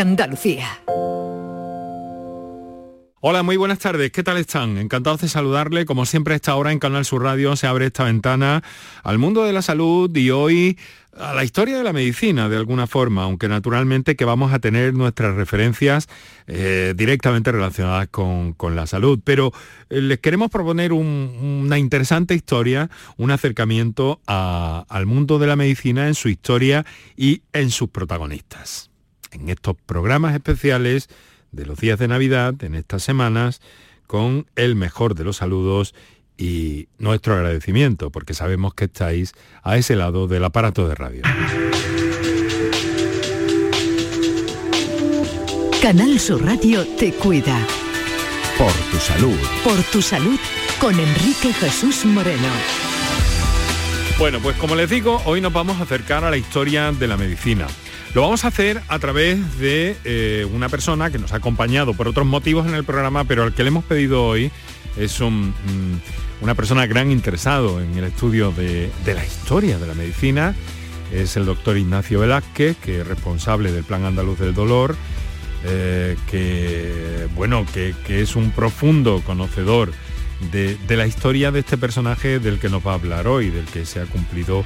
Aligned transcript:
Andalucía. 0.00 0.68
Hola, 3.28 3.42
muy 3.42 3.56
buenas 3.56 3.80
tardes. 3.80 4.12
¿Qué 4.12 4.22
tal 4.22 4.36
están? 4.36 4.78
Encantados 4.78 5.22
de 5.22 5.28
saludarle. 5.28 5.84
Como 5.84 6.06
siempre, 6.06 6.34
a 6.34 6.36
esta 6.36 6.54
hora 6.54 6.70
en 6.70 6.78
Canal 6.78 7.04
Sur 7.04 7.24
Radio 7.24 7.56
se 7.56 7.66
abre 7.66 7.86
esta 7.86 8.04
ventana 8.04 8.62
al 9.02 9.18
mundo 9.18 9.42
de 9.42 9.52
la 9.52 9.62
salud 9.62 10.14
y 10.14 10.30
hoy 10.30 10.78
a 11.18 11.34
la 11.34 11.42
historia 11.42 11.78
de 11.78 11.82
la 11.82 11.92
medicina, 11.92 12.48
de 12.48 12.56
alguna 12.56 12.86
forma, 12.86 13.24
aunque 13.24 13.48
naturalmente 13.48 14.14
que 14.14 14.24
vamos 14.24 14.52
a 14.52 14.58
tener 14.58 14.94
nuestras 14.94 15.34
referencias 15.34 16.08
eh, 16.46 16.94
directamente 16.94 17.50
relacionadas 17.50 18.06
con, 18.08 18.54
la 18.76 18.86
salud. 18.86 19.18
Pero 19.24 19.50
eh, 19.90 20.00
les 20.02 20.20
queremos 20.20 20.50
proponer 20.50 20.92
una 20.92 21.78
interesante 21.78 22.34
historia, 22.34 22.90
un 23.16 23.30
acercamiento 23.30 24.20
al 24.26 25.06
mundo 25.06 25.38
de 25.38 25.46
la 25.46 25.56
medicina 25.56 26.06
en 26.06 26.14
su 26.14 26.28
historia 26.28 26.86
y 27.16 27.42
en 27.52 27.70
sus 27.70 27.88
protagonistas 27.88 28.90
en 29.32 29.48
estos 29.48 29.76
programas 29.86 30.34
especiales 30.34 31.08
de 31.52 31.66
los 31.66 31.78
días 31.78 31.98
de 31.98 32.08
Navidad, 32.08 32.54
en 32.62 32.74
estas 32.74 33.02
semanas, 33.02 33.60
con 34.06 34.46
el 34.56 34.76
mejor 34.76 35.14
de 35.14 35.24
los 35.24 35.36
saludos 35.36 35.94
y 36.36 36.88
nuestro 36.98 37.34
agradecimiento, 37.34 38.10
porque 38.10 38.34
sabemos 38.34 38.74
que 38.74 38.84
estáis 38.84 39.32
a 39.62 39.76
ese 39.76 39.96
lado 39.96 40.28
del 40.28 40.44
aparato 40.44 40.86
de 40.88 40.94
radio. 40.94 41.22
Canal 45.80 46.18
Sur 46.18 46.44
Radio 46.44 46.86
te 46.98 47.12
cuida. 47.12 47.64
Por 48.58 48.72
tu 48.90 48.96
salud. 48.96 49.38
Por 49.62 49.82
tu 49.84 50.02
salud 50.02 50.38
con 50.80 50.98
Enrique 50.98 51.52
Jesús 51.52 52.04
Moreno. 52.04 52.48
Bueno, 54.18 54.40
pues 54.40 54.56
como 54.56 54.74
les 54.74 54.88
digo, 54.88 55.20
hoy 55.26 55.40
nos 55.40 55.52
vamos 55.52 55.78
a 55.78 55.82
acercar 55.82 56.24
a 56.24 56.30
la 56.30 56.38
historia 56.38 56.90
de 56.90 57.06
la 57.06 57.16
medicina. 57.16 57.66
Lo 58.16 58.22
vamos 58.22 58.46
a 58.46 58.48
hacer 58.48 58.80
a 58.88 58.98
través 58.98 59.58
de 59.58 59.94
eh, 60.04 60.46
una 60.50 60.70
persona 60.70 61.10
que 61.10 61.18
nos 61.18 61.34
ha 61.34 61.36
acompañado 61.36 61.92
por 61.92 62.08
otros 62.08 62.24
motivos 62.24 62.66
en 62.66 62.72
el 62.72 62.82
programa, 62.82 63.24
pero 63.24 63.42
al 63.42 63.52
que 63.52 63.62
le 63.62 63.68
hemos 63.68 63.84
pedido 63.84 64.24
hoy 64.24 64.50
es 64.96 65.20
mm, 65.20 65.50
una 66.40 66.54
persona 66.54 66.86
gran 66.86 67.10
interesado 67.10 67.78
en 67.78 67.94
el 67.98 68.04
estudio 68.04 68.52
de, 68.52 68.90
la 69.04 69.22
historia 69.22 69.78
de 69.78 69.86
la 69.86 69.92
medicina. 69.92 70.54
Es 71.12 71.36
el 71.36 71.44
doctor 71.44 71.76
Ignacio 71.76 72.20
Velázquez, 72.20 72.78
que 72.78 73.02
es 73.02 73.06
responsable 73.06 73.70
del 73.70 73.84
Plan 73.84 74.06
Andaluz 74.06 74.38
del 74.38 74.54
Dolor, 74.54 74.96
eh, 75.66 76.16
que, 76.30 77.28
bueno, 77.34 77.66
que, 77.74 77.94
es 78.08 78.34
un 78.34 78.50
profundo 78.50 79.20
conocedor 79.26 79.92
de, 80.52 80.78
la 80.88 81.06
historia 81.06 81.50
de 81.50 81.60
este 81.60 81.76
personaje 81.76 82.38
del 82.38 82.60
que 82.60 82.70
nos 82.70 82.80
va 82.80 82.92
a 82.92 82.94
hablar 82.94 83.28
hoy, 83.28 83.50
del 83.50 83.66
que 83.66 83.84
se 83.84 84.00
ha 84.00 84.06
cumplido 84.06 84.60
eh, 84.60 84.64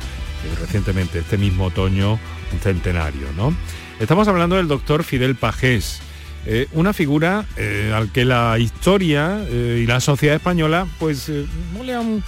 recientemente, 0.60 1.18
este 1.18 1.36
mismo 1.36 1.64
otoño, 1.64 2.20
centenario. 2.58 3.26
¿no? 3.36 3.54
Estamos 3.98 4.28
hablando 4.28 4.56
del 4.56 4.68
doctor 4.68 5.04
Fidel 5.04 5.36
Pajés, 5.36 6.00
eh, 6.46 6.68
una 6.72 6.92
figura 6.92 7.44
eh, 7.56 7.92
al 7.94 8.10
que 8.12 8.24
la 8.24 8.58
historia 8.58 9.44
y 9.50 9.86
la 9.86 10.00
sociedad 10.00 10.36
española 10.36 10.86
pues 10.98 11.30
no 11.74 11.84
le 11.84 11.94
han, 11.94 12.24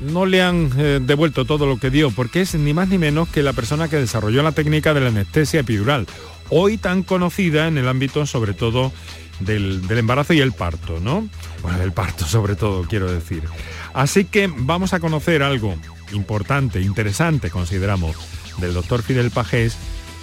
no 0.00 0.26
le 0.26 0.42
han 0.42 1.06
devuelto 1.06 1.44
todo 1.44 1.66
lo 1.66 1.78
que 1.78 1.90
dio, 1.90 2.10
porque 2.10 2.42
es 2.42 2.54
ni 2.54 2.74
más 2.74 2.88
ni 2.88 2.98
menos 2.98 3.28
que 3.28 3.42
la 3.42 3.54
persona 3.54 3.88
que 3.88 3.96
desarrolló 3.96 4.42
la 4.42 4.52
técnica 4.52 4.92
de 4.92 5.00
la 5.00 5.08
anestesia 5.08 5.60
epidural, 5.60 6.06
hoy 6.50 6.78
tan 6.78 7.02
conocida 7.02 7.68
en 7.68 7.78
el 7.78 7.88
ámbito 7.88 8.26
sobre 8.26 8.52
todo 8.52 8.92
del, 9.40 9.86
del, 9.86 9.98
embarazo 9.98 10.32
y 10.34 10.40
el 10.40 10.52
parto, 10.52 10.98
¿no? 11.00 11.28
Bueno, 11.62 11.82
el 11.82 11.92
parto 11.92 12.24
sobre 12.26 12.56
todo, 12.56 12.82
quiero 12.82 13.10
decir. 13.10 13.42
Así 13.94 14.24
que 14.24 14.50
vamos 14.54 14.92
a 14.92 15.00
conocer 15.00 15.42
algo 15.42 15.74
importante, 16.12 16.80
interesante, 16.80 17.50
consideramos, 17.50 18.16
del 18.60 18.74
doctor 18.74 19.02
Fidel 19.02 19.30
Pajés. 19.30 19.76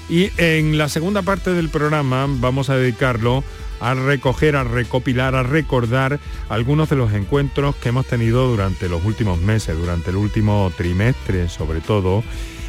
Y 0.10 0.32
en 0.38 0.78
la 0.78 0.88
segunda 0.88 1.24
parte 1.24 1.52
del 1.54 1.70
programa 1.70 2.28
vamos 2.30 2.70
a 2.70 2.78
dedicarlo 2.78 3.44
a 3.80 3.94
recoger, 3.94 4.56
a 4.56 4.64
recopilar, 4.64 5.36
a 5.36 5.44
recordar 5.44 6.20
algunos 6.50 6.90
de 6.90 6.96
los 6.96 7.14
encuentros 7.14 7.76
que 7.76 7.90
hemos 7.90 8.06
tenido 8.06 8.48
durante 8.48 8.88
los 8.88 9.04
últimos 9.04 9.40
meses, 9.40 9.78
durante 9.78 10.12
el 10.12 10.18
último 10.18 10.72
trimestre 10.78 11.50
sobre 11.50 11.82
todo, 11.82 12.24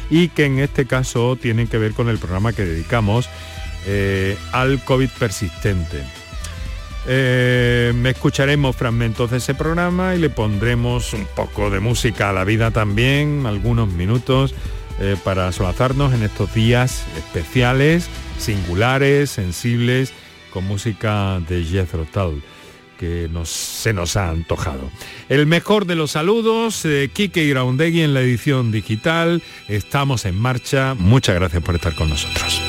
y 0.09 0.29
que 0.29 0.45
en 0.45 0.59
este 0.59 0.85
caso 0.85 1.35
tienen 1.35 1.67
que 1.67 1.77
ver 1.77 1.93
con 1.93 2.09
el 2.09 2.17
programa 2.17 2.53
que 2.53 2.65
dedicamos 2.65 3.29
eh, 3.85 4.37
al 4.51 4.83
COVID 4.83 5.09
persistente. 5.17 6.03
Eh, 7.09 7.93
me 7.95 8.09
escucharemos 8.09 8.75
fragmentos 8.75 9.31
de 9.31 9.37
ese 9.37 9.55
programa 9.55 10.13
y 10.15 10.19
le 10.19 10.29
pondremos 10.29 11.13
un 11.13 11.25
poco 11.35 11.69
de 11.69 11.79
música 11.79 12.29
a 12.29 12.33
la 12.33 12.43
vida 12.43 12.71
también, 12.71 13.45
algunos 13.45 13.87
minutos, 13.87 14.53
eh, 14.99 15.15
para 15.23 15.51
solazarnos 15.51 16.13
en 16.13 16.23
estos 16.23 16.53
días 16.53 17.05
especiales, 17.17 18.09
singulares, 18.39 19.29
sensibles, 19.29 20.13
con 20.51 20.65
música 20.65 21.39
de 21.47 21.63
Jethro 21.63 22.05
Tull 22.05 22.41
que 22.97 23.29
se 23.45 23.93
nos 23.93 24.17
ha 24.17 24.29
antojado. 24.29 24.89
El 25.29 25.45
mejor 25.45 25.85
de 25.85 25.95
los 25.95 26.11
saludos, 26.11 26.83
eh, 26.85 27.09
Kike 27.13 27.43
Iraundegui 27.43 28.01
en 28.01 28.13
la 28.13 28.21
edición 28.21 28.71
digital. 28.71 29.43
Estamos 29.67 30.25
en 30.25 30.35
marcha. 30.35 30.95
Muchas 30.95 31.35
gracias 31.35 31.63
por 31.63 31.75
estar 31.75 31.93
con 31.95 32.09
nosotros. 32.09 32.59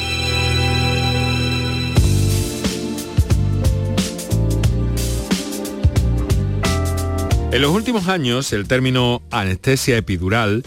En 7.51 7.63
los 7.63 7.71
últimos 7.73 8.09
años, 8.09 8.53
el 8.53 8.69
término 8.69 9.23
anestesia 9.31 9.97
epidural 9.97 10.65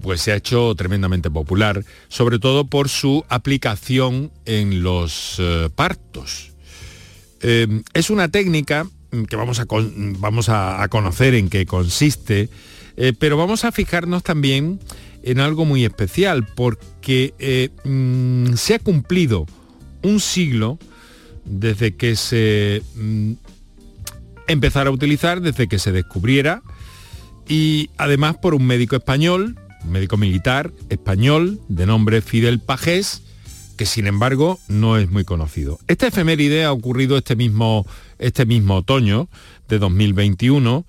pues 0.00 0.20
se 0.20 0.32
ha 0.32 0.36
hecho 0.36 0.74
tremendamente 0.74 1.30
popular, 1.30 1.84
sobre 2.08 2.38
todo 2.38 2.66
por 2.66 2.88
su 2.88 3.24
aplicación 3.28 4.30
en 4.44 4.82
los 4.82 5.36
eh, 5.38 5.68
partos. 5.74 6.52
Eh, 7.40 7.82
es 7.94 8.10
una 8.10 8.28
técnica 8.28 8.86
que 9.28 9.36
vamos 9.36 9.60
a, 9.60 9.66
vamos 10.18 10.48
a, 10.48 10.86
conocer 10.88 11.34
en 11.34 11.50
qué 11.50 11.66
consiste, 11.66 12.48
eh, 12.96 13.12
pero 13.18 13.36
vamos 13.36 13.64
a 13.64 13.72
fijarnos 13.72 14.22
también 14.22 14.80
en 15.22 15.40
algo 15.40 15.64
muy 15.64 15.84
especial, 15.84 16.46
porque 16.54 17.70
mm, 17.84 18.54
se 18.54 18.74
ha 18.74 18.78
cumplido 18.78 19.46
un 20.02 20.18
siglo 20.20 20.78
desde 21.44 21.94
que 21.94 22.16
se 22.16 22.82
mm, 22.94 23.32
empezar 24.46 24.86
a 24.86 24.90
utilizar 24.90 25.40
desde 25.40 25.68
que 25.68 25.78
se 25.78 25.92
descubriera 25.92 26.62
y 27.48 27.90
además 27.96 28.36
por 28.36 28.54
un 28.54 28.66
médico 28.66 28.96
español, 28.96 29.58
médico 29.84 30.16
militar 30.16 30.72
español 30.88 31.60
de 31.68 31.86
nombre 31.86 32.20
Fidel 32.20 32.60
Pajés, 32.60 33.22
que 33.76 33.86
sin 33.86 34.06
embargo 34.06 34.58
no 34.68 34.96
es 34.96 35.10
muy 35.10 35.24
conocido. 35.24 35.78
Esta 35.88 36.06
efeméride 36.06 36.64
ha 36.64 36.72
ocurrido 36.72 37.16
este 37.16 37.36
mismo, 37.36 37.86
este 38.18 38.46
mismo 38.46 38.76
otoño 38.76 39.28
de 39.68 39.78
2021 39.78 40.84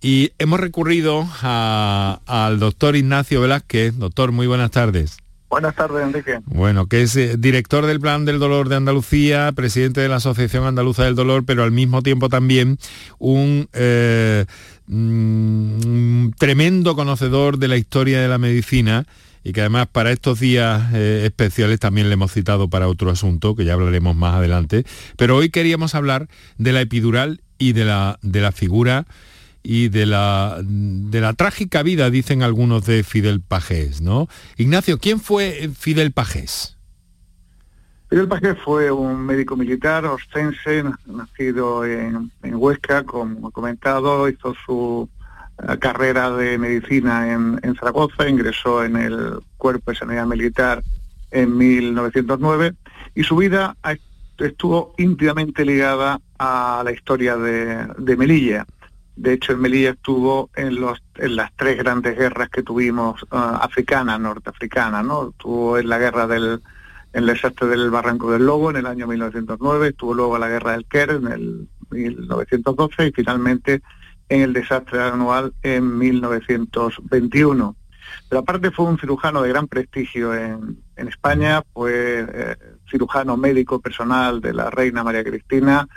y 0.00 0.32
hemos 0.38 0.60
recurrido 0.60 1.26
al 1.42 2.58
doctor 2.60 2.96
Ignacio 2.96 3.40
Velázquez. 3.40 3.96
Doctor, 3.96 4.32
muy 4.32 4.46
buenas 4.46 4.70
tardes. 4.70 5.18
Buenas 5.50 5.74
tardes, 5.74 6.02
Enrique. 6.02 6.40
Bueno, 6.44 6.86
que 6.86 7.02
es 7.02 7.16
eh, 7.16 7.36
director 7.38 7.86
del 7.86 8.00
Plan 8.00 8.26
del 8.26 8.38
Dolor 8.38 8.68
de 8.68 8.76
Andalucía, 8.76 9.50
presidente 9.52 10.02
de 10.02 10.08
la 10.08 10.16
Asociación 10.16 10.64
Andaluza 10.64 11.04
del 11.04 11.14
Dolor, 11.14 11.46
pero 11.46 11.64
al 11.64 11.72
mismo 11.72 12.02
tiempo 12.02 12.28
también 12.28 12.78
un 13.18 13.66
eh, 13.72 14.44
mm, 14.88 16.30
tremendo 16.38 16.96
conocedor 16.96 17.58
de 17.58 17.68
la 17.68 17.76
historia 17.76 18.20
de 18.20 18.28
la 18.28 18.38
medicina 18.38 19.06
y 19.44 19.52
que 19.52 19.60
además 19.60 19.88
para 19.90 20.10
estos 20.10 20.40
días 20.40 20.92
eh, 20.94 21.22
especiales 21.24 21.80
también 21.80 22.08
le 22.08 22.14
hemos 22.14 22.32
citado 22.32 22.68
para 22.68 22.88
otro 22.88 23.10
asunto, 23.10 23.54
que 23.54 23.64
ya 23.64 23.74
hablaremos 23.74 24.16
más 24.16 24.34
adelante. 24.34 24.84
Pero 25.16 25.36
hoy 25.36 25.50
queríamos 25.50 25.94
hablar 25.94 26.28
de 26.58 26.72
la 26.72 26.80
epidural 26.80 27.40
y 27.58 27.72
de 27.72 27.84
la, 27.84 28.18
de 28.22 28.40
la 28.40 28.52
figura 28.52 29.06
y 29.62 29.88
de 29.88 30.06
la, 30.06 30.58
de 30.62 31.20
la 31.20 31.32
trágica 31.34 31.82
vida, 31.82 32.10
dicen 32.10 32.42
algunos, 32.42 32.86
de 32.86 33.02
Fidel 33.02 33.40
Pajés, 33.40 34.00
¿no? 34.00 34.28
Ignacio, 34.56 34.98
¿quién 34.98 35.20
fue 35.20 35.70
Fidel 35.78 36.12
Pajés? 36.12 36.77
Fidel 38.08 38.26
Pajés 38.26 38.56
fue 38.64 38.90
un 38.90 39.20
médico 39.26 39.54
militar 39.54 40.06
ostense, 40.06 40.82
nacido 41.06 41.84
en, 41.84 42.30
Huesca, 42.42 43.02
como 43.04 43.50
he 43.50 43.52
comentado, 43.52 44.28
hizo 44.28 44.54
su 44.64 45.08
eh, 45.62 45.78
carrera 45.78 46.30
de 46.30 46.56
medicina 46.56 47.30
en, 47.30 47.60
en, 47.62 47.74
Zaragoza, 47.74 48.26
ingresó 48.26 48.82
en 48.82 48.96
el 48.96 49.40
Cuerpo 49.58 49.90
de 49.90 49.98
Sanidad 49.98 50.26
Militar 50.26 50.82
en 51.30 51.54
1909 51.58 52.74
y 53.14 53.24
su 53.24 53.36
vida 53.36 53.76
estuvo 54.38 54.94
íntimamente 54.96 55.66
ligada 55.66 56.18
a 56.38 56.80
la 56.84 56.92
historia 56.92 57.36
de, 57.36 57.88
de 57.98 58.16
Melilla. 58.16 58.66
De 59.16 59.34
hecho, 59.34 59.52
en 59.52 59.60
Melilla 59.60 59.90
estuvo 59.90 60.48
en, 60.54 60.80
los, 60.80 61.02
en 61.16 61.36
las 61.36 61.52
tres 61.56 61.76
grandes 61.76 62.16
guerras 62.16 62.48
que 62.48 62.62
tuvimos 62.62 63.22
uh, 63.24 63.36
africanas, 63.60 64.20
norteafricanas, 64.20 65.04
¿no? 65.04 65.30
Estuvo 65.30 65.76
en 65.76 65.88
la 65.88 65.98
guerra 65.98 66.26
del 66.28 66.62
el 67.18 67.26
desastre 67.26 67.66
del 67.66 67.90
Barranco 67.90 68.30
del 68.30 68.46
Lobo 68.46 68.70
en 68.70 68.76
el 68.76 68.86
año 68.86 69.08
1909, 69.08 69.88
estuvo 69.88 70.14
luego 70.14 70.38
la 70.38 70.48
guerra 70.48 70.72
del 70.72 70.86
Quer 70.86 71.10
en 71.10 71.26
el 71.26 71.68
1912 71.90 73.08
y 73.08 73.12
finalmente 73.12 73.82
en 74.28 74.42
el 74.42 74.52
desastre 74.52 75.02
anual 75.02 75.52
en 75.64 75.98
1921. 75.98 77.76
Pero 78.28 78.40
aparte 78.40 78.70
fue 78.70 78.86
un 78.86 78.98
cirujano 78.98 79.42
de 79.42 79.48
gran 79.48 79.66
prestigio 79.66 80.32
en, 80.32 80.78
España, 80.96 81.62
fue 81.72 82.26
eh, 82.32 82.56
cirujano 82.88 83.36
médico 83.36 83.80
personal 83.80 84.40
de 84.40 84.52
la 84.52 84.70
reina 84.70 85.02
María 85.02 85.24
Cristina, 85.24 85.88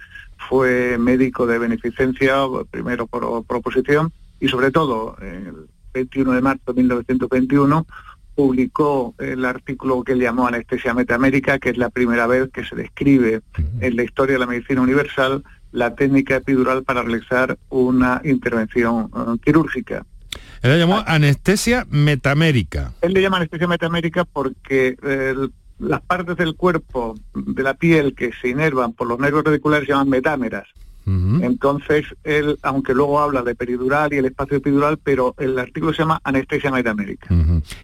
fue 0.50 0.98
médico 0.98 1.46
de 1.46 1.60
beneficencia, 1.60 2.36
primero 2.72 3.06
por 3.06 3.46
proposición, 3.46 4.12
y 4.40 4.48
sobre 4.48 4.72
todo, 4.72 5.16
el 5.22 5.68
21 5.94 6.32
de 6.32 6.42
marzo 6.42 6.74
de 6.74 6.74
1921, 6.74 7.86
publicó 8.42 9.14
el 9.20 9.46
artículo 9.46 10.04
que 10.04 10.14
él 10.14 10.20
llamó 10.20 10.48
Anestesia 10.48 10.96
Metamérica, 10.96 11.60
que 11.60 11.70
es 11.70 11.78
la 11.78 11.92
primera 11.92 12.26
vez 12.26 12.50
que 12.52 12.66
se 12.66 12.76
describe 12.76 13.42
en 13.82 13.96
la 13.96 14.04
historia 14.04 14.34
de 14.34 14.40
la 14.40 14.48
medicina 14.48 14.82
universal 14.82 15.44
la 15.72 15.94
técnica 15.94 16.38
epidural 16.38 16.84
para 16.84 17.04
realizar 17.04 17.60
una 17.70 18.20
intervención 18.24 19.12
eh, 19.16 19.38
quirúrgica. 19.46 20.08
Él 20.64 20.72
le 20.72 20.80
llamó 20.80 21.04
anestesia 21.06 21.86
metamérica. 21.92 22.94
Él 23.02 23.14
le 23.14 23.22
llama 23.22 23.38
anestesia 23.38 23.68
metamérica 23.68 24.26
porque 24.26 24.96
las 25.78 26.02
partes 26.02 26.36
del 26.36 26.56
cuerpo, 26.56 27.14
de 27.36 27.62
la 27.62 27.76
piel 27.76 28.16
que 28.16 28.32
se 28.42 28.50
inervan 28.50 28.94
por 28.94 29.08
los 29.08 29.20
nervios 29.20 29.44
radiculares 29.44 29.86
se 29.86 29.94
llaman 29.94 30.10
metámeras. 30.10 30.68
Entonces, 31.06 32.06
él, 32.24 32.58
aunque 32.62 32.94
luego 32.94 33.20
habla 33.20 33.42
de 33.42 33.56
peridural 33.56 34.14
y 34.14 34.18
el 34.18 34.26
espacio 34.26 34.58
epidural, 34.58 34.98
pero 34.98 35.36
el 35.38 35.58
artículo 35.58 35.94
se 35.94 36.00
llama 36.00 36.22
anestesia 36.24 36.72
metamérica. 36.72 37.28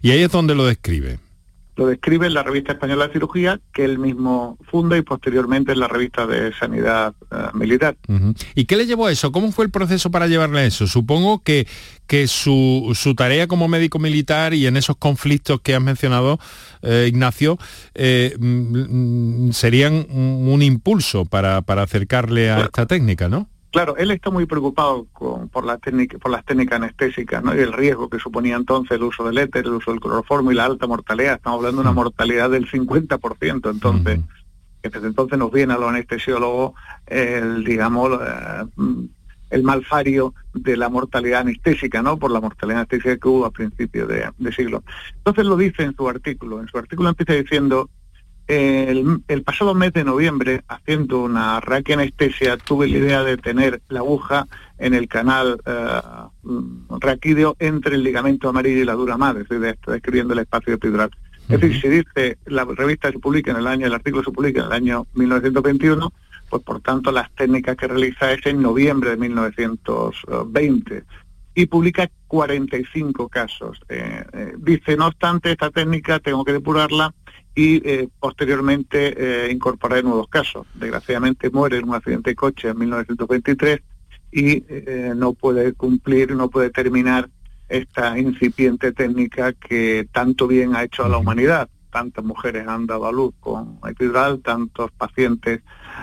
Y 0.02 0.10
ahí 0.10 0.22
es 0.22 0.30
donde 0.30 0.54
lo 0.54 0.66
describe 0.66 1.18
lo 1.78 1.86
describe 1.86 2.26
en 2.26 2.34
la 2.34 2.42
revista 2.42 2.72
española 2.72 3.06
de 3.06 3.12
cirugía 3.12 3.60
que 3.72 3.84
él 3.84 4.00
mismo 4.00 4.58
funda 4.68 4.98
y 4.98 5.02
posteriormente 5.02 5.70
en 5.70 5.78
la 5.78 5.86
revista 5.86 6.26
de 6.26 6.52
sanidad 6.52 7.14
eh, 7.30 7.36
militar. 7.54 7.96
¿Y 8.56 8.64
qué 8.64 8.74
le 8.74 8.84
llevó 8.84 9.06
a 9.06 9.12
eso? 9.12 9.30
¿Cómo 9.30 9.52
fue 9.52 9.64
el 9.66 9.70
proceso 9.70 10.10
para 10.10 10.26
llevarle 10.26 10.58
a 10.58 10.64
eso? 10.64 10.88
Supongo 10.88 11.40
que, 11.44 11.68
que 12.08 12.26
su, 12.26 12.92
tarea 13.16 13.46
como 13.46 13.68
médico 13.68 14.00
militar 14.00 14.54
y 14.54 14.66
en 14.66 14.76
esos 14.76 14.96
conflictos 14.96 15.60
que 15.60 15.76
has 15.76 15.80
mencionado, 15.80 16.40
eh, 16.82 17.06
Ignacio, 17.08 17.58
eh, 17.94 18.34
mm, 18.40 19.46
mm, 19.46 19.52
serían 19.52 20.04
un, 20.10 20.60
impulso 20.62 21.26
para, 21.26 21.62
para 21.62 21.82
acercarle 21.82 22.50
a 22.50 22.62
esta 22.62 22.86
técnica, 22.86 23.28
¿no? 23.28 23.48
Claro, 23.70 23.96
él 23.98 24.10
está 24.10 24.30
muy 24.30 24.46
preocupado 24.46 25.06
por, 25.52 25.64
la 25.64 25.76
técnica, 25.76 26.16
por 26.18 26.30
las 26.30 26.44
técnicas 26.44 26.76
anestésicas 26.76 27.44
¿no? 27.44 27.54
y 27.54 27.60
el 27.60 27.74
riesgo 27.74 28.08
que 28.08 28.18
suponía 28.18 28.56
entonces 28.56 28.92
el 28.92 29.02
uso 29.02 29.24
del 29.24 29.36
éter, 29.36 29.66
el 29.66 29.74
uso 29.74 29.90
del 29.90 30.00
cloroformo 30.00 30.50
y 30.50 30.54
la 30.54 30.64
alta 30.64 30.86
mortalidad. 30.86 31.34
Estamos 31.34 31.58
hablando 31.58 31.82
de 31.82 31.88
una 31.88 31.92
mm. 31.92 31.96
mortalidad 31.96 32.50
del 32.50 32.70
50%. 32.70 33.70
Entonces, 33.70 34.20
desde 34.82 35.06
entonces 35.06 35.38
nos 35.38 35.52
viene 35.52 35.74
a 35.74 35.78
los 35.78 35.90
anestesiólogos 35.90 36.72
el, 37.06 37.62
digamos, 37.62 38.18
eh, 38.22 38.64
el 39.50 39.62
malfario 39.62 40.34
de 40.54 40.76
la 40.78 40.88
mortalidad 40.88 41.40
anestésica, 41.40 42.02
¿no? 42.02 42.18
Por 42.18 42.30
la 42.30 42.40
mortalidad 42.40 42.80
anestésica 42.80 43.18
que 43.18 43.28
hubo 43.28 43.44
a 43.44 43.50
principios 43.50 44.08
de, 44.08 44.30
de 44.36 44.52
siglo. 44.52 44.82
Entonces 45.16 45.44
lo 45.44 45.58
dice 45.58 45.82
en 45.82 45.94
su 45.94 46.08
artículo. 46.08 46.60
En 46.60 46.68
su 46.68 46.78
artículo 46.78 47.10
empieza 47.10 47.34
diciendo 47.34 47.90
el, 48.48 49.42
pasado 49.44 49.74
mes 49.74 49.92
de 49.92 50.04
noviembre, 50.04 50.62
haciendo 50.68 51.20
una 51.20 51.60
raquianestesia, 51.60 52.56
tuve 52.56 52.88
la 52.88 52.98
idea 52.98 53.22
de 53.22 53.36
tener 53.36 53.82
la 53.88 54.00
aguja 54.00 54.46
en 54.78 54.94
el 54.94 55.06
canal 55.06 55.60
eh, 55.66 56.00
raquídeo 56.98 57.56
entre 57.58 57.96
el 57.96 58.02
ligamento 58.02 58.48
amarillo 58.48 58.80
y 58.82 58.86
la 58.86 58.94
dura 58.94 59.18
madre, 59.18 59.42
estoy 59.42 59.58
describiendo 59.58 60.32
el 60.32 60.40
espacio 60.40 60.74
epidural. 60.74 61.10
Es 61.48 61.60
decir, 61.60 61.80
si 61.80 61.88
dice, 61.88 62.38
la 62.46 62.64
revista 62.64 63.10
se 63.10 63.18
publica 63.18 63.50
en 63.50 63.58
el 63.58 63.66
año, 63.66 63.86
el 63.86 63.94
artículo 63.94 64.24
se 64.24 64.32
publica 64.32 64.60
en 64.60 64.66
el 64.66 64.72
año 64.72 65.06
1921, 65.14 66.12
pues 66.48 66.62
por 66.62 66.80
tanto 66.80 67.12
las 67.12 67.30
técnicas 67.34 67.76
que 67.76 67.86
realiza 67.86 68.32
es 68.32 68.44
en 68.46 68.62
noviembre 68.62 69.10
de 69.10 69.16
1920 69.16 71.04
y 71.54 71.66
publica 71.66 72.08
45 72.28 73.28
casos. 73.28 73.80
Eh, 73.88 74.24
eh, 74.32 74.54
dice, 74.58 74.96
no 74.96 75.08
obstante, 75.08 75.50
esta 75.50 75.70
técnica 75.70 76.18
tengo 76.18 76.44
que 76.44 76.52
depurarla 76.52 77.14
y 77.58 77.82
eh, 77.84 78.08
posteriormente 78.20 79.46
eh, 79.48 79.50
incorporar 79.50 80.04
nuevos 80.04 80.28
casos. 80.28 80.64
Desgraciadamente 80.74 81.50
muere 81.50 81.78
en 81.78 81.88
un 81.88 81.96
accidente 81.96 82.30
de 82.30 82.36
coche 82.36 82.68
en 82.68 82.78
1923 82.78 83.80
y 84.30 84.62
eh, 84.68 85.12
no 85.16 85.32
puede 85.32 85.72
cumplir, 85.72 86.36
no 86.36 86.50
puede 86.50 86.70
terminar 86.70 87.28
esta 87.68 88.16
incipiente 88.16 88.92
técnica 88.92 89.54
que 89.54 90.06
tanto 90.12 90.46
bien 90.46 90.76
ha 90.76 90.84
hecho 90.84 91.04
a 91.04 91.08
la 91.08 91.18
humanidad. 91.18 91.68
Tantas 91.98 92.24
mujeres 92.24 92.68
han 92.68 92.86
dado 92.86 93.06
a 93.06 93.12
luz 93.12 93.34
con 93.40 93.80
epidural, 93.88 94.40
tantos 94.40 94.92
pacientes 94.92 95.62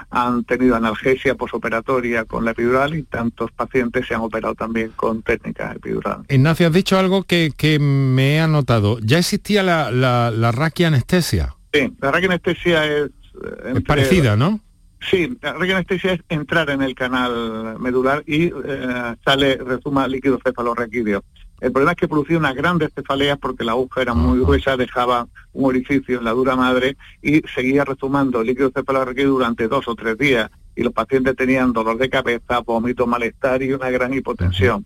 han 0.10 0.44
tenido 0.44 0.76
analgesia 0.76 1.36
posoperatoria 1.36 2.26
con 2.26 2.44
la 2.44 2.52
epidural 2.52 2.96
y 2.96 3.04
tantos 3.04 3.50
pacientes 3.54 4.06
se 4.06 4.14
han 4.14 4.20
operado 4.20 4.56
también 4.56 4.92
con 4.98 5.24
técnicas 5.24 5.74
epidural. 5.78 6.24
Ignacio, 6.28 6.68
has 6.68 6.74
dicho 6.74 7.00
algo 7.00 7.24
que, 7.24 7.78
me 7.80 8.36
he 8.36 8.40
anotado. 8.42 9.00
¿Ya 9.00 9.20
existía 9.20 9.64
la, 9.64 9.90
la, 9.90 10.32
la 10.32 10.52
raquianestesia? 10.52 11.56
Sí, 11.72 11.94
la 12.02 12.12
raquianestesia 12.12 12.86
es... 12.86 13.06
Eh, 13.06 13.74
es 13.76 13.84
parecida, 13.84 14.36
¿no? 14.36 14.60
Sí, 15.10 15.38
la 15.42 15.54
raquianestesia 15.54 16.12
es 16.12 16.22
entrar 16.28 16.70
en 16.72 16.82
el 16.82 16.94
canal 16.94 17.80
medular 17.80 18.22
y 18.28 18.48
eh, 18.48 19.16
sale, 19.24 19.56
resuma 19.56 20.10
líquido 20.10 20.40
cefalorraquídeo. 20.44 21.24
El 21.66 21.72
problema 21.72 21.94
es 21.94 21.98
que 21.98 22.08
producía 22.08 22.38
unas 22.38 22.54
grandes 22.54 22.92
cefaleas 22.94 23.40
porque 23.40 23.64
la 23.64 23.72
aguja 23.72 24.04
era 24.04 24.14
muy 24.14 24.40
gruesa, 24.40 24.78
dejaba 24.78 25.28
un 25.52 25.66
orificio 25.66 26.20
en 26.20 26.24
la 26.24 26.30
dura 26.30 26.56
madre 26.56 26.96
y 27.24 27.42
seguía 27.56 27.84
resumando 27.84 28.44
líquido 28.44 28.70
cefalorraquídeo 28.70 29.32
durante 29.32 29.68
dos 29.68 29.88
o 29.88 29.96
tres 29.96 30.16
días 30.16 30.52
y 30.76 30.84
los 30.84 30.94
pacientes 30.94 31.36
tenían 31.36 31.74
dolor 31.74 31.98
de 31.98 32.08
cabeza, 32.08 32.60
vómito, 32.60 33.08
malestar 33.08 33.64
y 33.64 33.74
una 33.74 33.90
gran 33.90 34.14
hipotensión. 34.14 34.86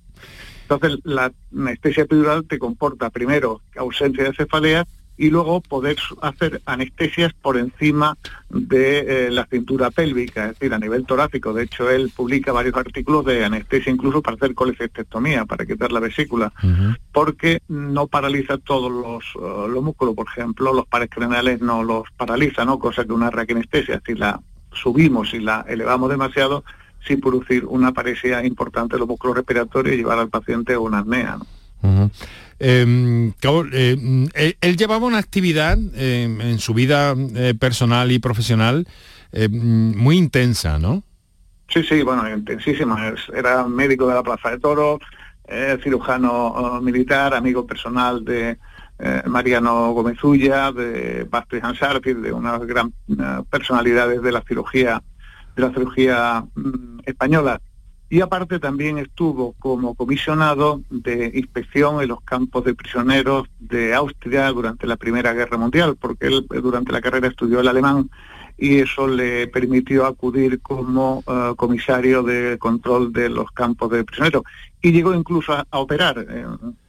Entonces, 0.61 0.99
la 1.03 1.33
anestesia 1.53 2.03
epidural 2.03 2.45
te 2.47 2.57
comporta 2.57 3.09
primero 3.09 3.61
ausencia 3.75 4.23
de 4.23 4.33
cefaleas 4.33 4.87
y 5.19 5.29
luego 5.29 5.59
poder 5.59 5.97
hacer 6.21 6.61
anestesias 6.65 7.33
por 7.33 7.57
encima 7.57 8.17
de 8.49 9.27
eh, 9.27 9.29
la 9.29 9.45
cintura 9.47 9.91
pélvica, 9.91 10.45
es 10.45 10.51
decir, 10.57 10.73
a 10.73 10.79
nivel 10.79 11.05
torácico. 11.05 11.51
De 11.51 11.63
hecho, 11.63 11.89
él 11.89 12.09
publica 12.15 12.53
varios 12.53 12.75
artículos 12.77 13.25
de 13.25 13.43
anestesia 13.43 13.91
incluso 13.91 14.21
para 14.21 14.37
hacer 14.37 14.55
colecistectomía, 14.55 15.43
para 15.43 15.65
quitar 15.65 15.91
la 15.91 15.99
vesícula, 15.99 16.53
porque 17.11 17.61
no 17.67 18.07
paraliza 18.07 18.59
todos 18.59 18.89
los, 18.89 19.25
eh, 19.35 19.67
los 19.69 19.83
músculos, 19.83 20.15
por 20.15 20.27
ejemplo, 20.27 20.73
los 20.73 20.87
pares 20.87 21.09
craneales 21.09 21.59
no 21.59 21.83
los 21.83 22.03
paraliza, 22.15 22.63
¿no? 22.63 22.79
Cosa 22.79 23.03
que 23.03 23.11
una 23.11 23.29
raquianestesia, 23.29 24.01
si 24.05 24.15
la 24.15 24.39
subimos 24.71 25.33
y 25.33 25.41
la 25.41 25.65
elevamos 25.67 26.09
demasiado, 26.09 26.63
sí 27.05 27.17
producir 27.17 27.65
una 27.65 27.91
paresia 27.91 28.45
importante 28.45 28.95
de 28.95 28.99
los 28.99 29.07
músculos 29.09 29.35
respiratorios 29.35 29.95
y 29.95 29.97
llevar 29.97 30.19
al 30.19 30.29
paciente 30.29 30.75
a 30.75 30.79
una 30.79 30.99
apnea. 30.99 31.39
Eh, 32.59 34.55
él, 34.61 34.77
llevaba 34.77 35.05
una 35.05 35.17
actividad 35.17 35.77
em, 35.95 36.41
en 36.41 36.59
su 36.59 36.73
vida 36.73 37.15
eh, 37.35 37.53
personal 37.57 38.11
y 38.11 38.19
profesional 38.19 38.85
em, 39.31 39.95
muy 39.95 40.17
intensa, 40.17 40.77
¿no? 40.77 41.03
Sí, 41.69 41.83
sí, 41.83 42.01
bueno, 42.01 42.29
intensísima. 42.29 43.13
Era 43.33 43.65
médico 43.65 44.07
de 44.07 44.15
la 44.15 44.23
Plaza 44.23 44.51
de 44.51 44.59
Toros, 44.59 44.99
eh, 45.47 45.77
cirujano 45.83 46.81
militar, 46.81 47.33
amigo 47.33 47.65
personal 47.65 48.25
de 48.25 48.57
Mariano 49.27 49.93
Gómez 49.93 50.21
Ulla, 50.21 50.73
de 50.73 51.25
Bastry 51.29 51.61
Hansarti, 51.63 52.13
de 52.15 52.33
unas 52.33 52.59
gran 52.65 52.91
personalidades 53.49 54.21
de 54.21 54.31
la 54.33 54.41
cirugía, 54.41 55.01
de 55.55 55.61
la 55.61 55.69
cirugía 55.71 56.43
mm, 56.55 56.99
española 57.05 57.61
y 58.09 58.21
aparte 58.21 58.59
también 58.59 58.97
estuvo 58.97 59.53
como 59.59 59.93
comisionado 59.93 60.81
de 60.89 61.31
inspección 61.35 62.01
en 62.01 62.07
los 62.09 62.21
campos 62.21 62.65
de 62.65 62.73
prisioneros 62.73 63.47
de 63.59 63.93
Austria 63.93 64.49
durante 64.51 64.87
la 64.87 64.97
Primera 64.97 65.33
Guerra 65.33 65.57
Mundial, 65.57 65.95
porque 65.99 66.27
él 66.27 66.47
eh, 66.51 66.59
durante 66.59 66.91
la 66.91 67.01
carrera 67.01 67.27
estudió 67.27 67.59
el 67.59 67.67
alemán 67.67 68.09
y 68.57 68.79
eso 68.79 69.07
le 69.07 69.47
permitió 69.47 70.05
acudir 70.05 70.59
como 70.59 71.23
eh, 71.27 71.53
comisario 71.55 72.23
de 72.23 72.57
control 72.57 73.13
de 73.13 73.29
los 73.29 73.51
campos 73.51 73.91
de 73.91 74.03
prisioneros. 74.03 74.43
Y 74.81 74.91
llegó 74.91 75.13
incluso 75.13 75.53
a, 75.53 75.65
operar, 75.71 76.25
eh, 76.29 76.45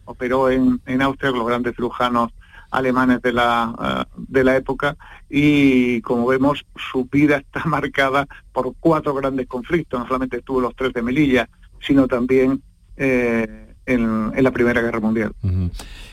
operó 0.06 0.48
en, 0.48 0.80
en 0.86 1.02
Austria 1.02 1.32
los 1.32 1.46
grandes 1.46 1.76
cirujanos 1.76 2.32
alemanes 2.70 3.22
de 3.22 3.32
la, 3.32 4.06
eh, 4.08 4.22
de 4.28 4.44
la 4.44 4.56
época 4.56 4.96
y 5.28 6.00
como 6.02 6.26
vemos 6.26 6.64
su 6.90 7.04
vida 7.04 7.36
está 7.38 7.64
marcada 7.64 8.26
por 8.52 8.74
cuatro 8.78 9.14
grandes 9.14 9.46
conflictos, 9.46 10.00
no 10.00 10.06
solamente 10.06 10.38
estuvo 10.38 10.60
los 10.60 10.74
tres 10.74 10.92
de 10.92 11.02
Melilla, 11.02 11.48
sino 11.80 12.06
también 12.06 12.62
eh, 12.96 13.74
en, 13.86 14.32
la 14.42 14.50
Primera 14.50 14.80
Guerra 14.80 15.00
Mundial. 15.00 15.32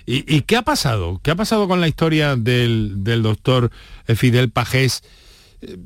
¿Y, 0.06 0.42
qué 0.42 0.56
ha 0.56 0.62
pasado? 0.62 1.20
¿Qué 1.22 1.32
ha 1.32 1.36
pasado 1.36 1.68
con 1.68 1.82
la 1.82 1.88
historia 1.88 2.36
del, 2.36 3.04
del 3.04 3.22
doctor 3.22 3.72
Fidel 4.06 4.50
Pajés? 4.50 5.04
Eh, 5.62 5.78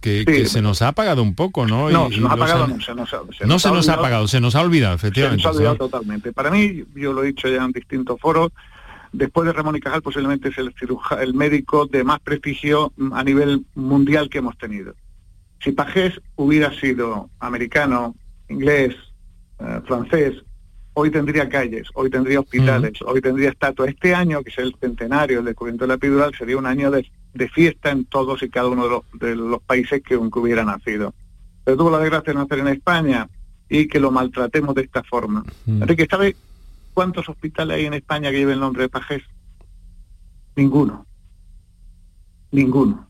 que, 0.00 0.46
se 0.46 0.62
nos 0.62 0.82
ha 0.82 0.88
apagado 0.88 1.22
un 1.22 1.34
poco, 1.34 1.66
¿no? 1.66 1.90
No, 1.90 2.10
se 2.10 2.18
nos 2.18 2.30
ha 2.30 2.34
apagado, 2.34 2.66
no, 2.68 2.80
se 2.80 2.94
nos, 2.94 3.12
no 3.44 3.58
se 3.58 3.70
nos 3.70 3.88
ha 3.88 3.94
apagado, 3.94 4.28
se 4.28 4.40
nos 4.40 4.54
ha 4.54 4.60
olvidado, 4.62 4.94
efectivamente. 4.94 5.42
Se 5.42 5.48
nos 5.48 5.56
ha 5.56 5.58
olvidado 5.58 5.76
totalmente. 5.76 6.32
Para 6.32 6.50
mí, 6.50 6.84
yo 6.94 7.12
lo 7.12 7.22
he 7.22 7.28
dicho 7.28 7.48
ya 7.48 7.64
en 7.64 7.72
distintos 7.72 8.20
foros, 8.20 8.52
Después 9.12 9.46
de 9.46 9.52
Ramón 9.52 9.76
y 9.76 9.80
Cajal 9.80 10.02
posiblemente 10.02 10.48
es 10.48 10.58
el, 10.58 10.74
el 11.20 11.34
médico 11.34 11.86
de 11.86 12.04
más 12.04 12.20
prestigio 12.20 12.92
a 13.12 13.24
nivel 13.24 13.64
mundial 13.74 14.28
que 14.28 14.38
hemos 14.38 14.56
tenido. 14.58 14.94
Si 15.62 15.72
Pajés 15.72 16.20
hubiera 16.36 16.72
sido 16.78 17.30
americano, 17.40 18.14
inglés, 18.48 18.94
eh, 19.58 19.80
francés 19.86 20.42
hoy 20.98 21.10
tendría 21.12 21.48
calles, 21.48 21.86
hoy 21.94 22.10
tendría 22.10 22.40
hospitales, 22.40 23.00
hoy 23.06 23.20
tendría 23.20 23.50
estatuas. 23.50 23.90
Este 23.90 24.16
año, 24.16 24.42
que 24.42 24.50
es 24.50 24.58
el 24.58 24.74
centenario 24.80 25.36
del 25.36 25.46
descubrimiento 25.46 25.84
de 25.84 25.88
la 25.88 25.94
epidural, 25.94 26.34
sería 26.36 26.58
un 26.58 26.66
año 26.66 26.90
de, 26.90 27.08
fiesta 27.54 27.90
en 27.90 28.04
todos 28.06 28.42
y 28.42 28.48
cada 28.48 28.66
uno 28.66 29.04
de 29.12 29.36
los, 29.36 29.62
países 29.62 30.02
que, 30.02 30.16
hubiera 30.16 30.64
nacido. 30.64 31.14
Pero 31.62 31.76
tuvo 31.76 31.90
la 31.90 32.00
desgracia 32.00 32.32
de 32.32 32.38
nacer 32.40 32.58
en 32.58 32.68
España 32.68 33.28
y 33.68 33.86
que 33.86 34.00
lo 34.00 34.10
maltratemos 34.10 34.74
de 34.74 34.82
esta 34.82 35.04
forma. 35.04 35.44
Enrique, 35.68 36.08
¿sabe 36.10 36.34
cuántos 36.98 37.28
hospitales 37.28 37.76
hay 37.76 37.86
en 37.86 37.94
España 37.94 38.32
que 38.32 38.38
lleven 38.38 38.54
el 38.54 38.60
nombre 38.60 38.82
de 38.82 38.88
Pajés? 38.88 39.22
Ninguno. 40.56 41.06
Ninguno. 42.50 43.08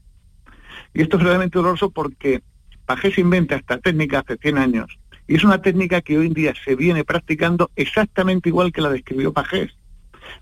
Y 0.92 1.00
esto 1.00 1.16
es 1.16 1.22
realmente 1.22 1.56
doloroso 1.56 1.88
porque 1.90 2.42
Pajés 2.84 3.16
inventa 3.16 3.56
esta 3.56 3.78
técnica 3.78 4.18
hace 4.18 4.36
100 4.36 4.58
años 4.58 4.98
y 5.26 5.36
es 5.36 5.42
una 5.42 5.62
técnica 5.62 6.02
que 6.02 6.18
hoy 6.18 6.26
en 6.26 6.34
día 6.34 6.52
se 6.62 6.76
viene 6.76 7.02
practicando 7.02 7.70
exactamente 7.76 8.50
igual 8.50 8.72
que 8.72 8.82
la 8.82 8.90
describió 8.90 9.32
Pajés. 9.32 9.72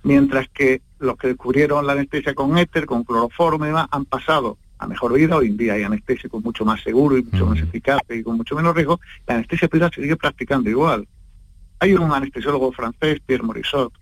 Mientras 0.02 0.48
que 0.48 0.82
los 0.98 1.16
que 1.16 1.28
descubrieron 1.28 1.86
la 1.86 1.92
anestesia 1.92 2.34
con 2.34 2.58
éter, 2.58 2.84
con 2.84 3.04
cloroformo 3.04 3.64
y 3.64 3.68
demás, 3.68 3.86
han 3.92 4.06
pasado 4.06 4.58
a 4.78 4.88
mejor 4.88 5.12
vida. 5.12 5.36
Hoy 5.36 5.46
en 5.46 5.56
día 5.56 5.74
hay 5.74 5.84
anestésicos 5.84 6.42
mucho 6.42 6.64
más 6.64 6.82
seguros 6.82 7.20
y 7.20 7.22
mucho 7.22 7.46
más 7.46 7.60
eficaces 7.60 8.18
y 8.18 8.24
con 8.24 8.38
mucho 8.38 8.56
menos 8.56 8.74
riesgo. 8.74 8.98
La 9.24 9.36
anestesia 9.36 9.68
se 9.70 10.02
sigue 10.02 10.16
practicando 10.16 10.68
igual. 10.68 11.06
Hay 11.78 11.94
un 11.94 12.12
anestesiólogo 12.12 12.72
francés, 12.72 13.20
Pierre 13.24 13.42
Morisot, 13.42 13.92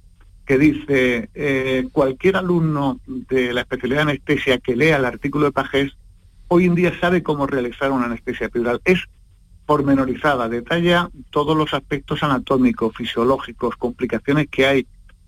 que 0.47 0.59
dice 0.59 1.31
eh, 1.35 1.89
cualquier 1.93 2.37
alumno 2.37 3.01
de 3.07 3.53
la 3.53 3.63
especialidad 3.63 4.05
de 4.05 4.11
anestesia 4.13 4.59
que 4.59 4.77
lea 4.77 4.97
el 4.97 5.05
artículo 5.05 5.47
de 5.47 5.53
Pajés 5.53 5.97
hoy 6.49 6.67
en 6.67 6.75
día 6.75 6.93
sabe 7.01 7.23
cómo 7.23 7.47
realizar 7.47 7.91
una 7.91 8.07
anestesia 8.07 8.47
epidural. 8.47 8.81
Es 8.85 9.01
pormenorizada, 9.67 10.49
detalla 10.49 11.11
todos 11.31 11.57
los 11.57 11.73
aspectos 11.75 12.23
anatómicos, 12.23 12.95
fisiológicos, 12.95 13.77
complicaciones 13.77 14.49
que 14.51 14.67
hay. 14.67 14.87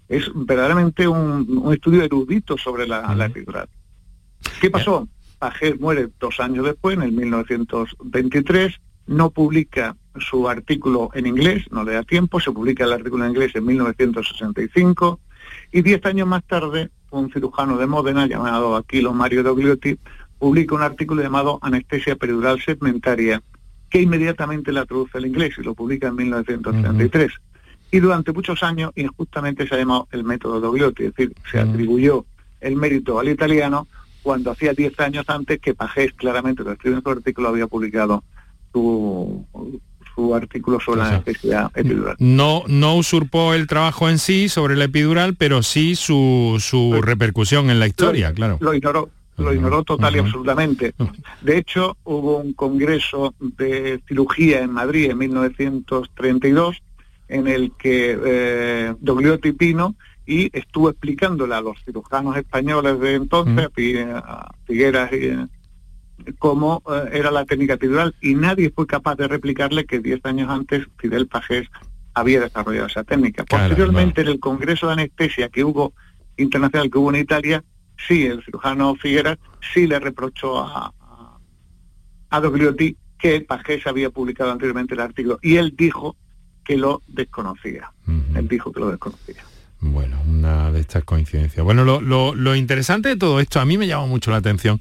Es 0.09 0.31
verdaderamente 0.35 1.09
un, 1.09 1.69
estudio 1.73 2.03
erudito 2.03 2.57
sobre 2.59 2.87
la, 2.87 3.27
epidural. 3.27 3.69
¿Qué 4.61 4.71
pasó? 4.71 5.09
Pajés 5.39 5.81
muere 5.81 6.09
dos 6.21 6.39
años 6.39 6.65
después, 6.65 6.97
en 6.97 7.03
el 7.03 7.13
1923, 7.13 8.81
no 9.07 9.31
publica 9.31 9.97
su 10.21 10.49
artículo 10.49 11.11
en 11.15 11.27
inglés, 11.27 11.65
no 11.71 11.85
le 11.85 11.95
da 11.95 12.03
tiempo, 12.03 12.41
se 12.41 12.53
publica 12.53 12.85
el 12.85 12.93
artículo 12.93 13.25
en 13.25 13.31
inglés 13.31 13.53
en 13.55 13.65
1965 13.65 15.21
y 15.73 15.83
diez 15.83 16.05
años 16.07 16.27
más 16.27 16.45
tarde 16.45 16.91
un 17.11 17.33
cirujano 17.33 17.77
de 17.79 17.87
Módena 17.87 18.27
llamado 18.27 18.77
Aquilo 18.77 19.13
Mario 19.13 19.43
Dogliotti 19.43 19.99
publica 20.39 20.75
un 20.75 20.83
artículo 20.83 21.23
llamado 21.23 21.59
Anestesia 21.63 22.17
peridural 22.17 22.61
segmentaria 22.61 23.43
que 23.89 24.03
inmediatamente 24.03 24.73
la 24.73 24.85
traduce 24.85 25.19
al 25.19 25.27
inglés 25.27 25.55
y 25.59 25.63
lo 25.63 25.75
publica 25.75 26.09
en 26.09 26.17
1933. 26.17 27.33
Y 27.93 28.01
durante 28.01 28.33
muchos 28.33 28.63
años 28.63 28.91
injustamente 28.97 29.67
se 29.67 29.75
ha 29.75 29.79
llamado 29.79 30.09
el 30.11 30.25
método 30.25 30.61
Dogliotti, 30.61 31.05
es 31.05 31.15
decir, 31.15 31.35
se 31.51 31.61
atribuyó 31.61 32.27
el 32.61 32.77
mérito 32.77 33.19
al 33.19 33.29
italiano 33.29 33.87
cuando 34.23 34.51
hacía 34.51 34.73
10 34.73 34.99
años 35.01 35.25
antes 35.29 35.61
que 35.61 35.75
Pajés 35.75 36.13
claramente 36.15 36.65
lo 36.65 36.73
escribe 36.73 36.97
en 36.97 37.03
su 37.03 37.11
artículo 37.11 37.49
había 37.49 37.69
publicado 37.69 38.25
su, 38.73 39.47
su 40.17 40.35
artículo 40.35 40.81
sobre 40.81 41.03
la 41.43 41.71
epidural. 41.75 42.17
No, 42.19 42.65
no 42.67 42.97
usurpó 42.97 43.55
el 43.55 43.67
trabajo 43.67 44.09
en 44.09 44.19
sí 44.19 44.49
sobre 44.49 44.75
la 44.75 44.85
epidural, 44.85 45.35
pero 45.35 45.63
sí 45.63 45.95
su, 45.95 46.57
su 46.59 47.01
repercusión 47.03 47.71
en 47.71 47.79
la 47.79 47.87
historia, 47.87 48.33
claro. 48.33 48.57
Lo 48.61 48.75
ignoró, 48.75 49.11
lo 49.37 49.53
ignoró 49.53 49.85
total 49.85 50.17
y 50.17 50.19
absolutamente. 50.21 50.95
De 51.43 51.59
hecho, 51.59 51.97
hubo 52.05 52.39
un 52.39 52.55
congreso 52.55 53.35
de 53.39 54.01
cirugía 54.09 54.63
en 54.63 54.73
Madrid 54.73 55.11
en 55.11 55.19
1932 55.19 56.83
en 57.29 57.49
el 57.49 57.73
que 57.73 58.19
eh, 58.25 58.95
Dogliotti 59.01 59.53
Pino 59.53 59.95
y 60.27 60.51
estuvo 60.57 60.91
explicándole 60.91 61.55
a 61.55 61.61
los 61.61 61.77
cirujanos 61.85 62.37
españoles 62.37 62.99
de 62.99 63.15
entonces, 63.15 63.69
a 64.13 64.53
Figueras, 64.67 65.13
y, 65.13 65.33
cómo 66.39 66.83
eh, 66.91 67.11
era 67.13 67.31
la 67.31 67.45
técnica 67.45 67.75
epidural 67.75 68.15
y 68.21 68.35
nadie 68.35 68.71
fue 68.71 68.87
capaz 68.87 69.17
de 69.17 69.29
replicarle 69.29 69.85
que 69.85 70.01
diez 70.01 70.21
años 70.25 70.51
antes 70.51 70.87
Fidel 70.99 71.27
Pajés 71.27 71.69
había 72.15 72.41
desarrollado 72.41 72.87
esa 72.87 73.05
técnica. 73.05 73.45
Posteriormente, 73.45 74.23
en 74.23 74.29
el 74.29 74.41
Congreso 74.41 74.87
de 74.87 74.95
Anestesia 74.95 75.49
que 75.49 75.65
hubo 75.65 75.93
internacional 76.37 76.91
que 76.91 76.99
hubo 76.99 77.11
en 77.11 77.21
Italia, 77.21 77.65
sí, 78.09 78.27
el 78.27 78.43
cirujano 78.45 78.95
Figueras 78.97 79.39
sí 79.73 79.87
le 79.87 79.99
reprochó 79.99 80.61
a, 80.61 80.93
a, 82.31 82.41
Dogliotti 82.41 82.97
que 83.19 83.41
Pajés 83.41 83.87
había 83.87 84.11
publicado 84.11 84.51
anteriormente 84.53 84.95
el 84.95 85.01
artículo 85.01 85.39
y 85.43 85.57
él 85.57 85.75
dijo 85.77 86.17
que 86.65 86.77
lo 86.77 87.03
desconocía. 87.07 87.93
Él 88.35 88.49
dijo 88.49 88.73
que 88.73 88.81
lo 88.81 88.91
desconocía. 88.91 89.43
Bueno, 89.81 90.21
una 90.27 90.73
de 90.73 90.81
estas 90.81 91.05
coincidencias. 91.05 91.65
Bueno, 91.65 91.85
lo, 91.85 92.01
lo, 92.01 92.35
lo, 92.35 92.55
interesante 92.57 93.11
de 93.11 93.17
todo 93.17 93.41
esto, 93.41 93.61
a 93.61 93.65
mí 93.65 93.79
me 93.79 93.87
llama 93.87 94.07
mucho 94.07 94.31
la 94.31 94.39
atención, 94.39 94.81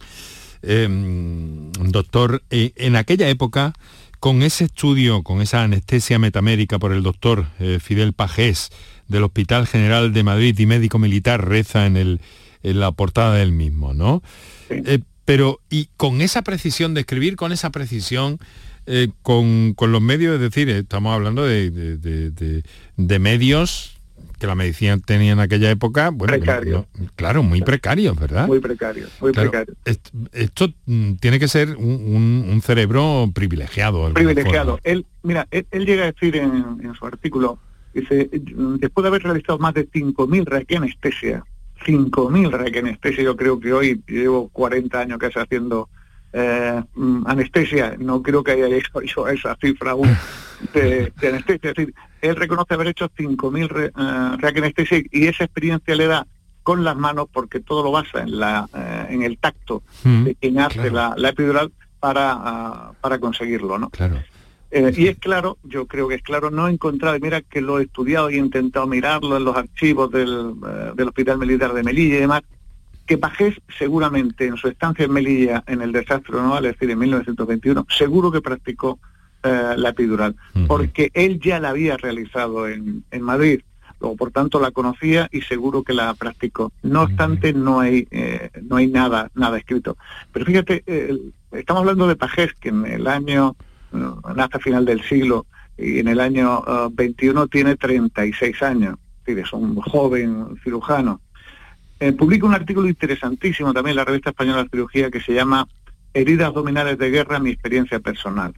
em, 0.66 1.72
doctor, 1.72 2.44
eh, 2.50 2.74
en 2.76 2.96
aquella 2.96 3.30
época, 3.30 3.74
con 4.20 4.42
ese 4.42 4.66
estudio, 4.66 5.24
con 5.24 5.42
esa 5.42 5.64
anestesia 5.64 6.20
metamérica 6.20 6.80
por 6.80 6.92
el 6.92 7.04
doctor 7.04 7.48
eh, 7.60 7.80
Fidel 7.82 8.14
Pajés 8.14 8.72
del 9.08 9.24
Hospital 9.24 9.68
General 9.68 10.14
de 10.14 10.24
Madrid 10.24 10.58
y 10.58 10.66
médico 10.66 10.98
militar, 11.00 11.48
reza 11.48 11.86
en 11.86 11.98
el 11.98 12.20
en 12.66 12.80
la 12.80 12.92
portada 12.92 13.36
del 13.36 13.52
mismo, 13.52 13.94
¿no? 13.94 14.24
Eh, 14.70 15.00
pero, 15.24 15.60
y 15.70 15.90
con 15.98 16.22
esa 16.22 16.42
precisión 16.42 16.94
de 16.94 17.02
escribir, 17.02 17.36
con 17.36 17.52
esa 17.52 17.70
precisión, 17.70 18.40
eh, 18.88 19.10
con, 19.22 19.76
los 19.80 20.02
medios, 20.02 20.36
es 20.36 20.42
decir, 20.42 20.70
estamos 20.70 21.14
hablando 21.14 21.44
de, 21.46 22.64
medios 23.20 23.95
que 24.40 24.48
la 24.48 24.56
medicina 24.56 24.98
tenía 24.98 25.32
en 25.34 25.40
aquella 25.40 25.70
época, 25.72 26.10
bueno, 26.10 26.36
claro, 27.16 27.44
muy 27.44 27.62
precarios, 27.62 28.20
¿verdad? 28.20 28.48
Muy 28.48 28.60
precarios, 28.60 29.12
muy 29.22 29.32
precarios. 29.32 29.78
Esto, 30.34 30.74
mm, 30.86 31.14
tiene 31.16 31.40
que 31.40 31.48
ser 31.48 31.76
un, 31.78 32.62
cerebro 32.64 33.30
privilegiado. 33.34 34.14
Privilegiado. 34.14 34.80
Él, 34.84 35.06
mira, 35.24 35.48
él, 35.52 35.86
llega 35.86 36.04
a 36.04 36.12
decir 36.12 36.36
en, 36.36 36.94
su 36.98 37.06
artículo, 37.06 37.60
dice, 37.94 38.30
después 38.32 39.04
de 39.04 39.08
haber 39.08 39.24
realizado 39.24 39.60
más 39.60 39.74
de 39.74 39.90
5.000 39.90 40.76
anestesia 40.78 41.44
5.000 41.86 42.52
requenestesia. 42.52 43.24
Yo 43.24 43.36
creo 43.36 43.60
que 43.60 43.74
hoy 43.74 44.02
llevo 44.08 44.50
40 44.50 45.00
años 45.00 45.18
casi 45.20 45.40
haciendo 45.40 45.90
eh, 46.38 46.84
mm, 46.96 47.28
anestesia. 47.28 47.96
No 47.98 48.22
creo 48.22 48.44
que 48.44 48.52
haya 48.52 48.68
hecho 48.68 49.02
yo 49.02 49.28
esa 49.28 49.56
cifra 49.56 49.92
aún 49.92 50.10
de, 50.74 51.14
anestesia. 51.26 51.70
Es 51.70 51.76
decir, 51.76 51.94
él 52.22 52.36
reconoce 52.36 52.74
haber 52.74 52.88
hecho 52.88 53.10
5.000 53.10 53.92
uh, 53.96 55.08
y 55.12 55.28
esa 55.28 55.46
experiencia 55.46 55.96
le 55.96 56.08
da 56.08 56.28
con 56.62 56.84
las 56.84 56.98
manos 56.98 57.28
porque 57.32 57.60
todo 57.60 57.84
lo 57.84 57.92
basa 57.92 58.22
en 58.22 58.40
la 58.40 58.68
eh, 58.74 59.06
en 59.12 59.22
el 59.24 59.38
tacto 59.38 59.84
mm, 60.04 60.24
de 60.24 60.36
quien 60.36 60.60
hace 60.60 60.90
la, 60.90 61.14
epidural 61.18 61.72
para, 62.00 62.34
ah, 62.34 62.92
para 63.00 63.20
conseguirlo, 63.20 63.78
¿no? 63.78 63.90
Claro. 63.92 64.18
Eh, 64.72 64.92
y 64.98 65.08
es 65.08 65.18
claro, 65.20 65.58
yo 65.64 65.86
creo 65.86 66.08
que 66.08 66.16
es 66.16 66.22
claro, 66.22 66.52
no 66.52 66.68
he 66.68 66.72
encontrado, 66.72 67.18
mira 67.22 67.42
que 67.42 67.62
lo 67.62 67.80
he 67.80 67.84
estudiado 67.84 68.30
y 68.30 68.36
he 68.36 68.40
intentado 68.40 68.88
mirarlo 68.88 69.38
en 69.38 69.46
los 69.46 69.56
archivos 69.56 70.12
del, 70.12 70.54
eh, 70.68 70.92
del 70.96 71.08
Hospital 71.08 71.38
Militar 71.38 71.72
de 71.72 71.84
Melilla 71.84 72.16
y 72.16 72.20
demás, 72.20 72.42
que 73.06 73.18
Pajés 73.18 73.56
seguramente 73.78 74.46
en 74.46 74.58
su 74.58 74.68
estancia 74.68 75.06
en 75.06 75.12
Melilla 75.12 75.64
en 75.68 75.82
el 75.82 75.92
desastre 75.92 76.36
naval, 76.36 76.66
es 76.66 76.74
decir, 76.74 76.90
en 76.90 77.00
1921, 77.00 77.86
seguro 77.90 78.32
que 78.32 78.42
practicó 78.42 79.00
eh, 79.44 79.76
la 79.78 79.90
epidural, 79.90 80.36
porque 80.68 81.12
él 81.14 81.40
ya 81.40 81.60
la 81.60 81.70
había 81.70 81.98
realizado 81.98 82.68
en, 82.68 83.04
en 83.12 83.22
Madrid, 83.22 83.62
luego 84.00 84.16
por 84.16 84.32
tanto 84.32 84.60
la 84.60 84.72
conocía 84.72 85.30
y 85.32 85.42
seguro 85.42 85.84
que 85.84 85.94
la 85.94 86.14
practicó. 86.16 86.72
No 86.82 87.04
obstante, 87.04 87.54
no 87.54 87.80
hay, 87.80 88.08
no 88.64 88.78
hay 88.78 88.88
nada, 88.88 89.30
nada 89.36 89.58
escrito. 89.58 89.98
Pero 90.32 90.46
fíjate, 90.46 90.84
estamos 91.52 91.82
hablando 91.82 92.08
de 92.08 92.16
Pajés, 92.16 92.54
que 92.60 92.70
en 92.70 92.86
el 92.86 93.08
año 93.08 93.56
hasta 94.38 94.60
final 94.60 94.86
del 94.86 95.04
siglo 95.04 95.46
y 95.78 96.00
en 96.00 96.08
el 96.08 96.20
año 96.20 96.64
21 96.92 97.42
uh, 97.42 97.48
tiene 97.48 97.76
36 97.76 98.62
años, 98.64 98.98
es 99.26 99.54
un 99.54 99.76
joven 99.82 100.58
cirujano. 100.64 101.22
Eh, 102.00 102.12
publica 102.12 102.46
un 102.46 102.54
artículo 102.54 102.90
interesantísimo 102.90 103.74
también 103.74 103.92
en 103.92 103.98
la 103.98 104.06
revista 104.06 104.32
española 104.32 104.64
de 104.64 104.70
cirugía 104.70 105.10
que 105.10 105.22
se 105.22 105.34
llama 105.34 105.68
Heridas 106.14 106.48
abdominales 106.48 106.98
de 106.98 107.10
guerra, 107.10 107.40
mi 107.40 107.52
experiencia 107.52 108.00
personal, 108.00 108.54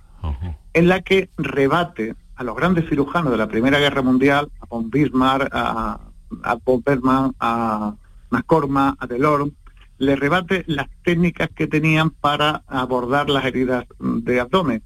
en 0.74 0.88
la 0.88 1.02
que 1.02 1.30
rebate 1.38 2.16
a 2.36 2.44
los 2.44 2.56
grandes 2.56 2.88
cirujanos 2.90 3.32
de 3.32 3.38
la 3.38 3.48
Primera 3.48 3.80
Guerra 3.80 4.02
Mundial, 4.02 4.50
a 4.60 4.66
von 4.68 4.90
Bismarck, 4.90 5.50
a, 5.52 6.00
a 6.44 6.58
von 6.64 6.84
Berman, 6.86 7.34
a 7.40 7.96
McCormack, 8.30 8.96
a 9.00 9.08
Delorme, 9.08 9.52
le 9.98 10.16
rebate 10.16 10.64
las 10.68 10.88
técnicas 11.04 11.50
que 11.56 11.68
tenían 11.68 12.12
para 12.12 12.64
abordar 12.68 13.30
las 13.30 13.46
heridas 13.46 13.86
de 14.00 14.40
abdomen. 14.40 14.84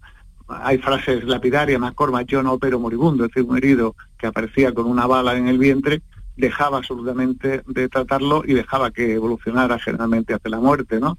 Hay 0.48 0.78
frases 0.78 1.24
lapidarias, 1.24 1.80
más 1.80 1.94
cormas, 1.94 2.26
yo 2.26 2.44
no 2.44 2.54
opero 2.54 2.80
moribundo, 2.80 3.26
es 3.26 3.32
decir, 3.32 3.50
un 3.50 3.58
herido 3.58 3.96
que 4.18 4.28
aparecía 4.28 4.74
con 4.74 4.86
una 4.86 5.08
bala 5.08 5.36
en 5.36 5.48
el 5.48 5.58
vientre, 5.58 6.02
dejaba 6.36 6.78
absolutamente 6.78 7.62
de 7.68 7.90
tratarlo 7.90 8.44
y 8.46 8.54
dejaba 8.54 8.92
que 8.92 9.14
evolucionara 9.14 9.80
generalmente 9.80 10.34
hacia 10.34 10.50
la 10.50 10.60
muerte, 10.60 11.00
¿no? 11.00 11.18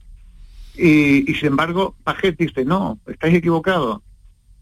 Y, 0.75 1.35
sin 1.35 1.49
embargo, 1.49 1.95
Paget 2.03 2.37
dice, 2.39 2.65
no, 2.65 2.99
estáis 3.07 3.35
equivocados. 3.35 4.01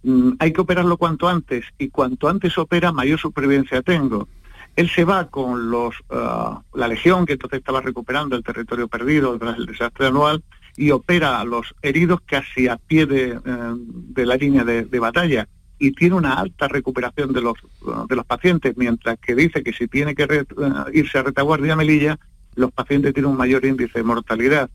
mm, 0.03 0.33
hay 0.39 0.53
que 0.53 0.61
operarlo 0.61 0.97
cuanto 0.97 1.29
antes 1.29 1.65
y 1.79 1.89
cuanto 1.89 2.29
antes 2.29 2.57
opera, 2.59 2.93
mayor 2.93 3.19
supervivencia 3.19 3.83
tengo. 3.83 4.29
Él 4.77 4.89
se 4.89 5.05
va 5.05 5.29
con 5.29 5.71
los 5.71 5.95
ah, 6.11 6.63
la 6.75 6.89
legión 6.89 7.27
que 7.27 7.35
entonces 7.35 7.59
estaba 7.59 7.81
recuperando 7.81 8.37
el 8.37 8.43
territorio 8.43 8.89
perdido 8.89 9.39
tras 9.39 9.59
el 9.59 9.67
desastre 9.67 10.07
anual 10.07 10.43
y 10.77 10.91
opera 10.91 11.41
a 11.41 11.45
los 11.45 11.75
heridos 11.83 12.21
casi 12.25 12.69
a 12.69 12.77
pie 12.77 13.07
de, 13.07 13.39
eh, 13.45 14.27
la 14.27 14.37
línea 14.37 14.65
de, 14.65 14.99
batalla 14.99 15.49
y 15.81 15.93
tiene 15.93 16.15
una 16.15 16.35
alta 16.35 16.69
recuperación 16.69 17.33
de 17.33 17.41
los 17.41 17.55
de 18.09 18.15
los 18.15 18.27
pacientes, 18.27 18.77
mientras 18.77 19.19
que 19.19 19.35
dice 19.35 19.65
que 19.65 19.73
si 19.73 19.89
tiene 19.89 20.15
que 20.15 20.25
eh, 20.25 20.45
irse 20.93 21.19
a 21.19 21.23
retaguardia 21.23 21.73
a 21.73 21.77
Melilla, 21.77 22.19
los 22.55 22.71
pacientes 22.71 23.15
tienen 23.15 23.33
un 23.33 23.39
mayor 23.39 23.65
índice 23.65 23.99
de 23.99 24.05
mortalidad. 24.05 24.71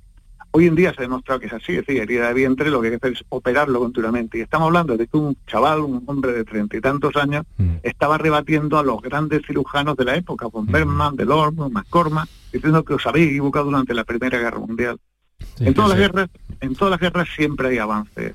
Hoy 0.52 0.68
en 0.68 0.76
día 0.76 0.94
se 0.94 1.02
ha 1.02 1.04
demostrado 1.04 1.40
que 1.40 1.48
es 1.48 1.54
así, 1.54 1.74
es 1.74 1.86
decir, 1.86 2.02
herida 2.02 2.30
de 2.30 2.34
vientre 2.34 2.72
lo 2.72 2.82
que 2.82 2.88
hay 2.88 2.92
que 2.92 2.96
hacer 2.96 3.12
es 3.12 3.26
operarlo 3.30 3.80
continuamente. 3.80 4.38
Y 4.40 4.42
estamos 4.42 4.68
hablando 4.68 4.98
de 4.98 5.06
que 5.06 5.18
un 5.18 5.38
chaval, 5.46 5.82
un 5.82 6.02
hombre 6.08 6.32
de 6.32 6.44
treinta 6.44 6.78
y 6.78 6.82
tantos 6.82 7.16
años, 7.18 7.46
mm. 7.58 7.76
estaba 7.84 8.18
rebatiendo 8.18 8.80
a 8.80 8.84
los 8.84 9.02
grandes 9.02 9.42
cirujanos 9.46 9.96
de 9.98 10.06
la 10.06 10.16
época, 10.16 10.48
von 10.48 10.66
Berman, 10.66 11.14
mm. 11.14 11.18
Delorme, 11.18 11.70
McCormack, 11.70 12.30
diciendo 12.52 12.84
que 12.84 12.94
os 12.96 13.06
habéis 13.06 13.28
equivocado 13.28 13.66
durante 13.66 13.94
la 13.94 14.06
Primera 14.06 14.40
Guerra 14.40 14.60
Mundial. 14.60 14.98
en 15.60 15.74
todas 15.74 15.90
las 15.90 16.00
guerras, 16.00 16.30
en 16.62 16.76
todas 16.76 16.92
las 16.92 17.00
guerras 17.00 17.28
siempre 17.36 17.70
hay 17.70 17.78
avance. 17.78 18.34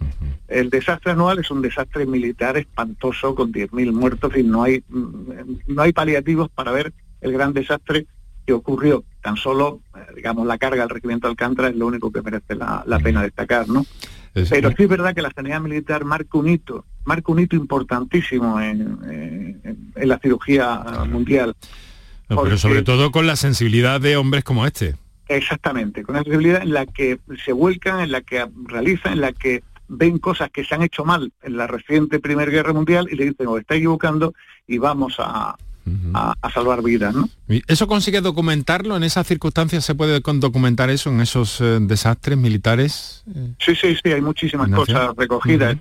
El 0.48 0.70
desastre 0.70 1.12
anual 1.12 1.38
es 1.38 1.50
un 1.50 1.62
desastre 1.62 2.06
militar 2.06 2.56
espantoso 2.56 3.34
con 3.34 3.52
10.000 3.52 3.92
muertos 3.92 4.36
y 4.36 4.42
no 4.42 4.62
hay 4.62 4.82
mm, 4.88 5.30
no 5.68 5.82
hay 5.82 5.92
paliativos 5.92 6.48
para 6.50 6.72
ver 6.72 6.92
el 7.20 7.32
gran 7.32 7.52
desastre 7.52 8.06
que 8.46 8.52
ocurrió. 8.52 9.04
Tan 9.22 9.36
solo, 9.36 9.80
eh, 9.94 10.00
digamos, 10.16 10.46
la 10.46 10.58
carga 10.58 10.82
del 10.82 10.90
regimiento 10.90 11.28
Alcántara 11.28 11.68
es 11.68 11.76
lo 11.76 11.86
único 11.86 12.10
que 12.10 12.22
merece 12.22 12.54
la, 12.54 13.00
pena 13.02 13.22
destacar, 13.22 13.68
¿no? 13.68 13.84
Pero 14.32 14.70
sí 14.70 14.82
es 14.84 14.88
verdad 14.88 15.14
que 15.14 15.22
la 15.22 15.30
sanidad 15.30 15.60
militar 15.60 16.04
marca 16.04 16.38
un 16.38 16.48
hito, 16.48 16.84
marca 17.04 17.32
un 17.32 17.40
hito 17.40 17.56
importantísimo 17.56 18.60
en, 18.60 19.60
la 19.96 20.18
cirugía 20.18 20.82
mundial. 21.08 21.54
pero 22.28 22.56
sobre 22.56 22.82
todo 22.82 23.10
con 23.10 23.26
la 23.26 23.36
sensibilidad 23.36 24.00
de 24.00 24.16
hombres 24.16 24.44
como 24.44 24.66
este. 24.66 24.94
Exactamente, 25.30 26.02
con 26.02 26.16
la 26.16 26.24
sensibilidad 26.24 26.60
en 26.60 26.72
la 26.72 26.86
que 26.86 27.20
se 27.44 27.52
vuelcan, 27.52 28.00
en 28.00 28.10
la 28.10 28.20
que 28.20 28.44
realizan, 28.64 29.12
en 29.12 29.20
la 29.20 29.32
que 29.32 29.62
ven 29.86 30.18
cosas 30.18 30.50
que 30.50 30.64
se 30.64 30.74
han 30.74 30.82
hecho 30.82 31.04
mal 31.04 31.32
en 31.44 31.56
la 31.56 31.68
reciente 31.68 32.18
Primera 32.18 32.50
Guerra 32.50 32.72
Mundial 32.72 33.06
y 33.08 33.14
le 33.14 33.26
dicen, 33.26 33.46
os 33.46 33.60
está 33.60 33.76
equivocando 33.76 34.34
y 34.66 34.78
vamos 34.78 35.14
a, 35.20 35.54
a, 36.14 36.50
salvar 36.52 36.82
vidas. 36.82 37.14
¿no? 37.14 37.28
¿Eso 37.68 37.86
consigue 37.86 38.20
documentarlo? 38.20 38.96
¿En 38.96 39.04
esas 39.04 39.24
circunstancias 39.24 39.84
se 39.84 39.94
puede 39.94 40.18
documentar 40.20 40.90
eso, 40.90 41.10
en 41.10 41.20
esos 41.20 41.60
eh, 41.60 41.78
desastres 41.80 42.36
militares? 42.36 43.22
Sí, 43.60 43.76
sí, 43.76 43.96
sí, 44.02 44.12
hay 44.12 44.20
muchísimas 44.22 44.68
cosas 44.70 45.14
recogidas. 45.16 45.76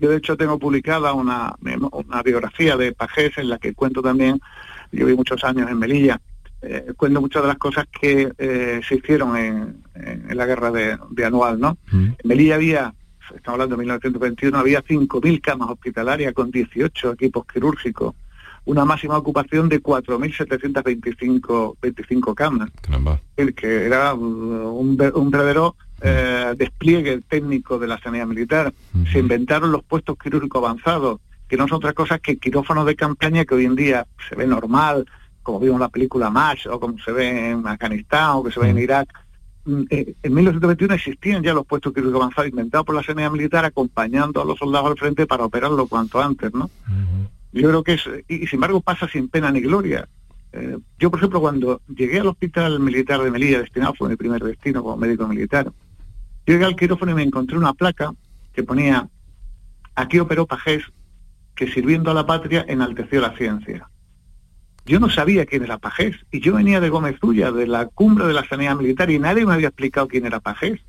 Yo 0.00 0.08
de 0.08 0.16
hecho 0.16 0.34
tengo 0.38 0.58
publicada 0.58 1.12
una, 1.12 1.54
una 1.92 2.22
biografía 2.22 2.78
de 2.78 2.92
Pajés 2.92 3.36
en 3.36 3.50
la 3.50 3.58
que 3.58 3.74
cuento 3.74 4.00
también, 4.00 4.40
yo 4.92 5.04
vi 5.04 5.14
muchos 5.14 5.44
años 5.44 5.70
en 5.70 5.78
Melilla, 5.78 6.18
eh, 6.66 6.92
cuento 6.96 7.20
muchas 7.20 7.42
de 7.42 7.48
las 7.48 7.58
cosas 7.58 7.86
que 7.88 8.32
eh, 8.38 8.80
se 8.86 8.94
hicieron 8.96 9.36
en, 9.36 9.84
la 10.34 10.46
guerra 10.46 10.70
de, 10.70 11.24
Anual, 11.24 11.60
¿no? 11.60 11.78
En 11.92 12.16
Melilla 12.24 12.56
había, 12.56 12.94
estamos 13.34 13.54
hablando 13.54 13.76
de 13.76 13.80
1921, 13.80 14.58
había 14.58 14.82
5.000 14.82 15.40
camas 15.40 15.70
hospitalarias 15.70 16.32
con 16.32 16.50
18 16.50 17.12
equipos 17.12 17.46
quirúrgicos, 17.46 18.14
una 18.64 18.84
máxima 18.84 19.16
ocupación 19.16 19.68
de 19.68 19.82
4.725 19.82 21.76
25 21.80 22.34
camas. 22.34 22.70
el 23.36 23.54
Que 23.54 23.84
era 23.84 24.14
un, 24.14 24.96
verdadero 24.96 25.76
eh, 26.00 26.54
despliegue 26.56 27.20
técnico 27.28 27.78
de 27.78 27.86
la 27.86 27.98
sanidad 27.98 28.26
militar. 28.26 28.72
Se 29.12 29.18
inventaron 29.18 29.70
los 29.70 29.84
puestos 29.84 30.16
quirúrgicos 30.18 30.64
avanzados, 30.64 31.20
que 31.46 31.56
no 31.56 31.68
son 31.68 31.76
otra 31.76 31.92
cosa 31.92 32.18
que 32.18 32.38
quirófanos 32.38 32.86
de 32.86 32.96
campaña 32.96 33.44
que 33.44 33.54
hoy 33.54 33.66
en 33.66 33.76
día 33.76 34.06
se 34.28 34.34
ve 34.34 34.46
normal, 34.46 35.06
como 35.44 35.60
vimos 35.60 35.76
en 35.76 35.82
la 35.82 35.88
película 35.88 36.30
MASH, 36.30 36.66
o 36.66 36.80
como 36.80 36.98
se 36.98 37.12
ve 37.12 37.50
en 37.50 37.64
Afganistán, 37.68 38.30
o 38.32 38.42
que 38.42 38.50
se 38.50 38.58
ve 38.58 38.70
en 38.70 38.78
Irak. 38.78 39.08
Mm, 39.66 39.82
eh, 39.90 40.14
en 40.22 40.34
1921 40.34 40.94
existían 40.94 41.42
ya 41.42 41.54
los 41.54 41.64
puestos 41.64 41.92
quirúrgicos 41.92 42.22
avanzados 42.22 42.50
inventados 42.50 42.84
por 42.84 42.96
la 42.96 43.02
sanidad 43.02 43.30
militar 43.30 43.64
acompañando 43.64 44.42
a 44.42 44.44
los 44.44 44.58
soldados 44.58 44.90
al 44.90 44.98
frente 44.98 45.26
para 45.26 45.44
operarlo 45.44 45.86
cuanto 45.86 46.20
antes, 46.20 46.52
¿no? 46.52 46.70
Yo 47.52 47.68
creo 47.68 47.84
que 47.84 47.92
es, 47.92 48.04
y, 48.26 48.46
sin 48.46 48.56
embargo 48.56 48.80
pasa 48.80 49.06
sin 49.06 49.28
pena 49.28 49.52
ni 49.52 49.60
gloria. 49.60 50.08
Eh, 50.52 50.78
yo, 50.98 51.10
por 51.10 51.20
ejemplo, 51.20 51.40
cuando 51.40 51.80
llegué 51.88 52.20
al 52.20 52.26
hospital 52.26 52.80
militar 52.80 53.22
de 53.22 53.30
Melilla, 53.30 53.60
destinado, 53.60 53.94
fue 53.94 54.08
mi 54.08 54.16
primer 54.16 54.42
destino 54.42 54.82
como 54.82 54.96
médico 54.96 55.28
militar, 55.28 55.70
llegué 56.46 56.64
al 56.64 56.76
quirófano 56.76 57.12
y 57.12 57.14
me 57.14 57.22
encontré 57.22 57.56
una 57.56 57.72
placa 57.72 58.12
que 58.52 58.62
ponía, 58.62 59.08
aquí 59.94 60.18
operó 60.18 60.46
Pajés, 60.46 60.82
que 61.54 61.70
sirviendo 61.70 62.10
a 62.10 62.14
la 62.14 62.26
patria 62.26 62.64
enalteció 62.68 63.20
la 63.20 63.36
ciencia. 63.36 63.88
Yo 64.86 65.00
no 65.00 65.08
sabía 65.08 65.46
quién 65.46 65.64
era 65.64 65.78
Pajés, 65.78 66.16
y 66.30 66.40
yo 66.40 66.54
venía 66.54 66.80
de 66.80 66.90
Gómez 66.90 67.16
Ulla, 67.22 67.50
de 67.50 67.66
la 67.66 67.86
cumbre 67.86 68.26
de 68.26 68.34
la 68.34 68.46
sanidad 68.46 68.76
militar, 68.76 69.10
y 69.10 69.18
nadie 69.18 69.46
me 69.46 69.54
había 69.54 69.68
explicado 69.68 70.08
quién 70.08 70.26
era 70.26 70.40
Pajés, 70.40 70.80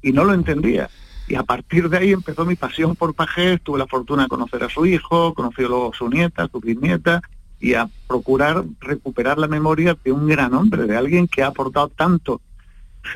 y 0.00 0.12
no 0.12 0.24
lo 0.24 0.32
entendía. 0.32 0.88
Y 1.26 1.34
a 1.34 1.42
partir 1.42 1.88
de 1.88 1.98
ahí 1.98 2.12
empezó 2.12 2.44
mi 2.44 2.54
pasión 2.54 2.94
por 2.94 3.14
Pajés, 3.14 3.60
tuve 3.60 3.78
la 3.78 3.86
fortuna 3.86 4.24
de 4.24 4.28
conocer 4.28 4.62
a 4.62 4.68
su 4.68 4.86
hijo, 4.86 5.34
conocí 5.34 5.62
luego 5.62 5.90
a 5.92 5.96
su 5.96 6.08
nieta, 6.08 6.48
su 6.52 6.60
bisnieta, 6.60 7.20
y 7.58 7.74
a 7.74 7.88
procurar 8.06 8.64
recuperar 8.80 9.38
la 9.38 9.48
memoria 9.48 9.96
de 10.04 10.12
un 10.12 10.28
gran 10.28 10.54
hombre, 10.54 10.84
de 10.84 10.96
alguien 10.96 11.26
que 11.26 11.42
ha 11.42 11.48
aportado 11.48 11.88
tanto, 11.88 12.40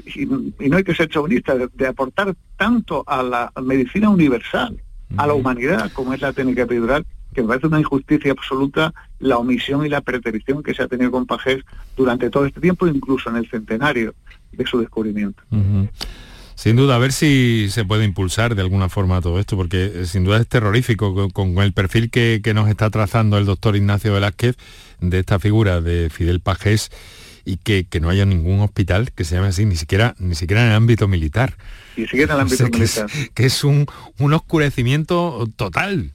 y, 0.07 0.27
no 0.27 0.77
hay 0.77 0.83
que 0.83 0.95
ser 0.95 1.09
chauvinista, 1.09 1.55
de, 1.55 1.87
aportar 1.87 2.35
tanto 2.57 3.05
a 3.07 3.23
la 3.23 3.53
medicina 3.63 4.11
universal, 4.11 4.81
a 5.17 5.27
la 5.27 5.35
humanidad, 5.35 5.93
como 5.93 6.15
es 6.15 6.21
la 6.21 6.33
técnica 6.33 6.63
epidural, 6.63 7.07
que 7.33 7.43
me 7.43 7.49
parece 7.49 7.69
una 7.69 7.79
injusticia 7.79 8.33
absoluta 8.33 8.93
la 9.19 9.39
omisión 9.39 9.87
y 9.87 9.89
la 9.89 10.01
preterición 10.01 10.63
que 10.63 10.75
se 10.75 10.83
ha 10.83 10.89
tenido 10.89 11.11
con 11.11 11.27
Pajés 11.27 11.65
durante 11.97 12.31
todo 12.31 12.47
este 12.47 12.61
tiempo, 12.61 12.87
incluso 12.87 13.31
en 13.31 13.37
el 13.37 13.49
centenario 13.49 14.15
de 14.53 14.67
su 14.67 14.79
descubrimiento. 14.79 15.43
Sin 16.57 16.75
duda, 16.75 16.97
a 16.97 16.99
ver 16.99 17.13
si 17.13 17.69
se 17.69 17.85
puede 17.85 18.05
impulsar 18.07 18.55
de 18.55 18.63
alguna 18.63 18.89
forma 18.89 19.21
todo 19.21 19.39
esto, 19.39 19.57
porque 19.57 19.93
eh, 19.95 20.07
sin 20.07 20.25
duda 20.25 20.39
es 20.39 20.49
terrorífico 20.49 21.29
con, 21.31 21.59
el 21.59 21.75
perfil 21.75 22.11
que, 22.11 22.41
nos 22.55 22.69
está 22.71 22.89
trazando 22.89 23.37
el 23.37 23.45
doctor 23.45 23.77
Ignacio 23.77 24.15
Velázquez 24.15 24.57
de 25.01 25.19
esta 25.19 25.39
figura 25.39 25.83
de 25.83 26.09
Fidel 26.09 26.41
Pajés 26.41 26.91
y 27.45 27.59
que, 27.59 27.87
no 28.01 28.09
haya 28.09 28.25
ningún 28.25 28.61
hospital 28.61 29.13
que 29.13 29.25
se 29.25 29.35
llame 29.35 29.49
así, 29.49 29.67
ni 29.67 29.77
siquiera, 29.77 30.15
ni 30.19 30.35
siquiera 30.35 30.63
en 30.63 30.71
el 30.71 30.77
ámbito 30.77 31.07
militar. 31.09 31.59
Ni 31.95 32.05
siquiera 32.05 32.35
en 32.35 32.41
el 32.41 32.47
ámbito 32.47 32.65
militar. 32.71 33.07
Que 33.35 33.45
es, 33.45 33.63
un, 33.63 33.87
oscurecimiento 34.19 35.47
total. 35.57 36.13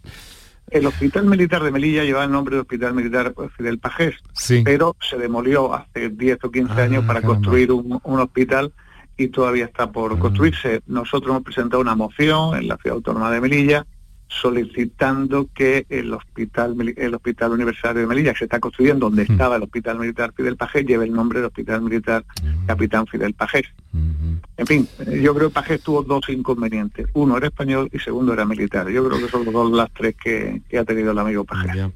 El 0.72 0.88
Hospital 0.88 1.26
Militar 1.26 1.62
de 1.64 1.72
Melilla 1.72 2.04
lleva 2.04 2.24
el 2.24 2.32
nombre 2.32 2.56
de 2.56 2.62
Hospital 2.62 2.94
Militar 2.94 3.34
Fidel 3.58 3.78
Pajés, 3.78 4.16
pero 4.64 4.96
se 5.02 5.18
demolió 5.18 5.74
hace 5.74 6.10
10 6.10 6.40
o 6.44 6.52
15 6.52 6.74
ah, 6.74 6.84
años 6.84 7.06
para 7.06 7.22
construir 7.22 7.74
un, 7.74 8.00
un 8.02 8.20
hospital 8.20 8.72
y 9.18 9.28
todavía 9.28 9.66
está 9.66 9.92
por 9.92 10.16
mm. 10.16 10.20
construirse. 10.20 10.82
Nosotros 10.88 11.30
hemos 11.32 11.44
presentado 11.44 11.82
una 11.82 11.96
moción 11.96 12.56
en 12.56 12.70
la 12.70 12.78
Ciudad 12.78 12.96
Autónoma 12.96 13.30
de 13.32 13.42
Melilla 13.42 13.86
solicitando 14.32 15.50
que 15.54 15.86
el 15.90 16.14
hospital 16.14 16.76
el 16.96 17.14
hospital 17.14 17.52
universitario 17.52 18.02
de 18.02 18.08
Melilla 18.08 18.32
que 18.32 18.40
se 18.40 18.46
está 18.46 18.62
construyendo 18.62 19.08
donde 19.08 19.26
mm. 19.26 19.32
estaba 19.34 19.58
el 19.58 19.64
hospital 19.64 20.00
militar 20.00 20.34
Fidel 20.36 20.56
Pajés 20.56 20.86
lleve 20.86 21.04
el 21.04 21.12
nombre 21.12 21.40
del 21.40 21.48
hospital 21.48 21.82
militar 21.82 22.24
mm. 22.42 22.66
Capitán 22.66 23.06
Fidel 23.08 23.34
Pajés 23.34 23.66
en 23.94 24.68
fin 24.68 24.88
yo 25.22 25.36
creo 25.36 25.50
que 25.50 25.54
Pajés 25.54 25.82
tuvo 25.82 26.02
dos 26.02 26.30
inconvenientes 26.30 27.08
uno 27.14 27.36
era 27.36 27.48
español 27.48 27.90
y 27.92 28.00
segundo 28.00 28.32
era 28.32 28.46
militar 28.46 28.88
yo 28.90 29.06
creo 29.06 29.20
que 29.20 29.28
son 29.28 29.44
los 29.44 29.54
dos 29.54 29.72
las 29.72 29.92
tres 29.92 30.16
que, 30.16 30.62
ha 30.78 30.86
tenido 30.86 31.12
el 31.12 31.20
amigo 31.20 31.44
Pajés 31.44 31.88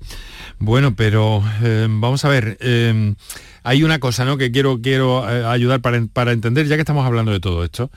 bueno 0.60 0.93
pero 0.93 1.41
eh, 1.63 1.88
vamos 1.89 2.26
a 2.26 2.30
ver 2.30 2.58
eh, 2.60 3.15
hay 3.65 3.84
una 3.84 3.98
cosa 3.98 4.26
¿no? 4.26 4.38
que 4.38 4.52
quiero, 4.52 4.80
quiero 4.80 5.28
eh, 5.28 5.43
ayudar 5.43 5.82
para, 5.82 5.98
entender, 6.32 6.67
ya 6.67 6.76
que 6.76 6.82
estamos 6.82 7.04
hablando 7.04 7.32
de 7.32 7.39
todo 7.39 7.63
esto. 7.63 7.89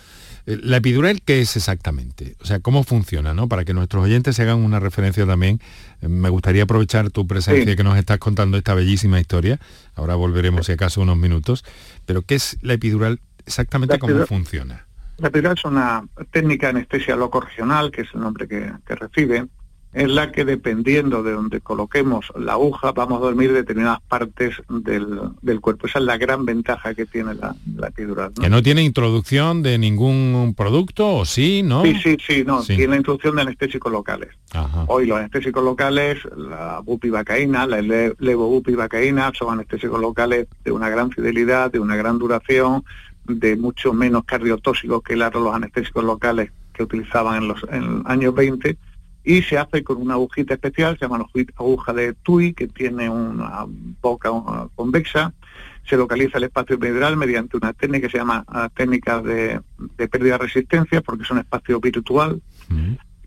La 0.57 0.79
epidural, 0.79 1.21
¿qué 1.21 1.43
es 1.43 1.57
exactamente? 1.57 2.35
O 2.41 2.47
sea, 2.47 2.61
¿cómo 2.61 2.83
funciona? 2.83 3.35
¿no? 3.35 3.49
Para 3.49 3.67
que 3.67 3.75
nuestros 3.75 4.03
oyentes 4.03 4.35
se 4.35 4.43
hagan 4.45 4.57
una 4.61 4.81
referencia 4.81 5.27
también, 5.27 5.61
eh, 6.01 6.09
me 6.09 6.31
gustaría 6.31 6.63
aprovechar 6.63 7.11
tu 7.11 7.27
presencia 7.27 7.77
que 7.77 7.85
nos 7.85 7.99
estás 7.99 8.17
contando 8.17 8.57
esta 8.57 8.73
bellísima 8.73 9.21
historia. 9.21 9.61
Ahora 9.95 10.15
volveremos, 10.15 10.65
si 10.65 10.73
acaso, 10.73 11.03
unos 11.03 11.19
minutos. 11.19 11.67
Pero, 12.07 12.23
¿qué 12.23 12.37
es 12.37 12.57
la 12.63 12.73
epidural? 12.73 13.21
Exactamente 13.45 13.99
cómo 13.99 14.25
funciona. 14.25 14.87
La 15.19 15.29
epidural 15.29 15.55
es 15.59 15.65
una 15.67 16.07
técnica 16.31 16.69
de 16.69 16.79
anestesia 16.79 17.15
locorregional, 17.15 17.91
que 17.91 18.03
es 18.03 18.09
el 18.15 18.21
nombre 18.21 18.49
que, 18.49 18.73
que 18.87 18.95
recibe, 18.95 19.49
en 19.93 20.15
la 20.15 20.31
que 20.33 20.45
dependiendo 20.45 21.23
de 21.23 21.33
donde 21.33 21.61
coloquemos 21.61 22.31
la 22.39 22.53
aguja 22.53 22.93
vamos 22.93 23.21
a 23.21 23.25
dormir 23.25 23.53
determinadas 23.53 24.01
partes 24.03 24.57
del, 24.69 25.61
cuerpo. 25.61 25.87
Esa 25.87 25.99
es 25.99 26.05
la 26.05 26.19
gran 26.19 26.45
ventaja 26.45 26.95
que 26.95 27.07
tiene 27.07 27.35
la, 27.35 27.57
la 27.75 27.89
epidural. 27.89 28.33
¿Que 28.39 28.51
no 28.51 28.63
tiene 28.63 28.83
introducción 28.83 29.63
de 29.63 29.79
ningún 29.79 30.55
producto 30.57 31.17
o 31.17 31.25
sí, 31.25 31.63
no? 31.63 31.83
Sí, 31.85 31.95
sí, 32.03 32.17
sí, 32.25 32.45
no, 32.47 32.63
tiene 32.63 32.89
la 32.89 32.97
introducción 32.97 33.37
de 33.37 33.43
anestésicos 33.43 33.91
locales. 33.91 34.31
Hoy 34.89 35.07
los 35.07 35.19
anestésicos 35.19 35.65
locales, 35.65 36.19
la 36.37 36.81
bupivacaína, 36.85 37.67
la 37.67 37.81
levobupivacaína, 37.81 39.33
son 39.37 39.55
anestésicos 39.55 40.01
locales 40.01 40.49
de 40.65 40.73
una 40.73 40.91
gran 40.91 41.11
fidelidad, 41.11 41.73
de 41.73 41.81
una 41.81 41.97
gran 41.97 42.19
duración, 42.19 42.85
de 43.25 43.57
mucho 43.57 43.93
menos 43.93 44.25
cardiotóxicos 44.25 45.03
que 45.03 45.17
los 45.17 45.55
anestésicos 45.55 46.05
locales 46.05 46.51
que 46.73 46.83
utilizaban 46.83 47.43
en 47.43 47.49
los, 47.49 47.63
en 47.71 47.99
los 47.99 48.07
años 48.07 48.35
20 48.35 48.77
y 49.29 49.43
se 49.43 49.59
hace 49.59 49.85
con 49.85 49.99
una 49.99 50.15
agujita 50.15 50.55
especial, 50.55 50.97
se 50.99 51.05
llama 51.05 51.27
aguja 51.57 51.93
de 51.93 52.15
TUI, 52.15 52.55
que 52.55 52.67
tiene 52.67 53.11
una 53.11 53.67
boca 54.01 54.31
convexa, 54.75 55.35
se 55.87 55.99
localiza 55.99 56.39
el 56.39 56.45
espacio 56.45 56.77
epidural 56.77 57.19
mediante 57.19 57.59
una 57.59 57.75
técnica 57.75 58.07
que 58.07 58.13
se 58.13 58.17
llama 58.17 58.43
ah, 58.49 58.71
técnica 58.75 59.21
de, 59.21 59.61
pérdida 59.99 60.39
de 60.39 60.39
resistencia, 60.39 61.03
porque 61.03 61.25
es 61.25 61.31
un 61.31 61.41
espacio 61.41 61.79
virtual, 61.79 62.41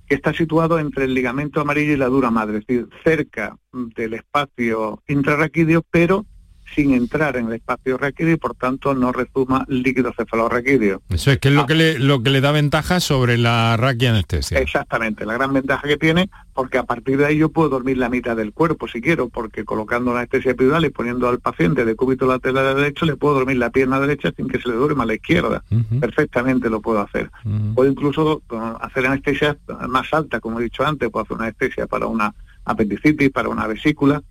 que 0.08 0.16
está 0.16 0.34
situado 0.34 0.80
entre 0.80 1.06
el 1.06 1.14
ligamento 1.14 1.62
amarillo 1.62 1.94
y 1.94 1.98
la 1.98 2.08
dura 2.08 2.32
madre, 2.32 2.58
es 2.58 2.66
decir, 2.66 2.90
cerca 3.04 3.56
del 3.72 4.16
espacio 4.16 5.04
intrarraquídeo, 5.08 5.84
pero 5.92 6.26
sin 6.74 6.94
entrar 6.94 7.38
en 7.38 7.48
el 7.48 7.54
espacio 7.54 7.98
raquídeo 7.98 8.34
y 8.34 8.38
por 8.38 8.56
tanto 8.56 8.94
no 8.94 9.12
resuma 9.12 9.66
líquido 9.68 10.14
cefalorraquídeo. 10.16 11.02
Eso 11.10 11.32
es 11.32 11.40
que 11.40 11.50
es 11.50 11.54
lo, 11.54 11.62
ah. 11.62 11.66
que 11.66 11.76
le, 11.76 12.00
lo 12.00 12.24
que 12.24 12.30
le 12.30 12.42
da 12.42 12.52
ventaja 12.52 13.00
sobre 13.00 13.38
la 13.38 13.78
raquianestesia. 13.78 14.60
Exactamente, 14.60 15.26
la 15.26 15.34
gran 15.34 15.54
ventaja 15.54 15.88
que 15.88 15.98
tiene, 15.98 16.30
porque 16.54 16.78
a 16.78 16.84
partir 16.84 17.18
de 17.18 17.26
ahí 17.26 17.38
yo 17.38 17.50
puedo 17.50 17.70
dormir 17.70 17.98
la 17.98 18.10
mitad 18.10 18.36
del 18.36 18.54
cuerpo 18.54 18.88
si 18.88 19.02
quiero, 19.02 19.30
porque 19.30 19.66
colocando 19.66 20.14
la 20.14 20.20
anestesia 20.20 20.52
epidural 20.52 20.86
y 20.86 20.90
poniendo 20.90 21.28
al 21.30 21.40
paciente 21.40 21.86
de 21.86 21.96
cúbito 21.96 22.28
lateral 22.28 22.76
derecho, 22.76 23.06
le 23.06 23.16
puedo 23.16 23.36
dormir 23.36 23.58
la 23.58 23.70
pierna 23.70 24.00
derecha 24.00 24.32
sin 24.36 24.48
que 24.48 24.60
se 24.60 24.70
le 24.70 24.76
duerma 24.76 25.04
a 25.04 25.08
la 25.08 25.16
izquierda. 25.16 25.64
Perfectamente 26.00 26.70
lo 26.70 26.82
puedo 26.82 27.02
hacer. 27.02 27.30
Puedo 27.76 27.90
incluso 27.90 28.42
uh, 28.50 28.56
hacer 28.82 29.06
anestesia 29.06 29.58
más 29.88 30.14
alta, 30.14 30.40
como 30.40 30.60
he 30.60 30.64
dicho 30.64 30.86
antes, 30.86 31.10
puedo 31.10 31.24
hacer 31.24 31.38
una 31.38 31.46
anestesia 31.46 31.88
para 31.88 32.08
una 32.08 32.34
apendicitis, 32.66 33.30
para 33.32 33.50
una 33.50 33.68
vesícula, 33.68 34.22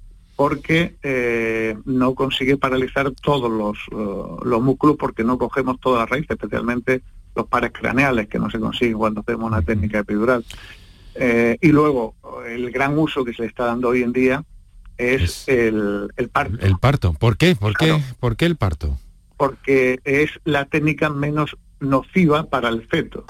porque 0.41 0.97
eh, 1.03 1.77
no 1.85 2.15
consigue 2.15 2.57
paralizar 2.57 3.11
todos 3.11 3.53
los, 3.53 3.77
uh, 3.89 4.43
los, 4.43 4.63
músculos 4.63 4.97
porque 4.99 5.23
no 5.23 5.37
cogemos 5.37 5.79
toda 5.79 5.99
la 5.99 6.07
raíz, 6.07 6.25
especialmente 6.31 7.03
los 7.37 7.47
pares 7.47 7.73
craneales 7.75 8.27
que 8.27 8.39
no 8.39 8.49
se 8.49 8.59
consiguen 8.59 8.97
cuando 8.97 9.21
hacemos 9.21 9.51
una 9.51 9.61
técnica 9.61 9.99
epidural. 9.99 10.43
Eh, 11.15 11.59
y 11.61 11.69
luego, 11.69 12.15
el 12.49 12.71
gran 12.71 12.99
uso 12.99 13.23
que 13.23 13.35
se 13.35 13.43
le 13.43 13.49
está 13.49 13.67
dando 13.67 13.91
hoy 13.91 14.03
en 14.03 14.15
día 14.15 14.43
es, 14.97 15.47
el, 15.47 16.09
parto. 16.33 16.57
El 16.65 16.79
parto. 16.79 17.13
¿Por 17.13 17.37
qué? 17.37 17.55
¿Por 17.55 17.77
qué? 17.77 18.03
¿Por 18.19 18.37
qué 18.37 18.47
el 18.47 18.57
parto? 18.57 18.99
Porque 19.37 20.01
es 20.05 20.31
la 20.47 20.65
técnica 20.65 21.11
menos 21.11 21.55
nociva 21.81 22.45
para 22.45 22.71
el 22.71 22.89
feto. 22.89 23.27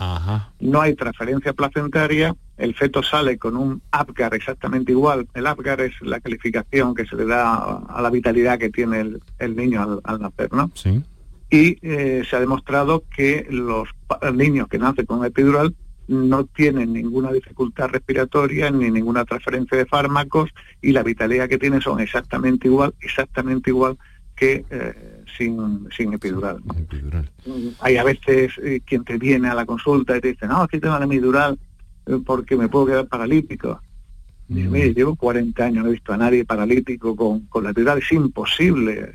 No 0.60 0.80
hay 0.80 0.94
transferencia 0.94 1.54
placentaria, 1.54 2.36
el 2.60 2.74
feto 2.74 3.02
sale 3.02 3.38
con 3.38 3.56
un 3.56 3.82
APGAR 3.90 4.34
exactamente 4.34 4.92
igual. 4.92 5.26
El 5.34 5.46
APGAR 5.46 5.80
es 5.80 5.94
la 6.02 6.20
calificación 6.20 6.94
que 6.94 7.06
se 7.06 7.16
le 7.16 7.24
da 7.24 7.78
a 7.78 8.02
la 8.02 8.10
vitalidad 8.10 8.58
que 8.58 8.70
tiene 8.70 9.18
el, 9.38 9.56
niño 9.56 10.00
al, 10.04 10.20
nacer, 10.20 10.52
¿no? 10.52 10.70
Sí. 10.74 11.02
Y 11.50 11.78
eh, 11.82 12.22
se 12.28 12.36
ha 12.36 12.40
demostrado 12.40 13.04
que 13.14 13.46
los 13.50 13.88
niños 14.34 14.68
que 14.68 14.78
nacen 14.78 15.06
con 15.06 15.24
epidural 15.24 15.74
no 16.06 16.44
tienen 16.44 16.92
ninguna 16.92 17.32
dificultad 17.32 17.88
respiratoria 17.88 18.70
ni 18.70 18.90
ninguna 18.90 19.24
transferencia 19.24 19.78
de 19.78 19.86
fármacos 19.86 20.50
y 20.82 20.92
la 20.92 21.02
vitalidad 21.02 21.48
que 21.48 21.58
tienen 21.58 21.80
son 21.80 22.00
exactamente 22.00 22.68
igual, 22.68 22.94
exactamente 23.00 23.70
igual 23.70 23.96
que 24.34 24.64
eh, 24.70 25.22
sin, 25.36 25.88
sin 25.96 26.12
epidural. 26.12 26.58
Hay 27.80 27.96
a 27.96 28.04
veces 28.04 28.52
eh, 28.62 28.80
quien 28.84 29.04
te 29.04 29.18
viene 29.18 29.48
a 29.48 29.54
la 29.54 29.66
consulta 29.66 30.16
y 30.16 30.20
te 30.20 30.28
dice, 30.28 30.46
no, 30.46 30.62
aquí 30.62 30.80
tengo 30.80 30.98
la 30.98 31.04
epidural 31.04 31.58
porque 32.24 32.56
me 32.56 32.68
puedo 32.68 32.86
quedar 32.86 33.06
paralítico. 33.06 33.80
Mm. 34.48 34.70
mire, 34.70 34.94
llevo 34.94 35.14
40 35.14 35.64
años, 35.64 35.84
no 35.84 35.90
he 35.90 35.92
visto 35.92 36.12
a 36.12 36.16
nadie 36.16 36.44
paralítico 36.44 37.14
con, 37.14 37.46
con 37.46 37.62
la 37.62 37.70
epidural, 37.70 37.98
es 37.98 38.10
imposible 38.10 39.12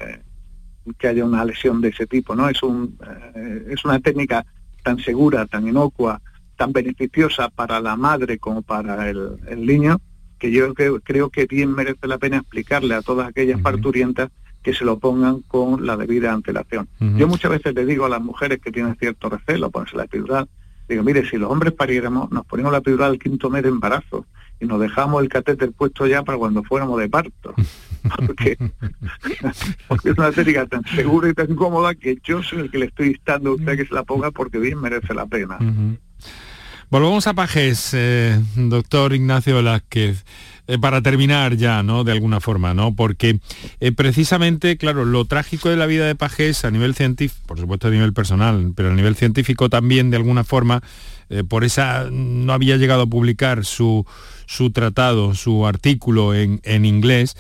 que 0.98 1.08
haya 1.08 1.26
una 1.26 1.44
lesión 1.44 1.82
de 1.82 1.90
ese 1.90 2.06
tipo, 2.06 2.36
¿no? 2.36 2.48
Es, 2.48 2.62
un, 2.64 2.98
es 3.70 3.84
una 3.84 4.00
técnica 4.00 4.46
tan 4.84 5.00
segura, 5.00 5.46
tan 5.46 5.68
inocua, 5.68 6.22
tan 6.56 6.72
beneficiosa 6.72 7.50
para 7.50 7.80
la 7.80 7.96
madre 7.96 8.38
como 8.38 8.62
para 8.62 9.10
el, 9.10 9.66
niño, 9.66 10.00
que 10.38 10.52
yo 10.52 10.74
creo, 10.74 11.00
creo, 11.02 11.30
que 11.30 11.48
bien 11.48 11.74
merece 11.74 12.08
la 12.08 12.18
pena 12.18 12.38
explicarle 12.38 12.94
a 12.94 13.02
todas 13.02 13.28
aquellas 13.28 13.60
parturientas 13.62 14.30
que 14.62 14.74
se 14.74 14.86
lo 14.86 15.00
pongan 15.00 15.42
con 15.42 15.86
la 15.86 15.98
debida 15.98 16.34
antelación. 16.34 16.88
Yo 17.00 17.28
muchas 17.28 17.52
veces 17.52 17.74
le 17.76 17.86
digo 17.86 18.06
a 18.06 18.10
las 18.10 18.22
mujeres 18.22 18.60
que 18.60 18.72
tienen 18.72 18.96
cierto 18.96 19.30
recelo 19.30 19.70
ponerse 19.70 19.98
la 19.98 20.06
epidural, 20.06 20.48
digo, 20.88 21.04
mire, 21.04 21.28
si 21.30 21.38
los 21.38 21.52
hombres 21.52 21.74
pariéramos, 21.74 22.32
nos 22.32 22.46
ponemos 22.46 22.72
la 22.72 22.80
epidural 22.80 23.12
al 23.12 23.20
quinto 23.20 23.50
mes 23.50 23.64
de 23.64 23.70
embarazo 23.70 24.26
y 24.60 24.66
nos 24.66 24.80
dejamos 24.80 25.22
el 25.22 25.30
catéter 25.30 25.72
puesto 25.72 26.08
ya 26.08 26.24
para 26.24 26.38
cuando 26.38 26.64
fuéramos 26.64 27.00
de 27.00 27.10
parto. 27.10 27.54
Porque, 28.28 28.56
porque 29.88 30.10
es 30.12 30.18
una 30.20 30.32
técnica 30.32 30.68
tan 30.68 30.86
segura 30.86 31.28
y 31.28 31.34
tan 31.34 31.56
cómoda 31.56 31.96
que 31.96 32.20
yo 32.24 32.44
soy 32.44 32.60
el 32.60 32.70
que 32.70 32.78
le 32.78 32.86
estoy 32.86 33.08
instando 33.08 33.50
a 33.50 33.54
usted 33.56 33.78
que 33.78 33.88
se 33.88 33.96
la 33.96 34.04
ponga 34.04 34.30
porque 34.30 34.60
bien 34.60 34.80
merece 34.80 35.16
la 35.16 35.26
pena. 35.26 35.58
Volvamos 36.96 37.28
a 37.28 37.34
Pajes, 37.34 37.90
eh, 37.92 38.42
doctor 38.56 39.14
Ignacio 39.14 39.58
Velázquez. 39.58 40.24
Eh, 40.66 40.80
para 40.80 41.02
terminar 41.02 41.58
ya, 41.58 41.84
¿no? 41.84 42.06
De 42.06 42.14
alguna 42.14 42.40
forma, 42.40 42.74
¿no? 42.74 42.96
Porque 42.96 43.42
eh, 43.82 43.92
precisamente, 43.92 44.78
claro, 44.78 45.04
lo 45.04 45.26
trágico 45.26 45.68
de 45.68 45.76
la 45.76 45.88
vida 45.88 46.08
de 46.08 46.16
Pajés 46.16 46.64
a 46.64 46.72
nivel 46.72 46.96
científico, 46.96 47.46
por 47.48 47.60
supuesto 47.60 47.90
a 47.90 47.92
nivel 47.92 48.14
personal, 48.14 48.72
pero 48.78 48.92
a 48.92 48.94
nivel 48.94 49.18
científico 49.18 49.68
también, 49.70 50.10
de 50.10 50.16
alguna 50.16 50.46
forma, 50.46 50.84
por 51.50 51.66
esa 51.66 52.08
no 52.10 52.54
había 52.54 52.78
llegado 52.78 53.02
a 53.02 53.08
publicar 53.08 53.66
su, 53.66 54.06
su 54.46 54.70
tratado, 54.70 55.36
su 55.36 55.68
artículo 55.68 56.34
en, 56.34 56.86
inglés, 56.86 57.36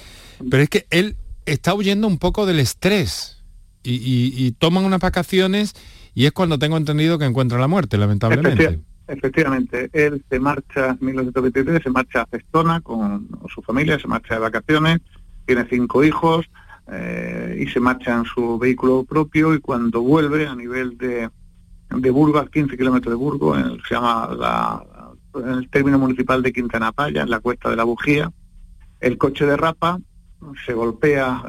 pero 0.52 0.64
es 0.64 0.70
que 0.70 0.86
él 0.90 1.16
está 1.46 1.74
huyendo 1.74 2.08
un 2.08 2.18
poco 2.18 2.46
del 2.46 2.60
estrés 2.60 3.42
y, 3.84 4.34
y 4.36 4.52
toman 4.52 4.84
unas 4.84 5.00
vacaciones 5.00 5.76
y 6.14 6.26
es 6.26 6.34
cuando 6.34 6.60
tengo 6.60 6.76
entendido 6.76 7.18
que 7.18 7.24
encuentra 7.24 7.58
la 7.58 7.70
muerte, 7.70 7.98
lamentablemente. 7.98 8.82
Efectivamente, 9.08 9.90
él 9.94 10.24
se 10.30 10.40
marcha 10.40 10.90
en 10.90 10.98
1923, 11.02 11.84
se 11.84 11.90
marcha 11.92 12.22
a 12.22 12.26
Cestona 12.26 12.82
con 12.82 13.28
su 13.54 13.62
familia, 13.62 14.00
se 14.00 14.08
marcha 14.08 14.36
de 14.36 14.40
vacaciones, 14.40 15.00
tiene 15.46 15.68
cinco 15.70 16.04
hijos 16.04 16.50
eh, 16.92 17.58
y 17.60 17.70
se 17.70 17.80
marcha 17.80 18.16
en 18.16 18.26
su 18.26 18.58
vehículo 18.58 19.04
propio 19.04 19.54
y 19.54 19.60
cuando 19.60 20.02
vuelve 20.02 20.48
a 20.48 20.56
nivel 20.56 20.98
de, 20.98 21.30
de 21.90 22.10
Burgos, 22.10 22.50
15 22.50 22.76
kilómetros 22.78 23.12
de 23.12 23.16
Burgos, 23.16 23.60
en, 23.60 23.80
se 23.88 23.94
llama 23.94 24.30
la, 24.36 24.84
el 25.36 25.70
término 25.70 26.00
municipal 26.00 26.42
de 26.42 26.52
Quintana 26.52 26.92
Paya, 26.92 27.22
en 27.22 27.30
la 27.30 27.40
cuesta 27.40 27.70
de 27.70 27.76
la 27.76 27.84
Bujía, 27.84 28.32
el 29.00 29.18
coche 29.20 29.46
derrapa, 29.46 30.00
se 30.66 30.74
golpea 30.74 31.44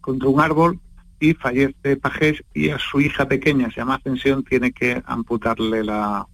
contra 0.00 0.28
un 0.28 0.40
árbol 0.40 0.80
y 1.24 1.34
fallece 1.34 1.96
Pajés 1.96 2.44
y 2.52 2.68
a 2.68 2.78
su 2.78 3.00
hija 3.00 3.26
pequeña, 3.26 3.70
se 3.70 3.76
llama 3.76 3.94
Ascensión, 3.94 4.44
tiene 4.44 4.72
que 4.72 5.02
amputarle 5.06 5.82
la, 5.82 6.26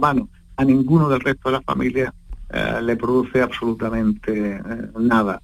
mano. 0.00 0.28
A 0.56 0.64
ninguno 0.64 1.08
del 1.08 1.20
resto 1.20 1.48
de 1.48 1.56
la 1.56 1.62
familia 1.62 2.14
eh, 2.50 2.80
le 2.82 2.96
produce 2.96 3.42
absolutamente 3.42 4.56
eh, 4.56 4.62
nada. 5.00 5.42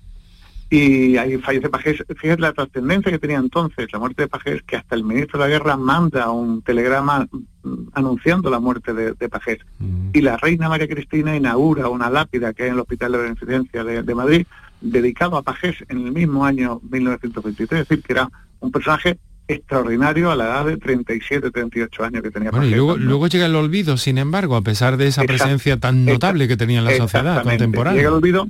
Y 0.70 1.16
ahí 1.16 1.36
fallece 1.36 1.68
Pajés. 1.68 2.02
Fíjate 2.16 2.40
la 2.40 2.52
trascendencia 2.52 3.10
que 3.10 3.18
tenía 3.18 3.38
entonces 3.38 3.92
la 3.92 3.98
muerte 3.98 4.22
de 4.22 4.28
Pajés, 4.28 4.62
que 4.62 4.76
hasta 4.76 4.94
el 4.94 5.04
ministro 5.04 5.38
de 5.38 5.44
la 5.44 5.50
Guerra 5.50 5.76
manda 5.76 6.30
un 6.30 6.62
telegrama 6.62 7.26
mm, 7.62 7.88
anunciando 7.92 8.50
la 8.50 8.60
muerte 8.60 8.94
de, 8.94 9.28
Pajés. 9.28 9.58
Mm. 9.80 10.10
Y 10.12 10.20
la 10.20 10.36
reina 10.36 10.68
María 10.68 10.88
Cristina 10.88 11.36
inaugura 11.36 11.88
una 11.88 12.08
lápida 12.08 12.52
que 12.52 12.62
hay 12.62 12.68
en 12.68 12.74
el 12.76 12.80
Hospital 12.80 13.12
de 13.12 13.18
Beneficencia 13.18 13.84
de, 13.84 14.02
de 14.02 14.14
Madrid, 14.14 14.46
dedicado 14.82 15.36
a 15.36 15.42
Pajés 15.42 15.76
en 15.88 16.06
el 16.06 16.12
mismo 16.12 16.44
año 16.44 16.80
1923, 16.90 17.82
es 17.82 17.88
decir, 17.88 18.04
que 18.04 18.12
era 18.12 18.28
un 18.60 18.70
personaje 18.70 19.18
extraordinario 19.48 20.30
a 20.30 20.36
la 20.36 20.44
edad 20.44 20.66
de 20.66 20.76
37, 20.76 21.50
38 21.50 22.04
años 22.04 22.22
que 22.22 22.30
tenía. 22.30 22.50
Bueno, 22.50 22.66
y 22.66 22.70
luego, 22.70 23.26
llega 23.26 23.46
el 23.46 23.54
olvido, 23.54 23.96
sin 23.96 24.18
embargo, 24.18 24.56
a 24.56 24.62
pesar 24.62 24.96
de 24.96 25.08
esa 25.08 25.22
presencia 25.24 25.78
tan 25.78 26.04
notable 26.04 26.48
que 26.48 26.56
tenía 26.56 26.78
en 26.80 26.84
la 26.84 26.96
sociedad 26.96 27.42
contemporánea. 27.42 27.98
Llega 27.98 28.08
el 28.08 28.14
olvido 28.14 28.48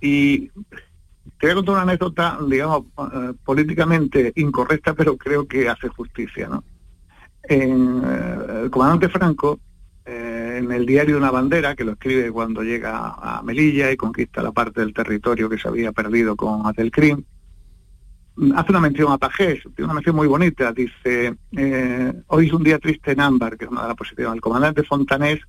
y 0.00 0.50
te 1.38 1.46
voy 1.46 1.50
a 1.50 1.54
contar 1.54 1.74
una 1.74 1.82
anécdota, 1.82 2.38
digamos, 2.48 2.84
eh, 2.98 3.32
políticamente 3.44 4.32
incorrecta, 4.36 4.94
pero 4.94 5.16
creo 5.16 5.46
que 5.46 5.68
hace 5.68 5.88
justicia, 5.88 6.48
¿no? 6.48 6.64
En, 7.42 8.02
eh, 8.04 8.62
el 8.64 8.70
comandante 8.70 9.08
Franco, 9.08 9.58
en 10.58 10.72
el 10.72 10.86
diario 10.86 11.16
Una 11.16 11.30
Bandera, 11.30 11.74
que 11.74 11.84
lo 11.84 11.92
escribe 11.92 12.30
cuando 12.30 12.62
llega 12.62 13.14
a 13.16 13.42
Melilla 13.42 13.90
y 13.90 13.96
conquista 13.96 14.42
la 14.42 14.52
parte 14.52 14.80
del 14.80 14.92
territorio 14.92 15.48
que 15.48 15.58
se 15.58 15.68
había 15.68 15.92
perdido 15.92 16.36
con 16.36 16.66
Adelcrim, 16.66 17.22
hace 18.54 18.70
una 18.70 18.80
mención 18.80 19.12
a 19.12 19.18
Pajés, 19.18 19.62
tiene 19.74 19.84
una 19.84 19.94
mención 19.94 20.16
muy 20.16 20.26
bonita, 20.26 20.72
dice, 20.72 21.34
eh, 21.52 22.12
hoy 22.28 22.46
es 22.46 22.52
un 22.52 22.62
día 22.62 22.78
triste 22.78 23.12
en 23.12 23.20
Ámbar, 23.20 23.56
que 23.56 23.64
es 23.64 23.70
una 23.70 23.82
de 23.82 23.88
las 23.88 23.96
posiciones, 23.96 24.34
el 24.34 24.40
comandante 24.40 24.82
Fontanés 24.82 25.40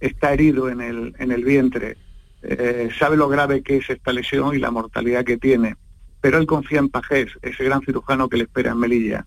está 0.00 0.32
herido 0.32 0.68
en 0.68 0.80
el, 0.80 1.14
en 1.18 1.32
el 1.32 1.44
vientre, 1.44 1.96
eh, 2.42 2.88
sabe 2.98 3.16
lo 3.16 3.28
grave 3.28 3.62
que 3.62 3.78
es 3.78 3.90
esta 3.90 4.12
lesión 4.12 4.54
y 4.54 4.58
la 4.58 4.70
mortalidad 4.70 5.24
que 5.24 5.36
tiene, 5.36 5.76
pero 6.20 6.38
él 6.38 6.46
confía 6.46 6.78
en 6.78 6.88
Pajés, 6.88 7.32
ese 7.42 7.64
gran 7.64 7.80
cirujano 7.82 8.28
que 8.28 8.36
le 8.36 8.44
espera 8.44 8.72
en 8.72 8.78
Melilla. 8.78 9.26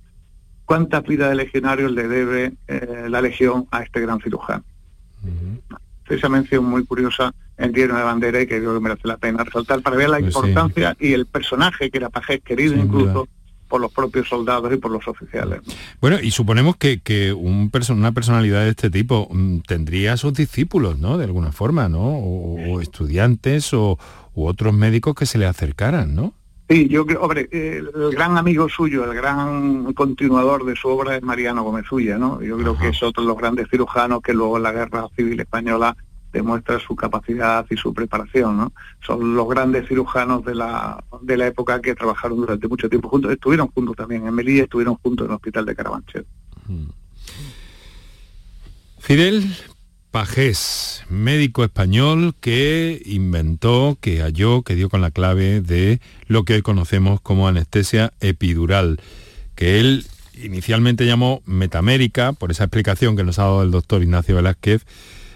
¿Cuántas 0.65 1.03
vidas 1.03 1.29
de 1.29 1.35
legionarios 1.35 1.91
le 1.91 2.07
debe 2.07 2.53
eh, 2.67 3.07
la 3.09 3.21
legión 3.21 3.67
a 3.71 3.81
este 3.83 3.99
gran 3.99 4.21
cirujano? 4.21 4.63
Esa 6.09 6.27
mención 6.27 6.65
muy 6.65 6.85
curiosa 6.85 7.33
en 7.57 7.71
Diario 7.71 7.95
de 7.95 8.03
Bandera 8.03 8.41
y 8.41 8.47
que 8.47 8.57
creo 8.57 8.73
que 8.73 8.79
merece 8.79 9.07
la 9.07 9.17
pena 9.17 9.43
resaltar 9.43 9.81
para 9.81 9.95
ver 9.95 10.09
la 10.09 10.19
importancia 10.19 10.95
y 10.99 11.13
el 11.13 11.25
personaje 11.25 11.89
que 11.89 11.97
era 11.97 12.09
Pajés, 12.09 12.41
querido 12.43 12.75
incluso 12.75 13.27
por 13.71 13.79
los 13.79 13.93
propios 13.93 14.27
soldados 14.27 14.73
y 14.73 14.77
por 14.77 14.91
los 14.91 15.07
oficiales. 15.07 15.61
Bueno, 16.01 16.17
y 16.21 16.31
suponemos 16.31 16.75
que, 16.75 16.99
que 16.99 17.31
un 17.31 17.71
una 17.89 18.11
personalidad 18.11 18.65
de 18.65 18.71
este 18.71 18.89
tipo 18.89 19.29
mm, 19.31 19.59
tendría 19.59 20.17
sus 20.17 20.33
discípulos, 20.33 20.99
¿no? 20.99 21.17
De 21.17 21.23
alguna 21.23 21.53
forma, 21.53 21.87
¿no? 21.87 22.01
O, 22.01 22.81
estudiantes 22.81 23.73
o 23.73 23.97
u 24.33 24.45
otros 24.45 24.73
médicos 24.73 25.15
que 25.15 25.25
se 25.25 25.37
le 25.37 25.45
acercaran, 25.45 26.13
¿no? 26.13 26.33
Sí, 26.71 26.87
yo 26.87 27.05
creo, 27.05 27.21
hombre, 27.21 27.49
el 27.51 27.91
gran 28.11 28.37
amigo 28.37 28.69
suyo, 28.69 29.03
el 29.03 29.13
gran 29.13 29.91
continuador 29.91 30.63
de 30.63 30.73
su 30.77 30.87
obra 30.87 31.17
es 31.17 31.21
Mariano 31.21 31.63
Gómez 31.63 31.91
Ulla, 31.91 32.17
¿no? 32.17 32.41
Yo 32.41 32.57
creo 32.57 32.77
que 32.77 32.87
es 32.87 33.03
otro 33.03 33.23
de 33.23 33.27
los 33.27 33.37
grandes 33.37 33.67
cirujanos 33.69 34.21
que 34.21 34.33
luego 34.33 34.55
en 34.55 34.63
la 34.63 34.71
Guerra 34.71 35.05
Civil 35.13 35.37
Española 35.37 35.97
demuestra 36.31 36.79
su 36.79 36.95
capacidad 36.95 37.65
y 37.69 37.75
su 37.75 37.93
preparación, 37.93 38.55
¿no? 38.55 38.73
Son 39.05 39.35
los 39.35 39.49
grandes 39.49 39.85
cirujanos 39.89 40.45
de 40.45 40.55
la, 40.55 41.03
de 41.21 41.35
la 41.35 41.47
época 41.47 41.81
que 41.81 41.93
trabajaron 41.93 42.37
durante 42.37 42.69
mucho 42.69 42.87
tiempo 42.87 43.09
juntos. 43.09 43.33
Estuvieron 43.33 43.67
juntos 43.67 43.97
también 43.97 44.25
en 44.25 44.33
Melilla, 44.33 44.63
estuvieron 44.63 44.95
juntos 44.95 45.25
en 45.25 45.31
el 45.31 45.35
Hospital 45.35 45.65
de 45.65 45.75
Carabanchel. 45.75 46.25
Fidel 48.97 49.43
Pajés, 50.11 51.05
médico 51.09 51.63
español 51.63 52.35
que 52.41 53.01
inventó, 53.05 53.97
que 54.01 54.21
halló, 54.21 54.61
que 54.61 54.75
dio 54.75 54.89
con 54.89 54.99
la 54.99 55.09
clave 55.09 55.61
de 55.61 56.01
lo 56.27 56.43
que 56.43 56.55
hoy 56.55 56.61
conocemos 56.61 57.21
como 57.21 57.47
anestesia 57.47 58.11
epidural, 58.19 58.99
que 59.55 59.79
él 59.79 60.05
inicialmente 60.43 61.05
llamó 61.05 61.41
metamérica, 61.45 62.33
por 62.33 62.51
esa 62.51 62.65
explicación 62.65 63.15
que 63.15 63.23
nos 63.23 63.39
ha 63.39 63.43
dado 63.43 63.63
el 63.63 63.71
doctor 63.71 64.03
Ignacio 64.03 64.35
Velázquez, 64.35 64.85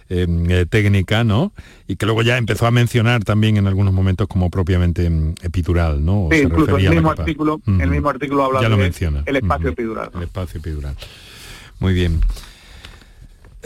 em, 0.10 0.52
eh, 0.52 0.66
técnica, 0.66 1.24
¿no? 1.24 1.54
Y 1.88 1.96
que 1.96 2.06
luego 2.06 2.22
ya 2.22 2.38
empezó 2.38 2.68
a 2.68 2.72
mencionar 2.72 3.24
también 3.24 3.56
en 3.56 3.68
algunos 3.68 3.94
momentos 3.94 4.28
como 4.28 4.50
propiamente 4.50 5.06
em, 5.06 5.36
epidural, 5.42 6.04
¿no? 6.04 6.28
sí, 6.30 6.40
incluso 6.40 6.76
el 6.78 6.90
mismo, 6.90 7.12
artículo, 7.12 7.62
el 7.66 7.90
mismo 7.90 8.10
artículo 8.10 8.44
habla 8.44 8.60
de 8.60 9.22
el 9.26 9.36
espacio 9.38 9.70
epidural. 9.70 10.12
El 10.14 10.24
espacio 10.24 10.60
epidural. 10.60 10.96
Muy 11.80 11.94
bien. 11.94 12.20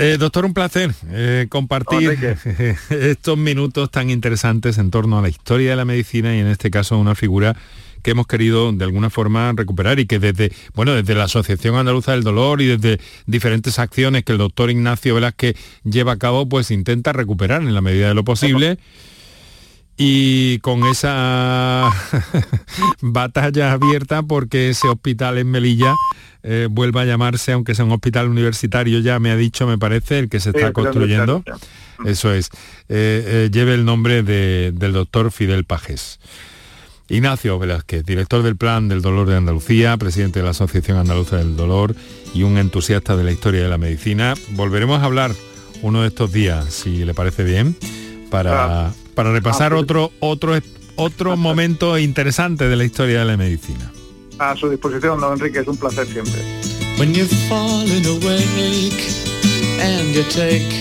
Eh, 0.02 0.16
doctor, 0.18 0.46
un 0.46 0.54
placer 0.54 0.94
eh, 1.10 1.48
compartir 1.50 2.18
estos 2.90 3.38
minutos 3.38 3.92
tan 3.92 4.10
interesantes 4.10 4.78
en 4.78 4.92
torno 4.92 5.20
a 5.20 5.22
la 5.22 5.28
historia 5.28 5.72
de 5.72 5.76
la 5.76 5.84
medicina 5.84 6.34
y 6.34 6.40
en 6.40 6.48
este 6.48 6.72
caso 6.72 6.98
una 6.98 7.16
figura 7.16 7.58
que 8.02 8.12
hemos 8.12 8.26
querido 8.26 8.72
de 8.72 8.86
alguna 8.86 9.10
forma 9.10 9.52
recuperar 9.52 10.00
y 10.00 10.06
que 10.06 10.20
desde, 10.20 10.54
bueno, 10.74 10.94
desde 10.94 11.16
la 11.16 11.26
Asociación 11.26 11.76
Andaluza 11.76 12.14
del 12.14 12.24
Dolor 12.24 12.62
y 12.62 12.78
desde 12.78 13.04
diferentes 13.26 13.78
acciones 13.78 14.24
que 14.24 14.32
el 14.32 14.38
doctor 14.38 14.72
Ignacio 14.72 15.16
Velázquez 15.16 15.58
lleva 15.84 16.14
a 16.14 16.18
cabo, 16.18 16.48
pues 16.48 16.72
intenta 16.72 17.12
recuperar 17.12 17.62
en 17.62 17.74
la 17.74 17.82
medida 17.82 18.08
de 18.08 18.14
lo 18.14 18.24
posible 18.24 18.78
y 20.02 20.60
con 20.60 20.86
esa 20.86 21.92
batalla 23.02 23.74
abierta 23.74 24.24
porque 24.24 24.70
ese 24.70 24.88
hospital 24.88 25.38
en 25.38 25.52
Melilla 25.52 25.94
eh, 26.42 26.70
vuelva 26.72 27.02
a 27.02 27.06
llamarse, 27.06 27.52
aunque 27.52 27.76
sea 27.76 27.84
un 27.84 27.92
hospital 27.92 28.30
universitario, 28.30 29.00
ya 29.00 29.20
me 29.20 29.30
ha 29.30 29.36
dicho, 29.36 29.68
me 29.68 29.78
parece, 29.78 30.20
el 30.20 30.30
que 30.30 30.40
se 30.40 30.52
está 30.52 30.72
construyendo. 30.72 31.44
Eso 32.06 32.34
es. 32.34 32.50
Eh, 32.88 33.24
eh, 33.28 33.50
lleve 33.52 33.74
el 33.74 33.84
nombre 33.84 34.24
del 34.24 34.94
doctor 34.94 35.32
Fidel 35.32 35.66
Pajes. 35.66 36.22
Ignacio 37.10 37.60
Velázquez, 37.60 38.06
director 38.06 38.42
del 38.42 38.56
Plan 38.56 38.88
del 38.88 39.02
Dolor 39.02 39.28
de 39.28 39.36
Andalucía, 39.36 39.98
presidente 39.98 40.40
de 40.40 40.46
la 40.46 40.52
Asociación 40.52 40.98
Andaluza 40.98 41.36
del 41.36 41.58
Dolor 41.58 41.94
y 42.34 42.44
un 42.44 42.58
entusiasta 42.58 43.18
de 43.18 43.26
la 43.26 43.32
historia 43.32 43.64
de 43.64 43.68
la 43.68 43.78
medicina. 43.78 44.34
Volveremos 44.52 45.02
a 45.02 45.06
hablar 45.06 45.32
uno 45.82 46.04
de 46.04 46.08
estos 46.08 46.32
días, 46.32 46.72
si 46.72 47.04
le 47.04 47.14
parece 47.14 47.44
bien, 47.44 47.76
para, 48.30 48.88
ah. 48.88 48.94
Para 49.20 49.34
repasar 49.34 49.74
ah, 49.74 49.76
otro, 49.76 50.14
otro, 50.22 50.58
otro 50.96 51.36
momento 51.36 51.98
interesante 51.98 52.70
de 52.70 52.78
la 52.78 52.86
historia 52.86 53.20
de 53.20 53.26
la 53.26 53.36
medicina. 53.36 53.92
a 54.38 54.56
su 54.56 54.70
disposición, 54.70 55.20
don 55.20 55.34
Enrique, 55.34 55.60
es 55.60 55.68
un 55.68 55.76
placer 55.76 56.08
siempre. 56.08 56.42
When 56.98 57.14
you're 57.14 57.28
falling 57.50 58.06
awake 58.06 59.12
and 59.82 60.16
you 60.16 60.24
take 60.24 60.72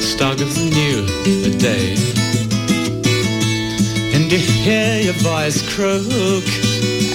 stock 0.00 0.40
of 0.40 0.54
the 0.54 0.70
new 0.70 1.58
day 1.58 1.96
and 4.14 4.30
you 4.30 4.38
hear 4.38 5.00
your 5.02 5.14
voice 5.14 5.60
croak 5.74 6.46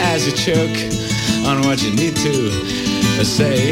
as 0.02 0.28
you 0.28 0.34
choke 0.34 0.78
on 1.48 1.62
what 1.66 1.82
you 1.82 1.96
need 1.96 2.18
to 2.18 3.24
say 3.24 3.72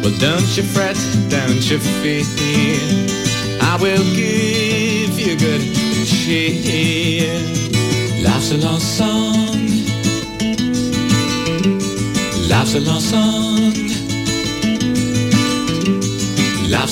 well 0.00 0.14
don't 0.20 0.56
you 0.56 0.62
fret 0.62 0.96
don't 1.28 1.68
you 1.68 1.80
fear 1.80 2.24
I 3.60 3.76
will 3.80 4.04
give 4.14 4.59
you 5.20 5.36
good 5.36 5.62
cheer 6.06 7.38
life's 8.22 8.52
a 8.52 8.58
long 8.58 8.80
song 8.80 9.60
Life's 12.50 12.74
a 12.74 12.80
long 12.80 13.00
song. 13.00 13.90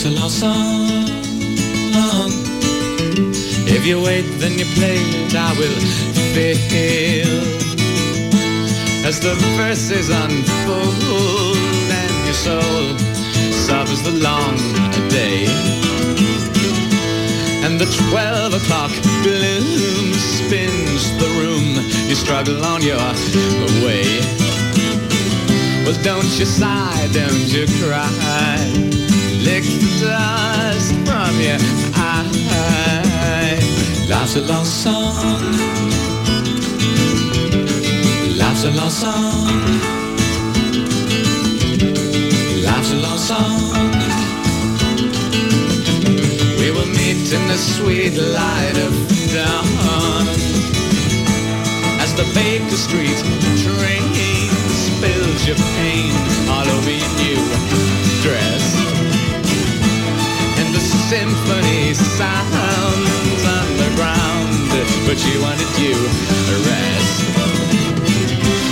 A 0.09 0.11
long 0.11 0.31
song. 0.31 1.09
If 3.67 3.85
you 3.85 4.01
wait, 4.01 4.23
then 4.39 4.57
you 4.59 4.65
play 4.77 4.97
it, 4.97 5.35
I 5.35 5.53
will 5.59 5.79
fail. 6.33 7.27
As 9.05 9.19
the 9.21 9.35
verses 9.57 10.09
unfold 10.09 11.57
and 11.91 12.25
your 12.25 12.35
soul 12.35 12.97
suffers 13.53 14.03
the 14.03 14.13
long 14.23 14.57
day. 15.11 15.88
And 17.65 17.79
the 17.79 17.87
twelve 18.11 18.55
o'clock 18.55 18.93
gloom 19.23 20.15
spins 20.15 21.11
the 21.19 21.29
room. 21.41 21.85
You 22.09 22.15
struggle 22.15 22.65
on 22.65 22.83
your 22.83 22.99
way. 23.85 24.21
Well, 25.85 25.99
don't 26.03 26.39
you 26.39 26.47
sigh, 26.47 27.09
don't 27.13 27.49
you 27.53 27.67
cry. 27.83 28.59
Lick 29.43 29.65
the 29.65 29.91
dust 30.01 30.93
from 31.07 31.35
your 31.41 31.59
eye. 31.95 32.29
Life's 34.09 34.37
a 34.37 34.43
long 34.43 34.65
song. 34.65 35.43
Life's 38.37 38.65
a 38.65 38.71
long 38.71 38.91
song. 38.91 39.47
Life's 42.63 42.93
a 42.93 42.97
long 42.97 43.19
song. 43.19 43.98
Meet 47.15 47.33
in 47.33 47.49
the 47.49 47.57
sweet 47.57 48.15
light 48.19 48.77
of 48.87 48.93
dawn 49.33 50.29
as 52.05 52.13
the 52.21 52.27
Baker 52.35 52.77
Street 52.77 53.19
train 53.65 54.51
spills 54.69 55.47
your 55.49 55.57
pain 55.79 56.13
all 56.53 56.69
over 56.77 56.91
your 56.91 57.13
new 57.25 57.41
dress. 58.25 58.65
And 60.61 60.69
the 60.77 60.85
symphony 61.09 61.95
sounds 61.95 63.43
underground, 63.61 64.69
but 65.07 65.19
you 65.27 65.41
wanted 65.41 65.73
you 65.81 65.97
a 66.53 66.59
rest. 66.69 67.17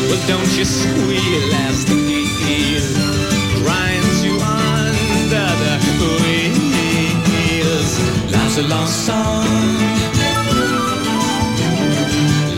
Well, 0.08 0.22
don't 0.28 0.52
you 0.58 0.64
squeal 0.66 1.54
as 1.68 1.86
the 1.86 3.05
se 8.56 8.62
lançant, 8.62 9.42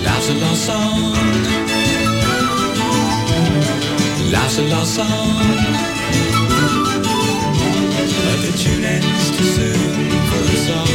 l'arbre 0.04 0.22
se 0.22 0.32
lançant, 0.40 1.12
l'arbre 4.30 4.50
se 4.50 4.60
lançant. 4.70 5.04
But 8.24 8.38
the 8.42 8.52
tune 8.56 8.84
ends 8.84 9.30
too 9.36 9.44
soon 9.56 10.10
for 10.28 10.42
the 10.48 10.56
song. 10.66 10.87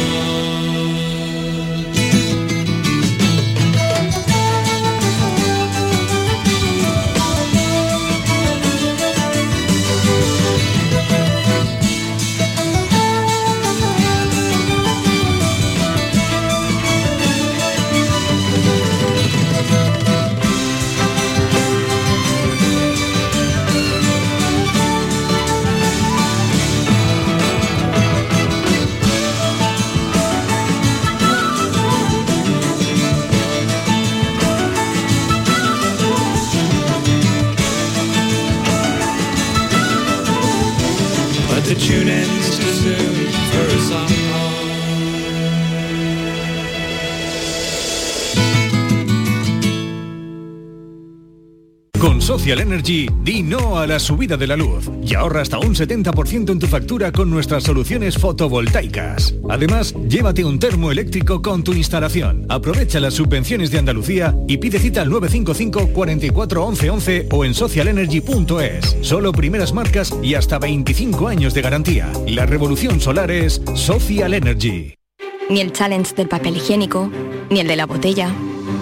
Social 52.44 52.60
Energy, 52.60 53.08
di 53.22 53.42
no 53.42 53.78
a 53.78 53.86
la 53.86 53.98
subida 53.98 54.36
de 54.36 54.46
la 54.46 54.54
luz 54.54 54.90
y 55.02 55.14
ahorra 55.14 55.40
hasta 55.40 55.58
un 55.58 55.74
70% 55.74 56.50
en 56.52 56.58
tu 56.58 56.66
factura 56.66 57.10
con 57.10 57.30
nuestras 57.30 57.62
soluciones 57.62 58.18
fotovoltaicas. 58.18 59.34
Además, 59.48 59.94
llévate 60.10 60.44
un 60.44 60.58
termo 60.58 60.90
eléctrico 60.90 61.40
con 61.40 61.64
tu 61.64 61.72
instalación. 61.72 62.44
Aprovecha 62.50 63.00
las 63.00 63.14
subvenciones 63.14 63.70
de 63.70 63.78
Andalucía 63.78 64.36
y 64.46 64.58
pide 64.58 64.78
cita 64.78 65.00
al 65.00 65.08
955 65.08 65.94
44 65.94 66.66
11 66.66 66.90
11 66.90 67.28
o 67.32 67.46
en 67.46 67.54
socialenergy.es. 67.54 68.98
Solo 69.00 69.32
primeras 69.32 69.72
marcas 69.72 70.14
y 70.22 70.34
hasta 70.34 70.58
25 70.58 71.28
años 71.28 71.54
de 71.54 71.62
garantía. 71.62 72.12
La 72.26 72.44
revolución 72.44 73.00
solar 73.00 73.30
es 73.30 73.62
Social 73.72 74.34
Energy. 74.34 74.92
Ni 75.48 75.62
el 75.62 75.72
challenge 75.72 76.14
del 76.14 76.28
papel 76.28 76.58
higiénico, 76.58 77.10
ni 77.48 77.60
el 77.60 77.68
de 77.68 77.76
la 77.76 77.86
botella. 77.86 78.34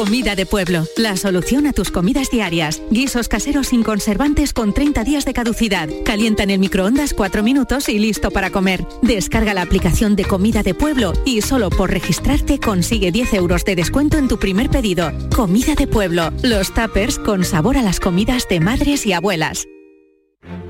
Comida 0.00 0.34
de 0.34 0.46
pueblo, 0.46 0.86
la 0.96 1.14
solución 1.18 1.66
a 1.66 1.74
tus 1.74 1.90
comidas 1.90 2.30
diarias. 2.30 2.80
Guisos 2.90 3.28
caseros 3.28 3.66
sin 3.66 3.82
conservantes 3.82 4.54
con 4.54 4.72
30 4.72 5.04
días 5.04 5.26
de 5.26 5.34
caducidad. 5.34 5.90
Calienta 6.06 6.42
en 6.42 6.48
el 6.48 6.58
microondas 6.58 7.12
4 7.12 7.42
minutos 7.42 7.86
y 7.90 7.98
listo 7.98 8.30
para 8.30 8.48
comer. 8.48 8.82
Descarga 9.02 9.52
la 9.52 9.60
aplicación 9.60 10.16
de 10.16 10.24
Comida 10.24 10.62
de 10.62 10.72
Pueblo 10.72 11.12
y 11.26 11.42
solo 11.42 11.68
por 11.68 11.90
registrarte 11.90 12.58
consigue 12.58 13.12
10 13.12 13.34
euros 13.34 13.62
de 13.66 13.76
descuento 13.76 14.16
en 14.16 14.28
tu 14.28 14.38
primer 14.38 14.70
pedido. 14.70 15.12
Comida 15.36 15.74
de 15.74 15.86
Pueblo, 15.86 16.32
los 16.42 16.72
tuppers 16.72 17.18
con 17.18 17.44
sabor 17.44 17.76
a 17.76 17.82
las 17.82 18.00
comidas 18.00 18.48
de 18.48 18.58
madres 18.58 19.04
y 19.04 19.12
abuelas. 19.12 19.66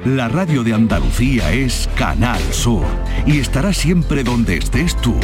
La 0.04 0.26
radio 0.26 0.64
de 0.64 0.74
Andalucía 0.74 1.52
es 1.52 1.88
Canal 1.94 2.42
Sur 2.50 2.84
y 3.26 3.38
estará 3.38 3.72
siempre 3.72 4.24
donde 4.24 4.56
estés 4.56 4.96
tú. 4.96 5.14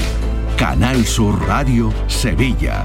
Canal 0.56 1.04
Sur 1.04 1.44
Radio 1.48 1.92
Sevilla. 2.06 2.84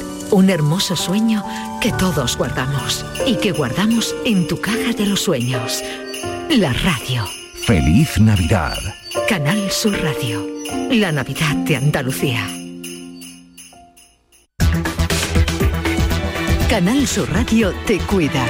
Un 0.31 0.49
hermoso 0.49 0.95
sueño 0.95 1.43
que 1.81 1.91
todos 1.91 2.37
guardamos 2.37 3.05
y 3.27 3.35
que 3.35 3.51
guardamos 3.51 4.15
en 4.23 4.47
tu 4.47 4.61
caja 4.61 4.93
de 4.97 5.05
los 5.05 5.21
sueños. 5.21 5.83
La 6.49 6.71
radio. 6.71 7.25
Feliz 7.65 8.17
Navidad. 8.17 8.77
Canal 9.27 9.69
Sur 9.69 10.01
Radio. 10.01 10.47
La 10.89 11.11
Navidad 11.11 11.53
de 11.65 11.75
Andalucía. 11.75 12.47
Canal 16.69 17.05
Sur 17.05 17.29
Radio 17.29 17.73
te 17.85 17.97
cuida. 17.99 18.45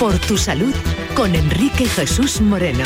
Por 0.00 0.18
tu 0.18 0.36
salud 0.36 0.74
con 1.14 1.36
Enrique 1.36 1.86
Jesús 1.86 2.40
Moreno. 2.40 2.84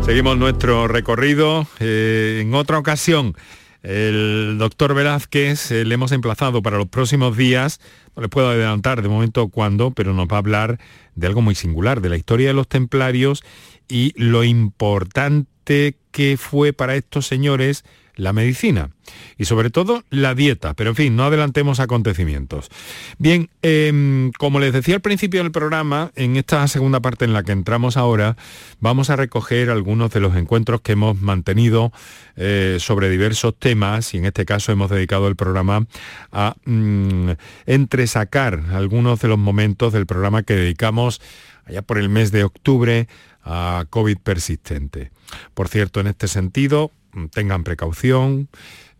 Seguimos 0.00 0.38
nuestro 0.38 0.88
recorrido 0.88 1.66
eh, 1.78 2.40
en 2.42 2.54
otra 2.54 2.78
ocasión. 2.78 3.36
El 3.82 4.56
doctor 4.58 4.94
Velázquez 4.94 5.70
eh, 5.70 5.84
le 5.84 5.94
hemos 5.94 6.12
emplazado 6.12 6.62
para 6.62 6.76
los 6.76 6.88
próximos 6.88 7.36
días, 7.36 7.80
no 8.14 8.22
les 8.22 8.30
puedo 8.30 8.50
adelantar 8.50 9.00
de 9.00 9.08
momento 9.08 9.48
cuándo, 9.48 9.90
pero 9.92 10.12
nos 10.12 10.28
va 10.28 10.36
a 10.36 10.38
hablar 10.38 10.78
de 11.14 11.26
algo 11.26 11.40
muy 11.40 11.54
singular, 11.54 12.02
de 12.02 12.10
la 12.10 12.16
historia 12.16 12.48
de 12.48 12.54
los 12.54 12.68
templarios 12.68 13.42
y 13.88 14.12
lo 14.16 14.44
importante 14.44 15.96
que 16.10 16.36
fue 16.36 16.72
para 16.72 16.96
estos 16.96 17.26
señores 17.26 17.84
la 18.20 18.32
medicina 18.32 18.90
y 19.38 19.46
sobre 19.46 19.70
todo 19.70 20.04
la 20.10 20.34
dieta, 20.34 20.74
pero 20.74 20.90
en 20.90 20.96
fin, 20.96 21.16
no 21.16 21.24
adelantemos 21.24 21.80
acontecimientos. 21.80 22.68
Bien, 23.18 23.48
em, 23.62 24.30
como 24.32 24.60
les 24.60 24.72
decía 24.72 24.96
al 24.96 25.00
principio 25.00 25.42
del 25.42 25.50
programa, 25.50 26.12
en 26.14 26.36
esta 26.36 26.66
segunda 26.68 27.00
parte 27.00 27.24
en 27.24 27.32
la 27.32 27.42
que 27.42 27.52
entramos 27.52 27.96
ahora, 27.96 28.36
vamos 28.78 29.10
a 29.10 29.16
recoger 29.16 29.70
algunos 29.70 30.10
de 30.10 30.20
los 30.20 30.36
encuentros 30.36 30.82
que 30.82 30.92
hemos 30.92 31.20
mantenido 31.20 31.92
eh, 32.36 32.76
sobre 32.78 33.08
diversos 33.08 33.54
temas 33.58 34.14
y 34.14 34.18
en 34.18 34.26
este 34.26 34.44
caso 34.44 34.70
hemos 34.70 34.90
dedicado 34.90 35.26
el 35.26 35.36
programa 35.36 35.86
a 36.30 36.54
mm, 36.64 37.30
entresacar 37.66 38.62
algunos 38.72 39.20
de 39.20 39.28
los 39.28 39.38
momentos 39.38 39.92
del 39.92 40.06
programa 40.06 40.42
que 40.42 40.54
dedicamos 40.54 41.20
allá 41.64 41.82
por 41.82 41.98
el 41.98 42.08
mes 42.08 42.32
de 42.32 42.44
octubre 42.44 43.08
a 43.42 43.86
COVID 43.88 44.18
persistente. 44.18 45.10
Por 45.54 45.68
cierto, 45.68 46.00
en 46.00 46.08
este 46.08 46.28
sentido, 46.28 46.92
tengan 47.32 47.64
precaución, 47.64 48.48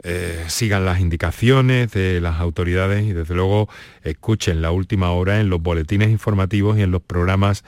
eh, 0.02 0.44
sigan 0.48 0.84
las 0.84 1.00
indicaciones 1.00 1.92
de 1.92 2.20
las 2.20 2.40
autoridades 2.40 3.04
y 3.04 3.12
desde 3.12 3.34
luego 3.34 3.68
escuchen 4.02 4.62
la 4.62 4.70
última 4.70 5.10
hora 5.10 5.40
en 5.40 5.50
los 5.50 5.60
boletines 5.60 6.10
informativos 6.10 6.78
y 6.78 6.82
en 6.82 6.90
los 6.90 7.02
programas 7.02 7.64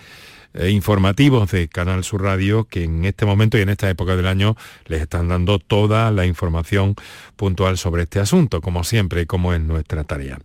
eh, 0.54 0.70
informativos 0.70 1.50
de 1.50 1.68
Canal 1.68 2.04
Sur 2.04 2.22
Radio 2.22 2.64
que 2.64 2.84
en 2.84 3.06
este 3.06 3.24
momento 3.24 3.56
y 3.56 3.62
en 3.62 3.70
esta 3.70 3.88
época 3.88 4.16
del 4.16 4.26
año 4.26 4.54
les 4.86 5.00
están 5.00 5.28
dando 5.28 5.58
toda 5.58 6.10
la 6.10 6.26
información 6.26 6.94
puntual 7.36 7.78
sobre 7.78 8.02
este 8.02 8.20
asunto, 8.20 8.60
como 8.60 8.84
siempre, 8.84 9.26
como 9.26 9.54
es 9.54 9.60
nuestra 9.62 10.04
tarea. 10.04 10.38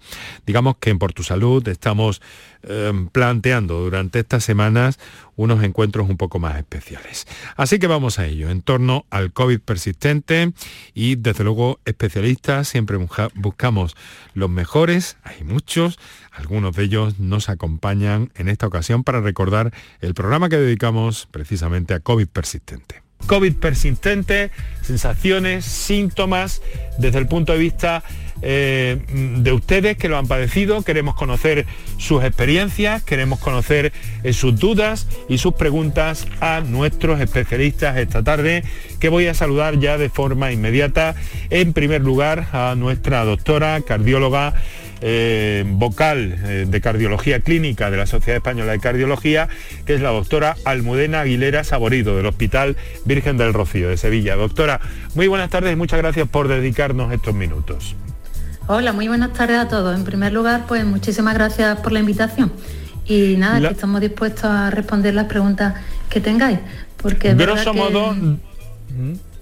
Digamos 0.45 0.77
que 0.77 0.91
en 0.91 0.99
Por 0.99 1.11
Tu 1.11 1.23
Salud 1.23 1.67
estamos 1.67 2.21
eh, 2.63 2.93
planteando 3.11 3.79
durante 3.79 4.19
estas 4.19 4.43
semanas 4.43 4.99
unos 5.35 5.63
encuentros 5.63 6.09
un 6.09 6.17
poco 6.17 6.39
más 6.39 6.57
especiales. 6.57 7.27
Así 7.55 7.79
que 7.79 7.87
vamos 7.87 8.19
a 8.19 8.25
ello, 8.25 8.49
en 8.49 8.61
torno 8.61 9.05
al 9.09 9.31
COVID 9.31 9.59
persistente 9.59 10.53
y 10.93 11.15
desde 11.15 11.43
luego 11.43 11.79
especialistas, 11.85 12.67
siempre 12.67 12.97
buscamos 13.35 13.95
los 14.33 14.49
mejores, 14.49 15.17
hay 15.23 15.43
muchos, 15.43 15.99
algunos 16.31 16.75
de 16.75 16.83
ellos 16.83 17.19
nos 17.19 17.49
acompañan 17.49 18.31
en 18.35 18.49
esta 18.49 18.67
ocasión 18.67 19.03
para 19.03 19.21
recordar 19.21 19.73
el 20.01 20.13
programa 20.13 20.49
que 20.49 20.57
dedicamos 20.57 21.27
precisamente 21.31 21.93
a 21.93 21.99
COVID 21.99 22.27
persistente. 22.27 23.06
COVID 23.25 23.55
persistente, 23.55 24.51
sensaciones, 24.81 25.65
síntomas, 25.65 26.61
desde 26.97 27.19
el 27.19 27.27
punto 27.27 27.53
de 27.53 27.59
vista 27.59 28.03
eh, 28.41 28.99
de 29.09 29.51
ustedes 29.51 29.97
que 29.97 30.09
lo 30.09 30.17
han 30.17 30.27
padecido. 30.27 30.83
Queremos 30.83 31.15
conocer 31.15 31.65
sus 31.97 32.23
experiencias, 32.23 33.01
queremos 33.03 33.39
conocer 33.39 33.91
eh, 34.23 34.33
sus 34.33 34.59
dudas 34.59 35.07
y 35.27 35.39
sus 35.39 35.53
preguntas 35.55 36.27
a 36.39 36.61
nuestros 36.61 37.19
especialistas 37.19 37.97
esta 37.97 38.23
tarde, 38.23 38.63
que 38.99 39.09
voy 39.09 39.27
a 39.27 39.33
saludar 39.33 39.79
ya 39.79 39.97
de 39.97 40.09
forma 40.09 40.51
inmediata. 40.51 41.15
En 41.49 41.73
primer 41.73 42.01
lugar, 42.01 42.47
a 42.51 42.75
nuestra 42.75 43.25
doctora 43.25 43.81
cardióloga. 43.81 44.53
Eh, 44.99 45.63
vocal 45.67 46.69
de 46.71 46.81
cardiología 46.81 47.39
clínica 47.41 47.91
de 47.91 47.97
la 47.97 48.07
Sociedad 48.07 48.37
Española 48.37 48.71
de 48.71 48.79
Cardiología, 48.79 49.47
que 49.85 49.93
es 49.93 50.01
la 50.01 50.09
doctora 50.09 50.55
Almudena 50.65 51.21
Aguilera 51.21 51.63
Saborido 51.63 52.17
del 52.17 52.25
Hospital 52.25 52.75
Virgen 53.05 53.37
del 53.37 53.53
Rocío 53.53 53.89
de 53.89 53.97
Sevilla. 53.97 54.35
Doctora, 54.35 54.79
muy 55.13 55.27
buenas 55.27 55.51
tardes 55.51 55.73
y 55.73 55.75
muchas 55.75 55.99
gracias 55.99 56.27
por 56.27 56.47
dedicarnos 56.47 57.13
estos 57.13 57.35
minutos. 57.35 57.95
Hola, 58.69 58.91
muy 58.91 59.07
buenas 59.07 59.33
tardes 59.33 59.57
a 59.57 59.67
todos. 59.69 59.95
En 59.95 60.03
primer 60.03 60.33
lugar, 60.33 60.65
pues 60.67 60.83
muchísimas 60.83 61.33
gracias 61.35 61.79
por 61.79 61.93
la 61.93 61.99
invitación. 61.99 62.51
Y 63.05 63.35
nada, 63.37 63.61
que 63.61 63.73
estamos 63.73 64.01
dispuestos 64.01 64.43
a 64.43 64.69
responder 64.69 65.13
las 65.13 65.27
preguntas 65.27 65.75
que 66.09 66.19
tengáis. 66.19 66.59
Porque 66.97 67.33
Grosso 67.33 67.73
modo. 67.73 68.15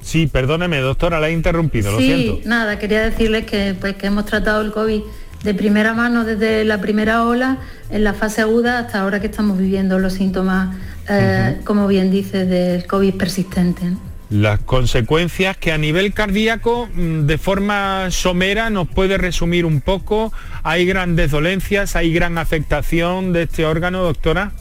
Sí, 0.02 0.28
perdóneme, 0.28 0.78
doctora, 0.78 1.20
la 1.20 1.30
he 1.30 1.32
interrumpido, 1.32 1.92
lo 1.92 1.98
sí, 1.98 2.42
nada, 2.46 2.78
quería 2.78 3.02
decirles 3.02 3.48
que, 3.48 3.76
pues, 3.80 3.96
que 3.96 4.06
hemos 4.06 4.28
tratado 4.28 4.62
el 4.62 4.72
COVID 4.72 5.02
de 5.46 5.54
primera 5.54 5.94
mano 5.94 6.26
desde 6.26 6.66
la 6.66 6.82
primera 6.82 7.24
ola, 7.24 7.58
en 7.90 8.04
la 8.04 8.14
fase 8.14 8.42
aguda, 8.42 8.80
hasta 8.80 9.02
ahora 9.02 9.22
que 9.22 9.28
estamos 9.28 9.58
viviendo 9.58 10.00
los 10.00 10.14
síntomas, 10.14 10.76
eh, 11.08 11.62
como 11.64 11.88
bien 11.88 12.12
dice, 12.12 12.46
del 12.46 12.86
COVID 12.86 13.14
persistente 13.14 13.94
las 14.30 14.60
consecuencias 14.62 15.56
que 15.56 15.72
a 15.72 15.78
nivel 15.78 16.12
cardíaco 16.14 16.90
mm, 16.94 17.28
de 17.28 17.38
forma 17.38 18.10
somera 18.10 18.70
nos 18.70 18.88
puede 18.88 19.18
resumir 19.18 19.66
un 19.66 19.82
poco. 19.82 20.34
¿Hay 20.64 20.86
grandes 20.86 21.32
dolencias? 21.32 21.96
¿Hay 21.96 22.12
gran 22.12 22.38
afectación 22.38 23.34
de 23.34 23.44
este 23.44 23.66
órgano, 23.66 24.04
doctora? 24.04 24.52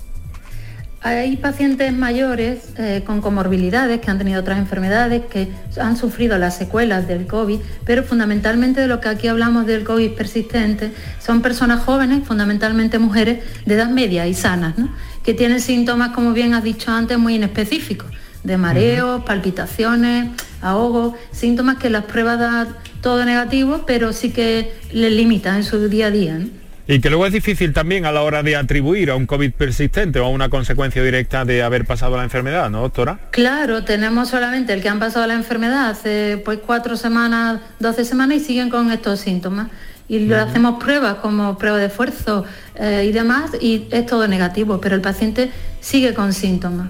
Hay 1.07 1.37
pacientes 1.37 1.93
mayores 1.93 2.71
eh, 2.79 3.03
con 3.05 3.21
comorbilidades 3.21 4.01
que 4.01 4.11
han 4.11 4.17
tenido 4.17 4.41
otras 4.41 4.59
enfermedades, 4.59 5.27
que 5.27 5.49
han 5.79 5.99
sufrido 5.99 6.39
las 6.39 6.57
secuelas 6.57 7.07
del 7.07 7.27
COVID, 7.27 7.61
pero 7.85 8.05
fundamentalmente 8.05 8.81
de 8.81 8.87
lo 8.87 9.03
que 9.03 9.11
aquí 9.11 9.29
hablamos 9.29 9.67
del 9.67 9.85
COVID 9.85 10.13
persistente 10.13 10.93
son 11.21 11.43
personas 11.43 11.85
jóvenes, 11.85 12.27
fundamentalmente 12.27 12.99
mujeres 12.99 13.45
de 13.67 13.75
edad 13.75 13.91
media 13.91 14.27
y 14.27 14.33
sanas, 14.33 14.77
que 15.23 15.35
tienen 15.35 15.61
síntomas, 15.61 16.13
como 16.13 16.33
bien 16.33 16.55
has 16.55 16.65
dicho 16.65 16.91
antes, 16.91 17.19
muy 17.19 17.35
inespecíficos 17.35 18.11
de 18.43 18.57
mareos, 18.57 19.25
palpitaciones, 19.25 20.31
ahogo, 20.63 21.15
síntomas 21.33 21.77
que 21.77 21.91
las 21.91 22.05
pruebas 22.05 22.39
dan 22.39 22.69
todo 23.03 23.27
negativo, 23.27 23.85
pero 23.87 24.15
sí 24.15 24.31
que 24.31 24.73
les 24.91 25.13
limitan 25.13 25.57
en 25.57 25.65
su 25.65 25.87
día 25.87 26.07
a 26.07 26.11
día. 26.11 26.41
Y 26.87 27.01
que 27.01 27.09
luego 27.09 27.25
es 27.27 27.33
difícil 27.33 27.73
también 27.73 28.05
a 28.05 28.13
la 28.13 28.23
hora 28.23 28.43
de 28.43 28.57
atribuir 28.57 29.11
a 29.11 29.17
un 29.17 29.27
COVID 29.27 29.53
persistente 29.53 30.21
o 30.21 30.27
a 30.27 30.29
una 30.29 30.51
consecuencia 30.51 31.03
directa 31.03 31.45
de 31.47 31.63
haber 31.63 31.87
pasado 31.87 32.17
la 32.17 32.25
enfermedad, 32.25 32.69
¿no, 32.69 32.83
doctora? 32.83 33.19
Claro, 33.31 33.85
tenemos 33.85 34.29
solamente 34.29 34.75
el 34.75 34.83
que 34.83 34.91
han 34.91 34.99
pasado 34.99 35.27
la 35.27 35.35
enfermedad 35.35 35.89
hace 35.89 36.43
pues 36.45 36.59
cuatro 36.65 36.97
semanas, 36.97 37.61
doce 37.81 38.05
semanas 38.05 38.39
y 38.39 38.41
siguen 38.41 38.69
con 38.69 38.91
estos 38.91 39.21
síntomas. 39.21 39.69
Y 40.07 40.19
le 40.19 40.37
hacemos 40.37 40.83
pruebas 40.83 41.15
como 41.17 41.57
prueba 41.57 41.79
de 41.79 41.87
esfuerzo 41.87 42.45
eh, 42.75 43.07
y 43.09 43.13
demás 43.13 43.53
y 43.59 43.89
es 43.91 44.05
todo 44.05 44.29
negativo, 44.29 44.79
pero 44.79 44.95
el 44.95 45.01
paciente 45.01 45.51
sigue 45.81 46.13
con 46.13 46.35
síntomas. 46.35 46.89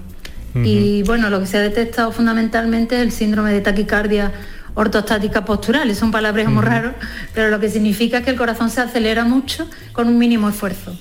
Y 0.53 1.03
bueno, 1.03 1.29
lo 1.29 1.41
que 1.41 1.47
se 1.47 1.57
ha 1.57 1.61
detectado 1.61 2.13
fundamentalmente 2.13 2.95
es 2.95 3.01
el 3.01 3.11
síndrome 3.11 3.51
de 3.51 3.59
taquicardia 3.59 4.31
ortostática 4.75 5.43
postural, 5.45 5.93
son 5.95 6.11
palabras 6.11 6.47
muy 6.47 6.63
raros, 6.63 6.93
pero 7.33 7.49
lo 7.49 7.59
que 7.59 7.69
significa 7.69 8.19
es 8.19 8.23
que 8.23 8.29
el 8.29 8.37
corazón 8.37 8.69
se 8.69 8.81
acelera 8.81 9.23
mucho 9.25 9.67
con 9.93 10.07
un 10.07 10.17
mínimo 10.17 10.49
esfuerzo. 10.49 10.95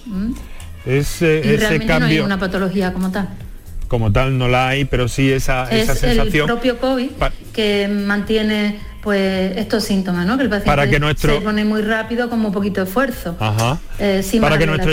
Ese, 0.87 1.43
y 1.45 1.57
realmente 1.57 1.99
no 2.01 2.07
hay 2.07 2.21
una 2.21 2.39
patología 2.39 2.93
como 2.93 3.11
tal. 3.11 3.29
Como 3.89 4.11
tal 4.11 4.39
no 4.39 4.49
la 4.49 4.69
hay, 4.69 4.87
pero 4.87 5.09
sí 5.09 5.31
esa, 5.31 5.65
es 5.71 5.87
sensación. 5.99 6.49
el 6.49 6.55
propio 6.55 6.79
COVID 6.79 7.11
que 7.53 7.89
mantiene 7.89 8.81
pues 9.03 9.57
estos 9.59 9.85
síntomas, 9.85 10.27
¿no? 10.27 10.39
Que 10.39 10.45
el 10.45 10.49
paciente 10.49 10.71
para 10.71 10.89
que 10.89 10.99
nuestro... 10.99 11.35
se 11.35 11.41
pone 11.43 11.65
muy 11.65 11.83
rápido 11.83 12.31
con 12.31 12.45
un 12.45 12.53
poquito 12.53 12.81
de 12.81 12.87
esfuerzo. 12.87 13.37
Ajá. 13.39 13.79
Eh, 13.99 14.23
sin 14.23 14.41
para 14.41 14.57
que 14.57 14.67
nuestro 14.67 14.93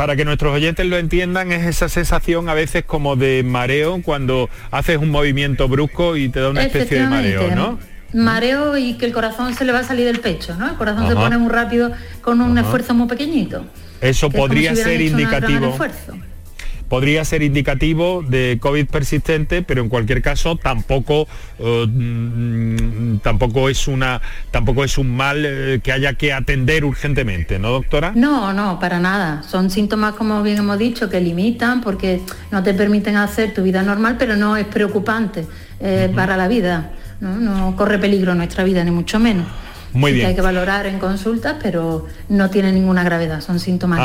para 0.00 0.16
que 0.16 0.24
nuestros 0.24 0.54
oyentes 0.54 0.86
lo 0.86 0.96
entiendan, 0.96 1.52
es 1.52 1.66
esa 1.66 1.90
sensación 1.90 2.48
a 2.48 2.54
veces 2.54 2.84
como 2.86 3.16
de 3.16 3.42
mareo 3.44 4.00
cuando 4.02 4.48
haces 4.70 4.96
un 4.96 5.10
movimiento 5.10 5.68
brusco 5.68 6.16
y 6.16 6.30
te 6.30 6.40
da 6.40 6.48
una 6.48 6.62
especie 6.62 7.00
de 7.00 7.06
mareo, 7.06 7.54
¿no? 7.54 7.78
Mareo 8.14 8.78
y 8.78 8.94
que 8.94 9.04
el 9.04 9.12
corazón 9.12 9.52
se 9.52 9.66
le 9.66 9.72
va 9.72 9.80
a 9.80 9.84
salir 9.84 10.06
del 10.06 10.20
pecho, 10.20 10.54
¿no? 10.54 10.70
El 10.70 10.76
corazón 10.76 11.06
se 11.06 11.14
pone 11.14 11.36
muy 11.36 11.52
rápido 11.52 11.92
con 12.22 12.40
un 12.40 12.56
esfuerzo 12.56 12.94
muy 12.94 13.08
pequeñito. 13.08 13.66
Eso 14.00 14.30
podría 14.30 14.74
ser 14.74 15.02
indicativo 15.02 15.76
podría 16.90 17.24
ser 17.24 17.42
indicativo 17.42 18.22
de 18.26 18.58
COVID 18.60 18.88
persistente, 18.88 19.62
pero 19.62 19.80
en 19.80 19.88
cualquier 19.88 20.22
caso 20.22 20.56
tampoco, 20.56 21.28
eh, 21.60 21.86
mm, 21.86 23.18
tampoco, 23.18 23.68
es, 23.68 23.86
una, 23.86 24.20
tampoco 24.50 24.82
es 24.82 24.98
un 24.98 25.16
mal 25.16 25.44
eh, 25.46 25.80
que 25.84 25.92
haya 25.92 26.14
que 26.14 26.32
atender 26.32 26.84
urgentemente, 26.84 27.60
¿no, 27.60 27.70
doctora? 27.70 28.10
No, 28.16 28.52
no, 28.52 28.80
para 28.80 28.98
nada. 28.98 29.44
Son 29.44 29.70
síntomas, 29.70 30.14
como 30.14 30.42
bien 30.42 30.58
hemos 30.58 30.78
dicho, 30.78 31.08
que 31.08 31.20
limitan 31.20 31.80
porque 31.80 32.20
no 32.50 32.64
te 32.64 32.74
permiten 32.74 33.16
hacer 33.16 33.54
tu 33.54 33.62
vida 33.62 33.82
normal, 33.82 34.16
pero 34.18 34.36
no 34.36 34.56
es 34.56 34.66
preocupante 34.66 35.46
eh, 35.78 36.10
para 36.12 36.36
la 36.36 36.48
vida. 36.48 36.90
¿no? 37.20 37.36
no 37.36 37.76
corre 37.76 38.00
peligro 38.00 38.34
nuestra 38.34 38.64
vida, 38.64 38.82
ni 38.82 38.90
mucho 38.90 39.20
menos. 39.20 39.46
Muy 39.92 40.12
bien. 40.12 40.24
Que 40.24 40.28
hay 40.28 40.34
que 40.34 40.40
valorar 40.40 40.86
en 40.86 40.98
consultas, 40.98 41.56
pero 41.62 42.06
no 42.28 42.50
tiene 42.50 42.72
ninguna 42.72 43.02
gravedad, 43.02 43.40
son 43.40 43.60
síntomas 43.60 44.00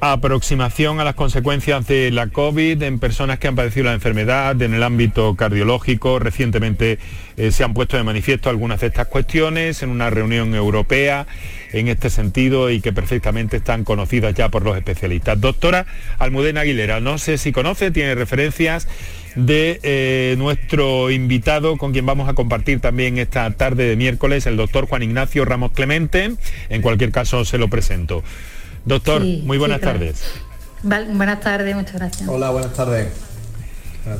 Aproximación 0.00 1.00
a 1.00 1.04
las 1.04 1.14
consecuencias 1.14 1.86
de 1.86 2.10
la 2.10 2.28
COVID 2.28 2.82
en 2.82 2.98
personas 2.98 3.38
que 3.38 3.48
han 3.48 3.56
padecido 3.56 3.86
la 3.86 3.94
enfermedad 3.94 4.60
en 4.62 4.74
el 4.74 4.82
ámbito 4.82 5.34
cardiológico. 5.36 6.18
Recientemente 6.18 6.98
eh, 7.36 7.50
se 7.52 7.64
han 7.64 7.74
puesto 7.74 7.96
de 7.96 8.02
manifiesto 8.02 8.50
algunas 8.50 8.80
de 8.80 8.88
estas 8.88 9.08
cuestiones 9.08 9.82
en 9.82 9.90
una 9.90 10.10
reunión 10.10 10.54
europea 10.54 11.26
en 11.72 11.88
este 11.88 12.10
sentido 12.10 12.70
y 12.70 12.80
que 12.80 12.92
perfectamente 12.92 13.58
están 13.58 13.84
conocidas 13.84 14.34
ya 14.34 14.48
por 14.48 14.64
los 14.64 14.76
especialistas. 14.76 15.40
Doctora 15.40 15.86
Almudena 16.18 16.62
Aguilera, 16.62 17.00
no 17.00 17.18
sé 17.18 17.38
si 17.38 17.52
conoce, 17.52 17.90
tiene 17.90 18.14
referencias 18.14 18.88
de 19.34 19.80
eh, 19.82 20.34
nuestro 20.38 21.10
invitado 21.10 21.76
con 21.76 21.92
quien 21.92 22.06
vamos 22.06 22.28
a 22.28 22.34
compartir 22.34 22.80
también 22.80 23.18
esta 23.18 23.50
tarde 23.52 23.88
de 23.88 23.96
miércoles, 23.96 24.46
el 24.46 24.56
doctor 24.56 24.86
Juan 24.86 25.02
Ignacio 25.02 25.44
Ramos 25.44 25.72
Clemente. 25.72 26.34
En 26.68 26.82
cualquier 26.82 27.12
caso 27.12 27.44
se 27.44 27.58
lo 27.58 27.68
presento. 27.68 28.22
Doctor, 28.84 29.22
muy 29.22 29.58
buenas 29.58 29.80
tardes. 29.80 30.22
buenas 30.82 31.40
tardes, 31.40 31.74
muchas 31.74 31.94
gracias. 31.94 32.28
Hola, 32.28 32.50
buenas 32.50 32.72
tardes. 32.72 33.29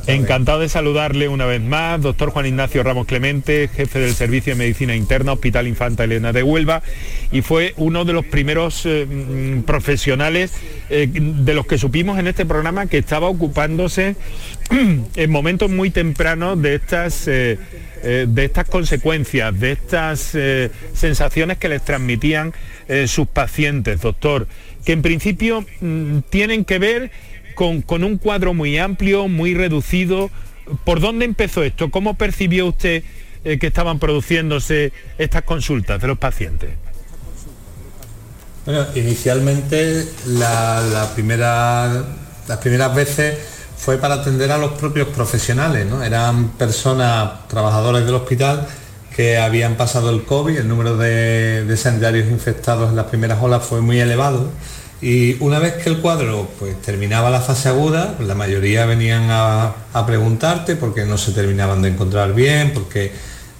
Encantado 0.05 0.59
de 0.59 0.69
saludarle 0.69 1.27
una 1.27 1.45
vez 1.45 1.61
más, 1.61 2.01
doctor 2.01 2.29
Juan 2.29 2.45
Ignacio 2.45 2.83
Ramos 2.83 3.07
Clemente, 3.07 3.67
jefe 3.67 3.99
del 3.99 4.13
Servicio 4.13 4.53
de 4.53 4.59
Medicina 4.59 4.95
Interna, 4.95 5.33
Hospital 5.33 5.67
Infanta 5.67 6.03
Elena 6.03 6.31
de 6.31 6.43
Huelva, 6.43 6.83
y 7.31 7.41
fue 7.41 7.73
uno 7.77 8.05
de 8.05 8.13
los 8.13 8.25
primeros 8.25 8.85
eh, 8.85 9.05
mm, 9.05 9.63
profesionales 9.63 10.53
eh, 10.89 11.07
de 11.11 11.53
los 11.53 11.65
que 11.65 11.79
supimos 11.79 12.19
en 12.19 12.27
este 12.27 12.45
programa 12.45 12.85
que 12.85 12.99
estaba 12.99 13.27
ocupándose 13.27 14.15
en 15.15 15.31
momentos 15.31 15.71
muy 15.71 15.89
tempranos 15.89 16.61
de 16.61 16.75
estas, 16.75 17.27
eh, 17.27 17.57
de 18.01 18.45
estas 18.45 18.69
consecuencias, 18.69 19.59
de 19.59 19.71
estas 19.71 20.37
sensaciones 20.93 21.57
que 21.57 21.69
les 21.69 21.83
transmitían 21.83 22.53
sus 23.05 23.27
pacientes, 23.27 24.01
doctor, 24.01 24.47
que 24.85 24.91
en 24.91 25.01
principio 25.01 25.65
mm, 25.79 26.19
tienen 26.29 26.65
que 26.65 26.79
ver 26.79 27.11
con, 27.53 28.03
un 28.03 28.17
cuadro 28.17 28.53
muy 28.53 28.77
amplio, 28.77 29.27
muy 29.27 29.53
reducido. 29.53 30.29
¿Por 30.83 30.99
dónde 30.99 31.25
empezó 31.25 31.63
esto? 31.63 31.91
¿Cómo 31.91 32.15
percibió 32.15 32.67
usted 32.67 33.03
eh, 33.43 33.57
que 33.59 33.67
estaban 33.67 33.99
produciéndose 33.99 34.93
estas 35.17 35.43
consultas 35.43 36.01
de 36.01 36.07
los 36.07 36.17
pacientes? 36.17 36.69
Bueno, 38.65 38.85
inicialmente 38.95 40.05
la, 40.27 41.09
primera, 41.15 42.03
las 42.47 42.57
primeras 42.59 42.95
veces 42.95 43.37
fue 43.75 43.97
para 43.97 44.15
atender 44.15 44.51
a 44.51 44.57
los 44.57 44.73
propios 44.73 45.07
profesionales, 45.07 45.87
¿no? 45.87 46.03
Eran 46.03 46.49
personas, 46.49 47.47
trabajadores 47.47 48.05
del 48.05 48.13
hospital 48.13 48.67
que 49.15 49.39
habían 49.39 49.75
pasado 49.75 50.11
el 50.11 50.23
COVID, 50.23 50.57
el 50.59 50.67
número 50.67 50.95
de, 50.95 51.65
de 51.65 52.29
infectados 52.29 52.91
en 52.91 52.95
las 52.95 53.07
primeras 53.07 53.41
olas 53.41 53.63
fue 53.65 53.81
muy 53.81 53.99
elevado 53.99 54.51
y 55.01 55.35
una 55.39 55.57
vez 55.57 55.73
que 55.73 55.89
el 55.89 55.97
cuadro 55.97 56.47
pues, 56.59 56.79
terminaba 56.79 57.31
la 57.31 57.41
fase 57.41 57.69
aguda, 57.69 58.15
la 58.19 58.35
mayoría 58.35 58.85
venían 58.85 59.27
a, 59.31 59.75
preguntarte 60.05 60.75
porque 60.75 61.05
no 61.05 61.17
se 61.17 61.31
terminaban 61.31 61.81
de 61.81 61.89
encontrar 61.89 62.33
bien, 62.35 62.71
porque 62.71 63.11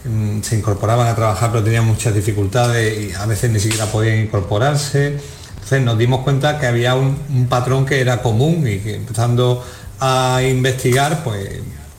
mm, 0.06 0.42
se 0.42 0.56
incorporaban 0.56 1.08
a 1.08 1.16
trabajar 1.16 1.52
pero 1.52 1.64
tenían 1.64 1.86
muchas 1.86 2.14
dificultades 2.14 3.10
y 3.10 3.14
a 3.14 3.26
veces 3.26 3.50
ni 3.50 3.60
siquiera 3.60 3.88
podían 3.88 4.20
incorporarse. 4.20 5.18
Entonces 5.56 5.82
nos 5.82 5.98
dimos 5.98 6.22
cuenta 6.22 6.60
que 6.60 6.68
había 6.68 6.94
un, 6.94 7.48
patrón 7.50 7.88
que 7.88 8.00
era 8.02 8.22
común 8.22 8.68
y 8.68 8.78
que 8.78 8.96
empezando 8.96 9.66
a 10.00 10.42
investigar, 10.44 11.24
pues 11.24 11.50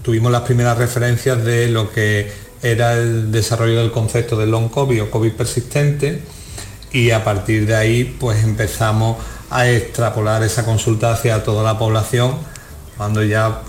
tuvimos 0.02 0.30
las 0.30 0.42
primeras 0.42 0.78
referencias 0.78 1.44
de 1.44 1.68
lo 1.68 1.90
que 1.92 2.30
era 2.62 2.94
el 2.94 3.32
desarrollo 3.32 3.80
del 3.80 3.90
concepto 3.90 4.36
de 4.36 4.46
long 4.46 4.68
COVID 4.68 5.02
o 5.02 5.10
COVID 5.10 5.32
persistente 5.32 6.22
y 6.92 7.10
a 7.10 7.24
partir 7.24 7.66
de 7.66 7.74
ahí 7.74 8.04
pues 8.04 8.44
empezamos 8.44 9.16
a 9.50 9.68
extrapolar 9.68 10.42
esa 10.42 10.64
consulta 10.64 11.12
hacia 11.12 11.42
toda 11.42 11.62
la 11.62 11.78
población 11.78 12.36
cuando 12.96 13.22
ya 13.22 13.62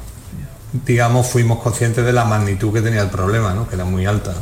digamos 0.86 1.28
fuimos 1.28 1.60
conscientes 1.60 2.06
de 2.06 2.14
la 2.14 2.26
magnitud 2.26 2.74
que 2.74 2.82
tenía 2.82 3.02
el 3.02 3.10
problema, 3.10 3.54
¿no? 3.54 3.68
que 3.68 3.76
era 3.76 3.86
muy 3.86 4.06
alta. 4.06 4.34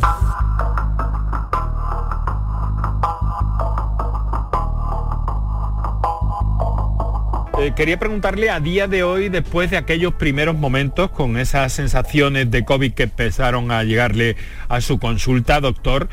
Eh, 7.61 7.73
quería 7.75 7.99
preguntarle 7.99 8.49
a 8.49 8.59
día 8.59 8.87
de 8.87 9.03
hoy, 9.03 9.29
después 9.29 9.69
de 9.69 9.77
aquellos 9.77 10.15
primeros 10.15 10.55
momentos 10.55 11.11
con 11.11 11.37
esas 11.37 11.71
sensaciones 11.71 12.49
de 12.49 12.65
COVID 12.65 12.93
que 12.93 13.03
empezaron 13.03 13.71
a 13.71 13.83
llegarle 13.83 14.35
a 14.67 14.81
su 14.81 14.97
consulta, 14.97 15.59
doctor, 15.59 16.09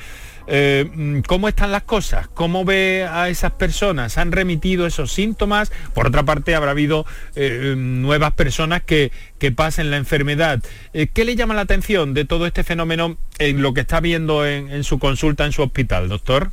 eh, 0.49 0.91
mm, 0.93 1.21
¿cómo 1.21 1.49
están 1.49 1.71
las 1.71 1.83
cosas? 1.83 2.27
¿Cómo 2.35 2.65
ve 2.65 3.07
a 3.09 3.29
esas 3.29 3.53
personas? 3.53 4.19
¿Han 4.19 4.33
remitido 4.33 4.87
esos 4.87 5.13
síntomas? 5.13 5.71
Por 5.95 6.07
otra 6.07 6.25
parte, 6.25 6.55
habrá 6.55 6.71
habido 6.71 7.05
eh, 7.37 7.75
nuevas 7.77 8.33
personas 8.33 8.83
que, 8.83 9.13
que 9.39 9.53
pasen 9.53 9.91
la 9.91 9.99
enfermedad. 9.99 10.61
¿Qué 10.93 11.25
le 11.25 11.37
llama 11.37 11.55
la 11.55 11.61
atención 11.63 12.15
de 12.15 12.25
todo 12.25 12.47
este 12.47 12.65
fenómeno 12.65 13.19
en 13.39 13.63
lo 13.63 13.75
que 13.75 13.83
está 13.83 14.01
viendo 14.01 14.47
en, 14.47 14.83
su 14.85 14.99
consulta, 14.99 15.45
en 15.45 15.53
su 15.53 15.63
hospital, 15.63 16.09
doctor? 16.09 16.51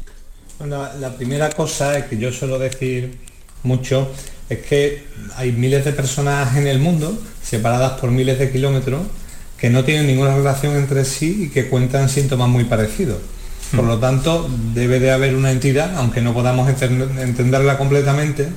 Bueno, 0.59 0.87
la 0.99 1.15
primera 1.15 1.49
cosa 1.49 1.97
es 1.97 2.05
que 2.05 2.17
yo 2.17 2.31
suelo 2.31 2.59
decir 2.59 3.17
mucho 3.63 4.11
es 4.49 4.59
que 4.59 5.03
hay 5.35 5.51
miles 5.51 5.85
de 5.85 5.91
personas 5.91 6.55
en 6.55 6.67
el 6.67 6.79
mundo, 6.79 7.17
separadas 7.41 7.99
por 7.99 8.11
miles 8.11 8.37
de 8.37 8.51
kilómetros, 8.51 9.01
que 9.57 9.69
no 9.69 9.83
tienen 9.83 10.07
ninguna 10.07 10.35
relación 10.35 10.75
entre 10.75 11.05
sí 11.05 11.45
y 11.45 11.49
que 11.49 11.67
cuentan 11.67 12.09
síntomas 12.09 12.49
muy 12.49 12.65
parecidos. 12.65 13.17
Por 13.73 13.85
lo 13.85 13.97
tanto, 13.99 14.49
debe 14.73 14.99
de 14.99 15.11
haber 15.11 15.35
una 15.35 15.51
entidad, 15.51 15.95
aunque 15.97 16.21
no 16.21 16.33
podamos 16.33 16.69
entenderla 16.69 17.77
completamente, 17.77 18.47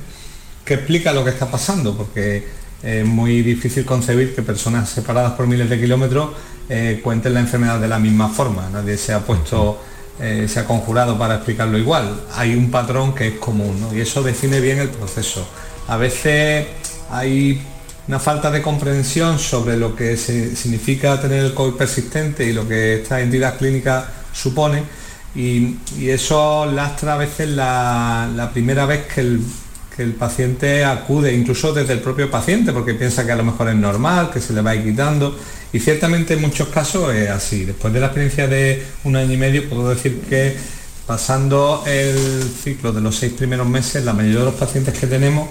que 0.65 0.75
explica 0.75 1.13
lo 1.13 1.23
que 1.23 1.31
está 1.31 1.49
pasando, 1.49 1.95
porque 1.95 2.47
es 2.83 3.05
muy 3.05 3.41
difícil 3.41 3.85
concebir 3.85 4.35
que 4.35 4.41
personas 4.41 4.89
separadas 4.89 5.33
por 5.33 5.47
miles 5.47 5.69
de 5.69 5.79
kilómetros 5.79 6.31
eh, 6.69 7.01
cuenten 7.03 7.33
la 7.33 7.39
enfermedad 7.39 7.79
de 7.79 7.87
la 7.87 7.99
misma 7.99 8.29
forma. 8.29 8.69
Nadie 8.71 8.97
se 8.97 9.13
ha 9.13 9.19
puesto, 9.19 9.81
eh, 10.21 10.47
se 10.47 10.59
ha 10.59 10.65
conjurado 10.65 11.17
para 11.17 11.35
explicarlo 11.35 11.77
igual. 11.77 12.21
Hay 12.35 12.55
un 12.55 12.69
patrón 12.69 13.15
que 13.15 13.27
es 13.27 13.33
común 13.39 13.89
y 13.93 13.99
eso 13.99 14.21
define 14.21 14.59
bien 14.59 14.79
el 14.79 14.89
proceso 14.89 15.45
a 15.89 15.97
veces 15.97 16.67
hay 17.09 17.59
una 18.07 18.19
falta 18.19 18.51
de 18.51 18.61
comprensión 18.61 19.39
sobre 19.39 19.75
lo 19.75 19.95
que 19.95 20.17
significa 20.17 21.19
tener 21.19 21.43
el 21.45 21.53
COVID 21.55 21.73
persistente 21.73 22.45
y 22.45 22.53
lo 22.53 22.67
que 22.67 23.01
esta 23.01 23.19
entidad 23.21 23.57
clínica 23.57 24.07
supone 24.39 24.83
y, 25.35 25.77
eso 26.01 26.65
lastra 26.65 27.13
a 27.13 27.17
veces 27.17 27.49
la, 27.49 28.49
primera 28.53 28.85
vez 28.85 29.05
que 29.13 29.21
el, 29.21 29.41
el, 29.97 30.13
paciente 30.13 30.83
acude, 30.83 31.33
incluso 31.33 31.73
desde 31.73 31.93
el 31.93 31.99
propio 31.99 32.31
paciente, 32.31 32.71
porque 32.71 32.93
piensa 32.93 33.25
que 33.25 33.31
a 33.31 33.35
lo 33.35 33.43
mejor 33.43 33.69
es 33.69 33.75
normal, 33.75 34.31
que 34.31 34.39
se 34.39 34.53
le 34.53 34.61
va 34.61 34.71
a 34.71 34.75
ir 34.75 34.83
quitando. 34.83 35.37
Y 35.71 35.79
ciertamente 35.79 36.33
en 36.33 36.41
muchos 36.41 36.69
casos 36.69 37.13
es 37.13 37.29
así. 37.29 37.65
Después 37.65 37.93
de 37.93 37.99
la 37.99 38.07
experiencia 38.07 38.47
de 38.47 38.83
un 39.03 39.15
año 39.15 39.33
y 39.33 39.37
medio 39.37 39.69
puedo 39.69 39.89
decir 39.89 40.21
que 40.27 40.55
pasando 41.05 41.83
el 41.85 42.51
ciclo 42.63 42.91
de 42.91 43.01
los 43.01 43.15
seis 43.15 43.33
primeros 43.33 43.67
meses, 43.67 44.03
la 44.03 44.13
mayoría 44.13 44.39
de 44.39 44.45
los 44.45 44.55
pacientes 44.55 44.97
que 44.97 45.07
tenemos 45.07 45.49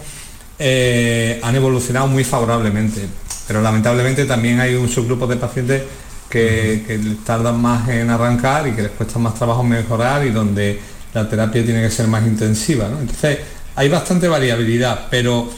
eh, 0.58 1.40
han 1.42 1.54
evolucionado 1.54 2.08
muy 2.08 2.24
favorablemente, 2.24 3.02
pero 3.46 3.62
lamentablemente 3.62 4.24
también 4.24 4.60
hay 4.60 4.74
un 4.74 4.88
subgrupo 4.88 5.26
de 5.26 5.36
pacientes 5.36 5.82
que, 6.28 7.00
tardan 7.24 7.60
más 7.60 7.88
en 7.88 8.10
arrancar 8.10 8.68
y 8.68 8.72
que 8.72 8.82
les 8.82 8.90
cuesta 8.92 9.18
más 9.18 9.34
trabajo 9.34 9.62
mejorar 9.62 10.26
y 10.26 10.30
donde 10.30 10.80
la 11.14 11.28
terapia 11.28 11.64
tiene 11.64 11.82
que 11.82 11.90
ser 11.90 12.06
más 12.06 12.26
intensiva. 12.26 12.86
Entonces, 12.86 13.38
hay 13.74 13.88
bastante 13.88 14.28
variabilidad, 14.28 15.06
pero 15.10 15.50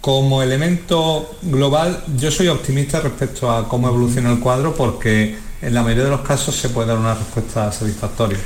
como 0.00 0.42
elemento 0.42 1.36
global 1.42 2.02
yo 2.16 2.30
soy 2.30 2.48
optimista 2.48 3.00
respecto 3.00 3.50
a 3.50 3.68
cómo 3.68 3.88
evoluciona 3.88 4.30
el 4.30 4.38
cuadro 4.38 4.74
porque 4.74 5.36
en 5.60 5.74
la 5.74 5.82
mayoría 5.82 6.04
de 6.04 6.10
los 6.10 6.20
casos 6.20 6.54
se 6.54 6.68
puede 6.68 6.88
dar 6.88 6.98
una 6.98 7.14
respuesta 7.14 7.70
satisfactoria. 7.72 8.38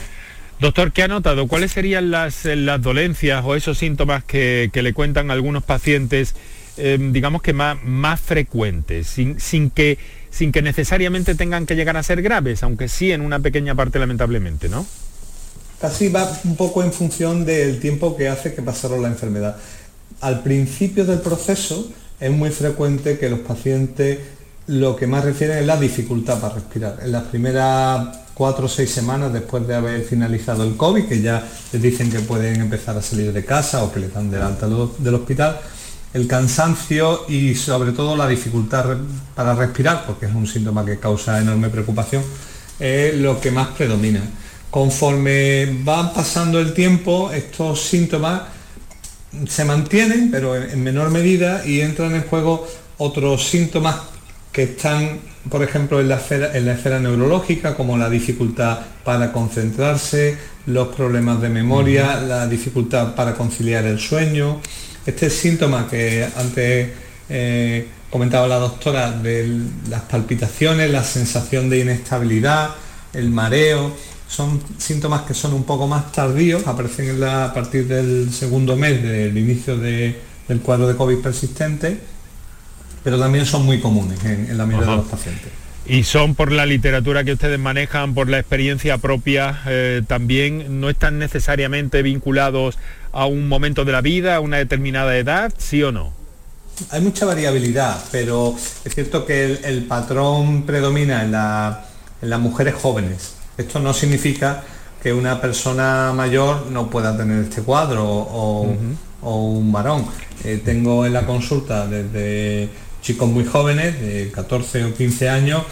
Doctor, 0.59 0.93
¿qué 0.93 1.03
ha 1.03 1.09
notado? 1.09 1.49
¿Cuáles 1.49 1.73
serían 1.73 2.11
las, 2.11 2.45
las 2.45 2.81
dolencias 2.81 3.45
o 3.45 3.57
esos 3.57 3.79
síntomas 3.79 4.23
que, 4.25 4.71
le 4.73 4.93
cuentan 4.93 5.31
algunos 5.31 5.65
pacientes, 5.65 6.37
eh, 6.77 6.99
digamos 7.01 7.43
que 7.43 7.53
más, 7.53 7.83
más 7.85 8.21
frecuentes, 8.21 9.09
sin, 9.09 9.41
sin, 9.41 9.71
que, 9.71 9.99
sin 10.33 10.51
que 10.51 10.63
necesariamente 10.63 11.35
tengan 11.35 11.67
que 11.67 11.77
llegar 11.77 11.97
a 11.97 12.03
ser 12.03 12.23
graves, 12.23 12.63
aunque 12.63 12.89
sí 12.89 13.13
en 13.13 13.21
una 13.21 13.39
pequeña 13.39 13.75
parte 13.75 13.99
lamentablemente, 13.99 14.69
¿no? 14.69 14.85
Casi 15.81 16.09
va 16.09 16.41
un 16.45 16.57
poco 16.57 16.83
en 16.83 16.93
función 16.93 17.45
del 17.45 17.79
tiempo 17.79 18.17
que 18.17 18.29
hace 18.29 18.55
que 18.55 18.63
pasaron 18.63 19.03
la 19.03 19.09
enfermedad. 19.09 19.57
Al 20.21 20.43
principio 20.43 21.05
del 21.05 21.21
proceso 21.21 21.91
es 22.19 22.31
muy 22.31 22.51
frecuente 22.51 23.19
que 23.19 23.29
los 23.29 23.41
pacientes 23.41 24.19
lo 24.69 24.97
que 24.97 25.07
más 25.07 25.25
refieren 25.25 25.59
es 25.59 25.67
la 25.67 25.77
dificultad 25.77 26.41
para 26.41 26.55
respirar. 26.55 27.01
En 27.03 27.13
las 27.13 27.25
primeras 27.25 28.17
cuatro 28.33 28.67
o 28.67 28.69
seis 28.69 28.91
semanas 28.91 29.33
después 29.33 29.67
de 29.67 29.75
haber 29.75 30.03
finalizado 30.03 30.65
el 30.65 30.77
COVID, 30.77 31.05
que 31.05 31.21
ya 31.21 31.47
les 31.73 31.83
dicen 31.83 32.11
que 32.11 32.21
pueden 32.21 32.61
empezar 32.61 32.97
a 32.97 33.03
salir 33.03 33.33
de 33.33 33.45
casa 33.45 33.83
o 33.85 33.93
que 33.93 34.01
les 34.01 34.15
dan 34.15 34.31
del 34.31 34.41
del 34.99 35.15
hospital, 35.15 35.61
el 36.15 36.27
cansancio 36.27 37.25
y 37.29 37.55
sobre 37.55 37.93
todo 37.93 38.17
la 38.17 38.29
dificultad 38.29 38.97
para 39.35 39.55
respirar, 39.55 40.05
porque 40.07 40.27
es 40.27 40.35
un 40.35 40.47
síntoma 40.47 40.85
que 40.85 40.99
causa 40.99 41.41
enorme 41.41 41.69
preocupación, 41.69 42.23
es 42.79 43.15
lo 43.17 43.41
que 43.41 43.51
más 43.51 43.69
predomina. 43.69 44.21
Conforme 44.71 45.83
va 45.87 46.13
pasando 46.13 46.59
el 46.59 46.75
tiempo, 46.75 47.31
estos 47.31 47.83
síntomas 47.83 48.43
se 49.49 49.65
mantienen, 49.65 50.31
pero 50.31 50.57
en 50.57 50.83
menor 50.83 51.11
medida, 51.11 51.67
y 51.67 51.81
entran 51.81 52.15
en 52.15 52.23
juego 52.23 52.67
otros 52.99 53.49
síntomas 53.49 53.97
que 54.53 54.65
están, 54.65 55.21
por 55.49 55.63
ejemplo, 55.63 56.01
en 56.01 56.09
la, 56.09 56.17
esfera, 56.17 56.57
en 56.57 56.67
la 56.67 56.73
esfera 56.73 57.01
neurológica, 57.01 57.75
como 57.75 57.97
la 57.97 58.11
dificultad 58.11 58.81
para 59.03 59.33
concentrarse, 59.33 60.37
los 60.67 60.89
problemas 60.89 61.41
de 61.41 61.49
memoria, 61.49 62.21
la 62.21 62.47
dificultad 62.47 63.15
para 63.15 63.35
conciliar 63.35 63.85
el 63.87 63.99
sueño. 63.99 64.61
Este 65.05 65.31
síntoma 65.31 65.89
que 65.89 66.27
antes 66.37 66.91
eh, 67.29 67.89
comentaba 68.11 68.47
la 68.47 68.57
doctora 68.59 69.11
de 69.11 69.61
las 69.89 70.03
palpitaciones, 70.03 70.91
la 70.91 71.05
sensación 71.05 71.69
de 71.71 71.81
inestabilidad, 71.81 72.71
el 73.13 73.31
mareo, 73.31 73.95
son 74.29 74.63
síntomas 74.79 75.23
que 75.23 75.35
son 75.35 75.53
un 75.53 75.65
poco 75.65 75.87
más 75.87 76.13
tardíos, 76.13 76.67
aparecen 76.67 77.23
a 77.23 77.53
partir 77.53 77.87
del 77.87 78.33
segundo 78.33 78.77
mes 78.77 79.03
del 79.03 79.37
inicio 79.37 79.77
del 79.77 80.61
cuadro 80.63 80.89
de 80.89 80.97
COVID 80.97 81.19
persistente 81.19 82.13
pero 83.05 83.19
también 83.19 83.47
son 83.47 83.65
muy 83.65 83.81
comunes 83.81 84.25
en, 84.25 84.57
la 84.57 84.67
mayoría 84.67 84.91
de 84.91 84.97
los 84.97 85.07
pacientes. 85.07 85.51
Y 85.85 86.05
son 86.05 86.37
por 86.37 86.53
la 86.53 86.65
literatura 86.65 87.25
que 87.25 87.33
ustedes 87.33 87.59
manejan, 87.59 88.15
por 88.15 88.29
la 88.29 88.39
experiencia 88.39 88.99
propia, 88.99 89.61
eh, 89.67 90.03
también 90.07 90.81
no 90.81 90.89
están 90.89 91.19
necesariamente 91.19 92.03
vinculados 92.03 92.79
a 93.13 93.27
un 93.27 93.49
momento 93.49 93.85
de 93.85 93.93
la 93.93 94.01
vida, 94.01 94.37
a 94.37 94.41
una 94.41 94.57
determinada 94.59 95.17
edad, 95.17 95.53
¿sí 95.57 95.83
o 95.83 95.93
no? 95.93 96.13
Hay 96.91 97.01
mucha 97.01 97.27
variabilidad, 97.27 98.03
pero 98.11 98.57
es 98.85 98.95
cierto 98.95 99.27
que 99.27 99.61
el, 99.63 99.85
patrón 99.85 100.65
predomina 100.65 101.23
en, 101.23 101.33
las 101.33 102.41
mujeres 102.41 102.75
jóvenes. 102.75 103.35
Esto 103.59 103.79
no 103.79 103.93
significa 103.93 104.63
que 105.03 105.13
una 105.13 105.41
persona 105.41 106.13
mayor 106.15 106.67
no 106.71 106.89
pueda 106.89 107.17
tener 107.17 107.45
este 107.45 107.63
cuadro 107.63 108.05
o, 108.05 108.75
un 109.23 109.71
varón. 109.71 110.07
Eh, 110.45 110.61
tengo 110.65 111.07
en 111.07 111.13
la 111.13 111.27
consulta 111.27 111.87
desde 111.87 112.69
chicos 113.03 113.29
muy 113.29 113.45
jóvenes, 113.45 114.01
de 114.01 114.31
14 114.33 114.85
o 114.85 114.95
15 114.95 115.29
años, 115.29 115.63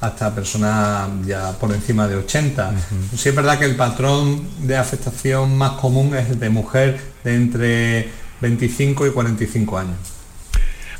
hasta 0.00 0.34
personas 0.34 1.08
ya 1.26 1.52
por 1.52 1.72
encima 1.72 2.08
de 2.08 2.16
80. 2.16 2.72
Sí 3.16 3.28
es 3.28 3.34
verdad 3.34 3.58
que 3.58 3.66
el 3.66 3.76
patrón 3.76 4.48
de 4.66 4.76
afectación 4.76 5.56
más 5.56 5.72
común 5.72 6.14
es 6.16 6.30
el 6.30 6.38
de 6.38 6.50
mujer 6.50 7.00
de 7.22 7.34
entre 7.34 8.08
25 8.40 9.06
y 9.06 9.10
45 9.10 9.78
años. 9.78 9.96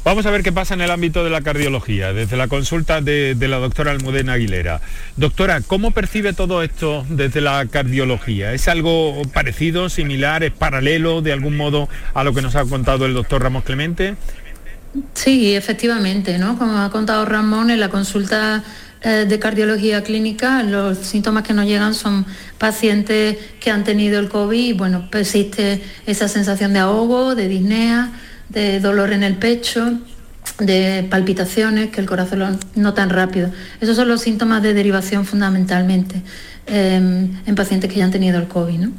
Vamos 0.02 0.24
a 0.24 0.30
ver 0.30 0.42
qué 0.42 0.50
pasa 0.50 0.72
en 0.72 0.80
el 0.80 0.90
ámbito 0.90 1.24
de 1.24 1.30
la 1.30 1.42
cardiología, 1.42 2.14
desde 2.14 2.38
la 2.38 2.48
consulta 2.48 3.02
de, 3.02 3.34
de, 3.34 3.48
la 3.48 3.58
doctora 3.58 3.90
Almudena 3.90 4.32
Aguilera. 4.32 4.80
Doctora, 5.16 5.60
¿cómo 5.60 5.90
percibe 5.90 6.32
todo 6.32 6.62
esto 6.62 7.04
desde 7.10 7.42
la 7.42 7.66
cardiología? 7.66 8.54
¿Es 8.54 8.66
algo 8.68 9.20
parecido, 9.34 9.90
similar, 9.90 10.42
es 10.42 10.52
paralelo 10.52 11.20
de 11.20 11.34
algún 11.34 11.54
modo 11.54 11.90
a 12.14 12.24
lo 12.24 12.32
que 12.32 12.40
nos 12.40 12.56
ha 12.56 12.64
contado 12.64 13.04
el 13.04 13.12
doctor 13.12 13.42
Ramos 13.42 13.64
Clemente? 13.64 14.16
Sí, 15.14 15.54
efectivamente, 15.54 16.38
¿no? 16.38 16.58
Como 16.58 16.78
ha 16.78 16.90
contado 16.90 17.24
Ramón, 17.24 17.70
en 17.70 17.78
la 17.78 17.90
consulta 17.90 18.64
de 19.02 19.38
cardiología 19.38 20.02
clínica, 20.02 20.62
los 20.62 20.98
síntomas 20.98 21.42
que 21.42 21.54
nos 21.54 21.64
llegan 21.64 21.94
son 21.94 22.26
pacientes 22.58 23.38
que 23.58 23.70
han 23.70 23.82
tenido 23.82 24.20
el 24.20 24.28
COVID 24.28 24.58
y 24.58 24.72
bueno, 24.74 25.08
persiste 25.10 25.80
esa 26.06 26.28
sensación 26.28 26.74
de 26.74 26.80
ahogo, 26.80 27.34
de 27.34 27.48
disnea, 27.48 28.12
de 28.50 28.78
dolor 28.80 29.12
en 29.12 29.22
el 29.22 29.36
pecho 29.36 30.00
de 30.58 31.06
palpitaciones, 31.08 31.90
que 31.90 32.00
el 32.00 32.06
corazón 32.06 32.58
no 32.74 32.94
tan 32.94 33.10
rápido. 33.10 33.50
Esos 33.80 33.96
son 33.96 34.08
los 34.08 34.20
síntomas 34.20 34.62
de 34.62 34.74
derivación 34.74 35.24
fundamentalmente 35.24 36.22
em, 36.66 37.30
en 37.46 37.54
pacientes 37.54 37.90
que 37.90 37.98
ya 37.98 38.04
han 38.04 38.10
tenido 38.10 38.38
el 38.38 38.48
COVID. 38.48 38.78
¿no? 38.78 38.92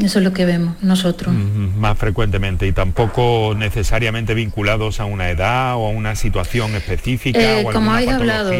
Eso 0.00 0.18
es 0.18 0.24
lo 0.24 0.32
que 0.32 0.44
vemos 0.44 0.76
nosotros. 0.82 1.34
Más 1.34 1.98
frecuentemente 1.98 2.66
y 2.66 2.72
tampoco 2.72 3.54
necesariamente 3.56 4.34
vinculados 4.34 5.00
a 5.00 5.06
una 5.06 5.30
edad 5.30 5.76
o 5.76 5.86
a 5.86 5.90
una 5.90 6.14
situación 6.14 6.74
específica. 6.74 7.60
Eh, 7.60 7.66
como 7.72 7.92
habéis 7.92 8.10
hablado, 8.10 8.52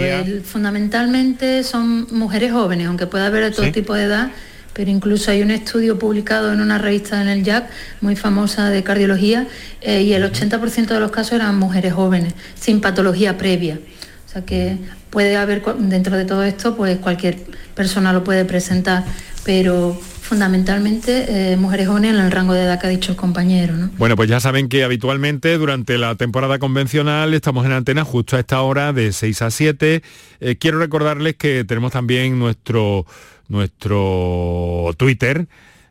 fundamentalmente 0.45 1.63
son 1.63 2.07
mujeres 2.11 2.53
jóvenes, 2.53 2.89
aunque 2.89 3.07
pueda 3.07 3.27
haber 3.27 3.45
de 3.45 3.51
todo 3.51 3.71
tipo 3.71 3.95
de 3.95 4.05
edad, 4.05 4.31
pero 4.73 4.91
incluso 4.91 5.31
hay 5.31 5.43
un 5.43 5.51
estudio 5.51 5.99
publicado 5.99 6.53
en 6.53 6.61
una 6.61 6.79
revista 6.79 7.21
en 7.21 7.29
el 7.29 7.45
JAC 7.45 7.69
muy 8.01 8.17
famosa 8.17 8.71
de 8.71 8.83
cardiología 8.83 9.47
eh, 9.81 10.03
y 10.03 10.15
el 10.15 10.25
80% 10.25 10.87
de 10.87 11.01
los 11.01 11.11
casos 11.11 11.35
eran 11.35 11.59
mujeres 11.59 11.93
jóvenes, 11.93 12.35
sin 12.55 12.81
patología 12.81 13.37
previa. 13.39 13.79
O 14.27 14.31
sea 14.31 14.45
que 14.45 14.77
puede 15.11 15.37
haber 15.37 15.63
dentro 15.79 16.17
de 16.17 16.25
todo 16.25 16.43
esto, 16.43 16.77
pues 16.77 16.99
cualquier 16.99 17.39
persona 17.75 18.13
lo 18.13 18.25
puede 18.25 18.45
presentar, 18.45 19.05
pero 19.45 19.99
fundamentalmente 20.29 21.53
eh, 21.53 21.57
mujeres 21.57 21.89
jóvenes 21.89 22.15
en 22.15 22.21
el 22.21 22.31
rango 22.31 22.53
de 22.53 22.63
edad 22.63 22.79
que 22.79 22.87
ha 22.87 22.91
dicho 22.91 23.13
el 23.13 23.17
compañero. 23.17 23.75
Bueno, 23.97 24.15
pues 24.15 24.29
ya 24.29 24.41
saben 24.41 24.69
que 24.69 24.85
habitualmente 24.85 25.57
durante 25.57 25.97
la 25.97 26.17
temporada 26.17 26.59
convencional 26.59 27.33
estamos 27.33 27.65
en 27.65 27.73
antena 27.73 28.05
justo 28.05 28.37
a 28.37 28.41
esta 28.41 28.61
hora 28.61 28.93
de 28.93 29.13
6 29.13 29.43
a 29.43 29.51
7. 29.51 30.03
Eh, 30.41 30.57
quiero 30.57 30.79
recordarles 30.79 31.37
que 31.37 31.65
tenemos 31.65 31.93
también 31.93 32.39
nuestro, 32.39 33.07
nuestro 33.49 34.91
Twitter. 34.99 35.49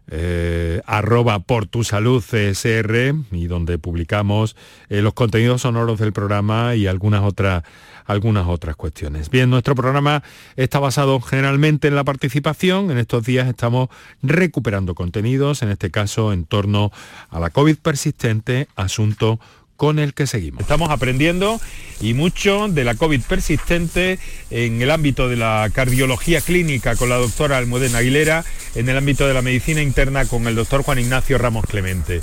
Eh, 0.10 0.82
arroba 0.86 1.40
por 1.40 1.66
tu 1.66 1.84
salud 1.84 2.24
CSR 2.24 3.14
y 3.32 3.48
donde 3.48 3.78
publicamos 3.78 4.56
los 4.90 5.14
contenidos 5.14 5.64
sonoros 5.64 6.00
del 6.00 6.14
programa 6.14 6.76
y 6.76 6.88
algunas 6.88 7.24
otras 7.24 7.64
algunas 8.08 8.48
otras 8.48 8.76
cuestiones. 8.76 9.30
Bien, 9.30 9.50
nuestro 9.50 9.76
programa 9.76 10.24
está 10.56 10.80
basado 10.80 11.20
generalmente 11.22 11.88
en 11.88 11.96
la 11.96 12.04
participación. 12.04 12.90
En 12.90 12.98
estos 12.98 13.26
días 13.26 13.48
estamos 13.48 13.90
recuperando 14.24 14.96
contenidos, 14.96 15.62
en 15.62 15.70
este 15.70 15.92
caso 15.92 16.34
en 16.34 16.46
torno 16.46 16.92
a 17.30 17.40
la 17.40 17.50
COVID 17.50 17.78
persistente, 17.78 18.68
asunto 18.76 19.40
con 19.78 20.00
el 20.00 20.14
que 20.14 20.28
seguimos. 20.28 20.62
Estamos 20.62 20.90
aprendiendo 20.90 21.62
y 22.02 22.14
mucho 22.14 22.68
de 22.68 22.84
la 22.84 22.96
COVID 22.96 23.22
persistente 23.22 24.20
en 24.50 24.82
el 24.82 24.92
ámbito 24.92 25.30
de 25.30 25.38
la 25.38 25.70
cardiología 25.74 26.42
clínica 26.42 26.96
con 26.96 27.10
la 27.10 27.16
doctora 27.16 27.58
Almudena 27.58 28.00
Aguilera, 28.00 28.44
en 28.76 28.90
el 28.90 28.98
ámbito 28.98 29.28
de 29.28 29.34
la 29.34 29.42
medicina 29.42 29.82
interna 29.82 30.26
con 30.26 30.46
el 30.48 30.56
doctor 30.56 30.84
Juan 30.84 31.00
Ignacio 31.00 31.38
Ramos 31.38 31.66
Clemente. 31.66 32.22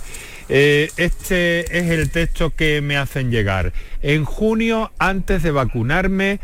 Eh, 0.48 0.90
este 0.96 1.78
es 1.78 1.90
el 1.90 2.10
texto 2.10 2.50
que 2.50 2.80
me 2.82 2.96
hacen 2.96 3.30
llegar. 3.30 3.72
En 4.02 4.24
junio, 4.24 4.92
antes 4.98 5.42
de 5.42 5.50
vacunarme, 5.50 6.40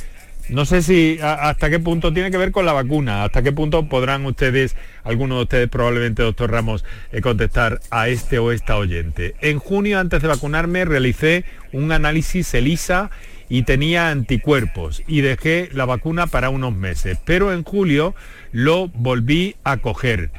no 0.51 0.65
sé 0.65 0.83
si 0.83 1.19
hasta 1.23 1.71
qué 1.71 1.79
punto 1.79 2.13
tiene 2.13 2.31
que 2.31 2.37
ver 2.37 2.51
con 2.51 2.67
la 2.67 2.73
vacuna, 2.73 3.25
hasta 3.25 3.43
qué 3.43 3.53
punto 3.53 3.89
podrán 3.89 4.27
ustedes, 4.27 4.77
algunos 5.05 5.39
de 5.39 5.43
ustedes 5.43 5.69
probablemente, 5.69 6.23
doctor 6.23 6.51
Ramos, 6.51 6.85
eh, 7.13 7.21
contestar 7.21 7.81
a 7.91 8.09
este 8.09 8.39
o 8.39 8.53
esta 8.53 8.77
oyente. 8.77 9.35
En 9.41 9.59
junio, 9.59 9.99
antes 9.99 10.21
de 10.23 10.29
vacunarme, 10.29 10.85
realicé 10.85 11.45
un 11.73 11.93
análisis 11.93 12.53
ELISA 12.53 13.11
y 13.49 13.63
tenía 13.63 14.11
anticuerpos 14.11 15.03
y 15.07 15.21
dejé 15.21 15.69
la 15.73 15.85
vacuna 15.85 16.27
para 16.27 16.51
unos 16.51 16.75
meses, 16.75 17.19
pero 17.25 17.53
en 17.53 17.63
julio 17.63 18.15
lo 18.53 18.89
volví 18.89 19.57
a 19.65 19.77
coger. 19.77 20.31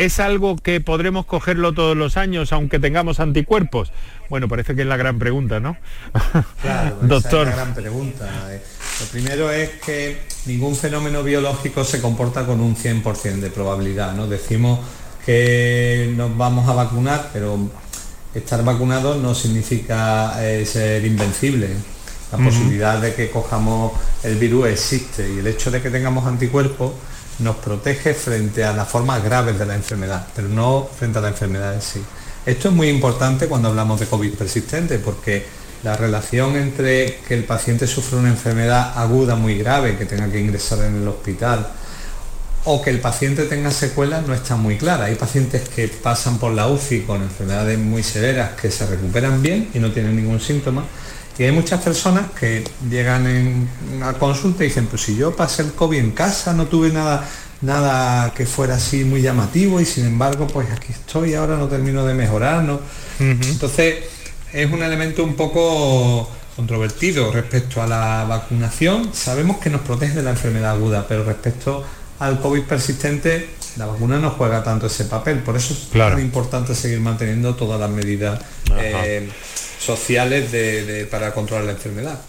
¿Es 0.00 0.18
algo 0.18 0.56
que 0.56 0.80
podremos 0.80 1.26
cogerlo 1.26 1.74
todos 1.74 1.94
los 1.94 2.16
años 2.16 2.54
aunque 2.54 2.78
tengamos 2.78 3.20
anticuerpos? 3.20 3.92
Bueno, 4.30 4.48
parece 4.48 4.74
que 4.74 4.80
es 4.80 4.88
la 4.88 4.96
gran 4.96 5.18
pregunta, 5.18 5.60
¿no? 5.60 5.76
Claro, 6.62 6.96
Doctor. 7.02 7.48
es 7.48 7.54
la 7.54 7.56
gran 7.64 7.74
pregunta. 7.74 8.48
Eh, 8.48 8.62
lo 9.00 9.06
primero 9.08 9.50
es 9.50 9.68
que 9.84 10.22
ningún 10.46 10.74
fenómeno 10.74 11.22
biológico 11.22 11.84
se 11.84 12.00
comporta 12.00 12.46
con 12.46 12.60
un 12.62 12.76
100% 12.76 13.40
de 13.40 13.50
probabilidad, 13.50 14.14
¿no? 14.14 14.26
Decimos 14.26 14.80
que 15.26 16.10
nos 16.16 16.34
vamos 16.34 16.66
a 16.66 16.72
vacunar, 16.72 17.28
pero 17.34 17.58
estar 18.34 18.64
vacunado 18.64 19.16
no 19.16 19.34
significa 19.34 20.34
eh, 20.42 20.64
ser 20.64 21.04
invencible. 21.04 21.68
La 22.32 22.38
posibilidad 22.38 23.02
de 23.02 23.12
que 23.12 23.28
cojamos 23.28 23.92
el 24.22 24.36
virus 24.36 24.68
existe 24.68 25.30
y 25.30 25.40
el 25.40 25.46
hecho 25.46 25.70
de 25.70 25.82
que 25.82 25.90
tengamos 25.90 26.24
anticuerpos 26.26 26.92
nos 27.40 27.56
protege 27.56 28.14
frente 28.14 28.64
a 28.64 28.72
las 28.72 28.88
formas 28.88 29.22
graves 29.22 29.58
de 29.58 29.66
la 29.66 29.74
enfermedad, 29.74 30.26
pero 30.34 30.48
no 30.48 30.88
frente 30.98 31.18
a 31.18 31.22
la 31.22 31.28
enfermedad 31.28 31.74
en 31.74 31.82
sí. 31.82 32.02
Esto 32.46 32.68
es 32.68 32.74
muy 32.74 32.88
importante 32.88 33.48
cuando 33.48 33.68
hablamos 33.68 34.00
de 34.00 34.06
COVID 34.06 34.34
persistente, 34.34 34.98
porque 34.98 35.44
la 35.82 35.96
relación 35.96 36.56
entre 36.56 37.16
que 37.26 37.34
el 37.34 37.44
paciente 37.44 37.86
sufre 37.86 38.18
una 38.18 38.28
enfermedad 38.28 38.92
aguda 38.96 39.34
muy 39.34 39.58
grave, 39.58 39.96
que 39.96 40.06
tenga 40.06 40.30
que 40.30 40.40
ingresar 40.40 40.84
en 40.84 41.02
el 41.02 41.08
hospital, 41.08 41.68
o 42.64 42.82
que 42.82 42.90
el 42.90 43.00
paciente 43.00 43.44
tenga 43.44 43.70
secuelas 43.70 44.26
no 44.26 44.34
está 44.34 44.56
muy 44.56 44.76
clara. 44.76 45.06
Hay 45.06 45.14
pacientes 45.14 45.68
que 45.68 45.88
pasan 45.88 46.38
por 46.38 46.52
la 46.52 46.68
UCI 46.68 47.02
con 47.02 47.22
enfermedades 47.22 47.78
muy 47.78 48.02
severas 48.02 48.52
que 48.60 48.70
se 48.70 48.86
recuperan 48.86 49.40
bien 49.40 49.70
y 49.72 49.78
no 49.78 49.90
tienen 49.92 50.16
ningún 50.16 50.40
síntoma, 50.40 50.84
y 51.40 51.44
hay 51.44 51.52
muchas 51.52 51.80
personas 51.80 52.32
que 52.38 52.62
llegan 52.90 53.26
en 53.26 53.66
una 53.96 54.12
consulta 54.12 54.62
y 54.62 54.66
dicen, 54.66 54.88
pues 54.88 55.00
si 55.00 55.16
yo 55.16 55.34
pasé 55.34 55.62
el 55.62 55.72
COVID 55.72 55.96
en 55.96 56.10
casa, 56.10 56.52
no 56.52 56.66
tuve 56.66 56.90
nada, 56.90 57.26
nada 57.62 58.34
que 58.34 58.44
fuera 58.44 58.74
así 58.74 59.04
muy 59.04 59.22
llamativo 59.22 59.80
y 59.80 59.86
sin 59.86 60.04
embargo, 60.04 60.46
pues 60.46 60.70
aquí 60.70 60.92
estoy, 60.92 61.32
ahora 61.32 61.56
no 61.56 61.66
termino 61.66 62.04
de 62.04 62.12
mejorar, 62.12 62.62
¿no? 62.62 62.80
Entonces, 63.18 64.04
es 64.52 64.70
un 64.70 64.82
elemento 64.82 65.24
un 65.24 65.34
poco 65.34 66.28
controvertido 66.56 67.32
respecto 67.32 67.80
a 67.80 67.86
la 67.86 68.26
vacunación. 68.28 69.14
Sabemos 69.14 69.56
que 69.60 69.70
nos 69.70 69.80
protege 69.80 70.16
de 70.16 70.22
la 70.22 70.32
enfermedad 70.32 70.72
aguda, 70.72 71.06
pero 71.08 71.24
respecto 71.24 71.82
al 72.18 72.38
COVID 72.38 72.64
persistente, 72.64 73.48
la 73.78 73.86
vacuna 73.86 74.18
no 74.18 74.28
juega 74.28 74.62
tanto 74.62 74.88
ese 74.88 75.06
papel. 75.06 75.38
Por 75.38 75.56
eso 75.56 75.72
es 75.72 76.12
muy 76.12 76.20
importante 76.20 76.74
seguir 76.74 77.00
manteniendo 77.00 77.54
todas 77.54 77.80
las 77.80 77.88
medidas 77.88 78.40
sociales 79.80 81.08
para 81.10 81.32
controlar 81.32 81.64
la 81.64 81.72
enfermedad. 81.72 82.20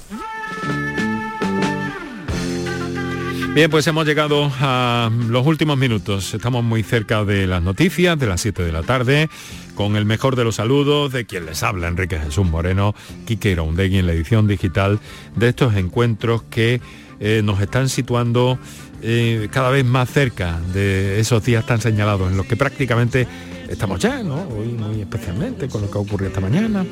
Bien, 3.54 3.70
pues 3.70 3.86
hemos 3.88 4.06
llegado 4.06 4.50
a 4.62 5.12
los 5.28 5.46
últimos 5.46 5.78
minutos. 5.78 6.34
Estamos 6.34 6.64
muy 6.64 6.84
cerca 6.84 7.26
de 7.26 7.48
las 7.48 7.62
noticias, 7.62 8.18
de 8.18 8.26
las 8.26 8.40
7 8.40 8.64
de 8.64 8.72
la 8.72 8.82
tarde, 8.82 9.30
con 9.76 9.98
el 9.98 10.06
mejor 10.06 10.38
de 10.38 10.46
los 10.46 10.56
saludos 10.56 11.12
de 11.12 11.26
quien 11.26 11.46
les 11.46 11.62
habla, 11.62 11.90
Enrique 11.90 12.18
Jesús 12.18 12.46
Moreno, 12.46 12.96
Quique 13.26 13.52
Iraundegui 13.52 13.98
en 13.98 14.08
la 14.08 14.14
edición 14.14 14.48
digital 14.48 15.02
de 15.36 15.50
estos 15.50 15.76
encuentros 15.76 16.44
que 16.44 16.80
eh, 17.20 17.42
nos 17.44 17.60
están 17.60 17.90
situando 17.90 18.58
eh, 19.02 19.50
cada 19.52 19.70
vez 19.70 19.84
más 19.84 20.10
cerca 20.10 20.58
de 20.74 21.20
esos 21.20 21.44
días 21.44 21.66
tan 21.66 21.82
señalados 21.82 22.32
en 22.32 22.38
los 22.38 22.46
que 22.46 22.56
prácticamente 22.56 23.28
estamos 23.68 24.00
ya, 24.00 24.24
¿no? 24.24 24.48
Hoy 24.48 24.68
muy 24.68 25.02
especialmente 25.02 25.68
con 25.68 25.82
lo 25.82 25.92
que 25.92 25.98
ha 25.98 26.02
ocurrido 26.02 26.30
esta 26.30 26.40
mañana. 26.40 26.86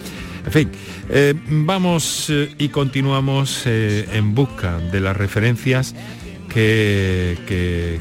En 0.46 0.52
fin, 0.52 0.72
eh, 1.10 1.34
vamos 1.50 2.30
eh, 2.30 2.54
y 2.58 2.70
continuamos 2.70 3.64
eh, 3.66 4.08
en 4.14 4.34
busca 4.34 4.80
de 4.80 5.00
las 5.02 5.16
referencias 5.16 5.96
que, 6.48 7.38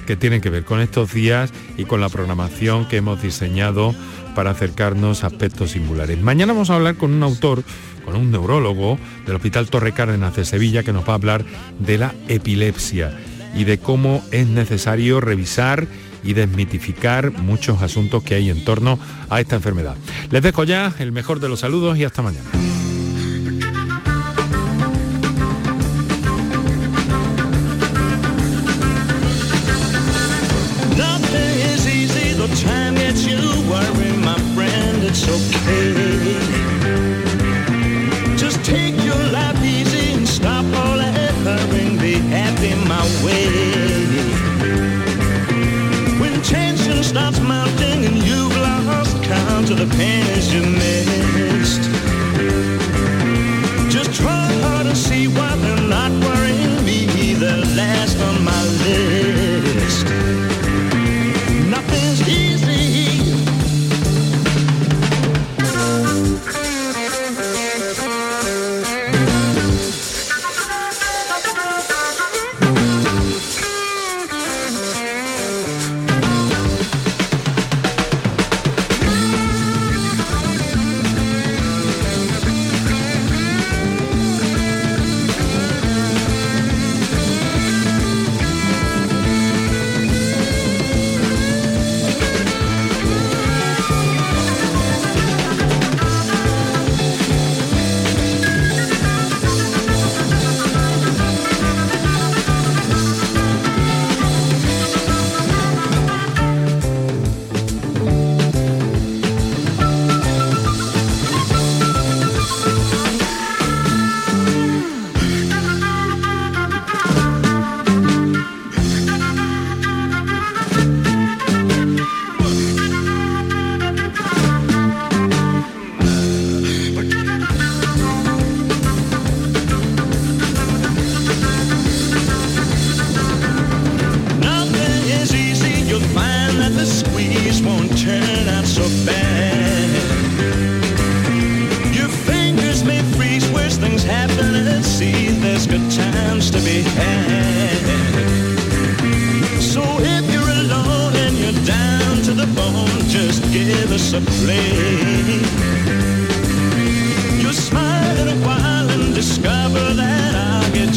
que, 0.06 0.16
tienen 0.16 0.40
que 0.40 0.48
ver 0.48 0.64
con 0.64 0.80
estos 0.80 1.12
días 1.12 1.52
y 1.76 1.84
con 1.84 2.00
la 2.00 2.08
programación 2.08 2.88
que 2.88 2.96
hemos 2.96 3.20
diseñado 3.20 3.94
para 4.34 4.50
acercarnos 4.50 5.22
a 5.22 5.26
aspectos 5.26 5.72
singulares. 5.72 6.18
Mañana 6.20 6.54
vamos 6.54 6.70
a 6.70 6.76
hablar 6.76 6.96
con 6.96 7.12
un 7.12 7.22
autor, 7.22 7.62
con 8.04 8.16
un 8.16 8.30
neurólogo 8.30 8.98
del 9.26 9.36
Hospital 9.36 9.68
Torre 9.68 9.92
Cárdenas 9.92 10.34
de 10.34 10.46
Sevilla 10.46 10.82
que 10.82 10.94
nos 10.94 11.06
va 11.06 11.12
a 11.12 11.16
hablar 11.16 11.44
de 11.78 11.98
la 11.98 12.14
epilepsia 12.28 13.12
y 13.54 13.64
de 13.64 13.78
cómo 13.78 14.22
es 14.30 14.46
necesario 14.46 15.20
revisar 15.20 15.86
y 16.22 16.32
desmitificar 16.34 17.32
muchos 17.32 17.82
asuntos 17.82 18.22
que 18.22 18.34
hay 18.34 18.50
en 18.50 18.64
torno 18.64 18.98
a 19.30 19.40
esta 19.40 19.56
enfermedad. 19.56 19.96
Les 20.30 20.42
dejo 20.42 20.64
ya 20.64 20.92
el 20.98 21.12
mejor 21.12 21.40
de 21.40 21.48
los 21.48 21.60
saludos 21.60 21.98
y 21.98 22.04
hasta 22.04 22.22
mañana. 22.22 22.48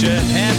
your 0.02 0.14
head. 0.14 0.51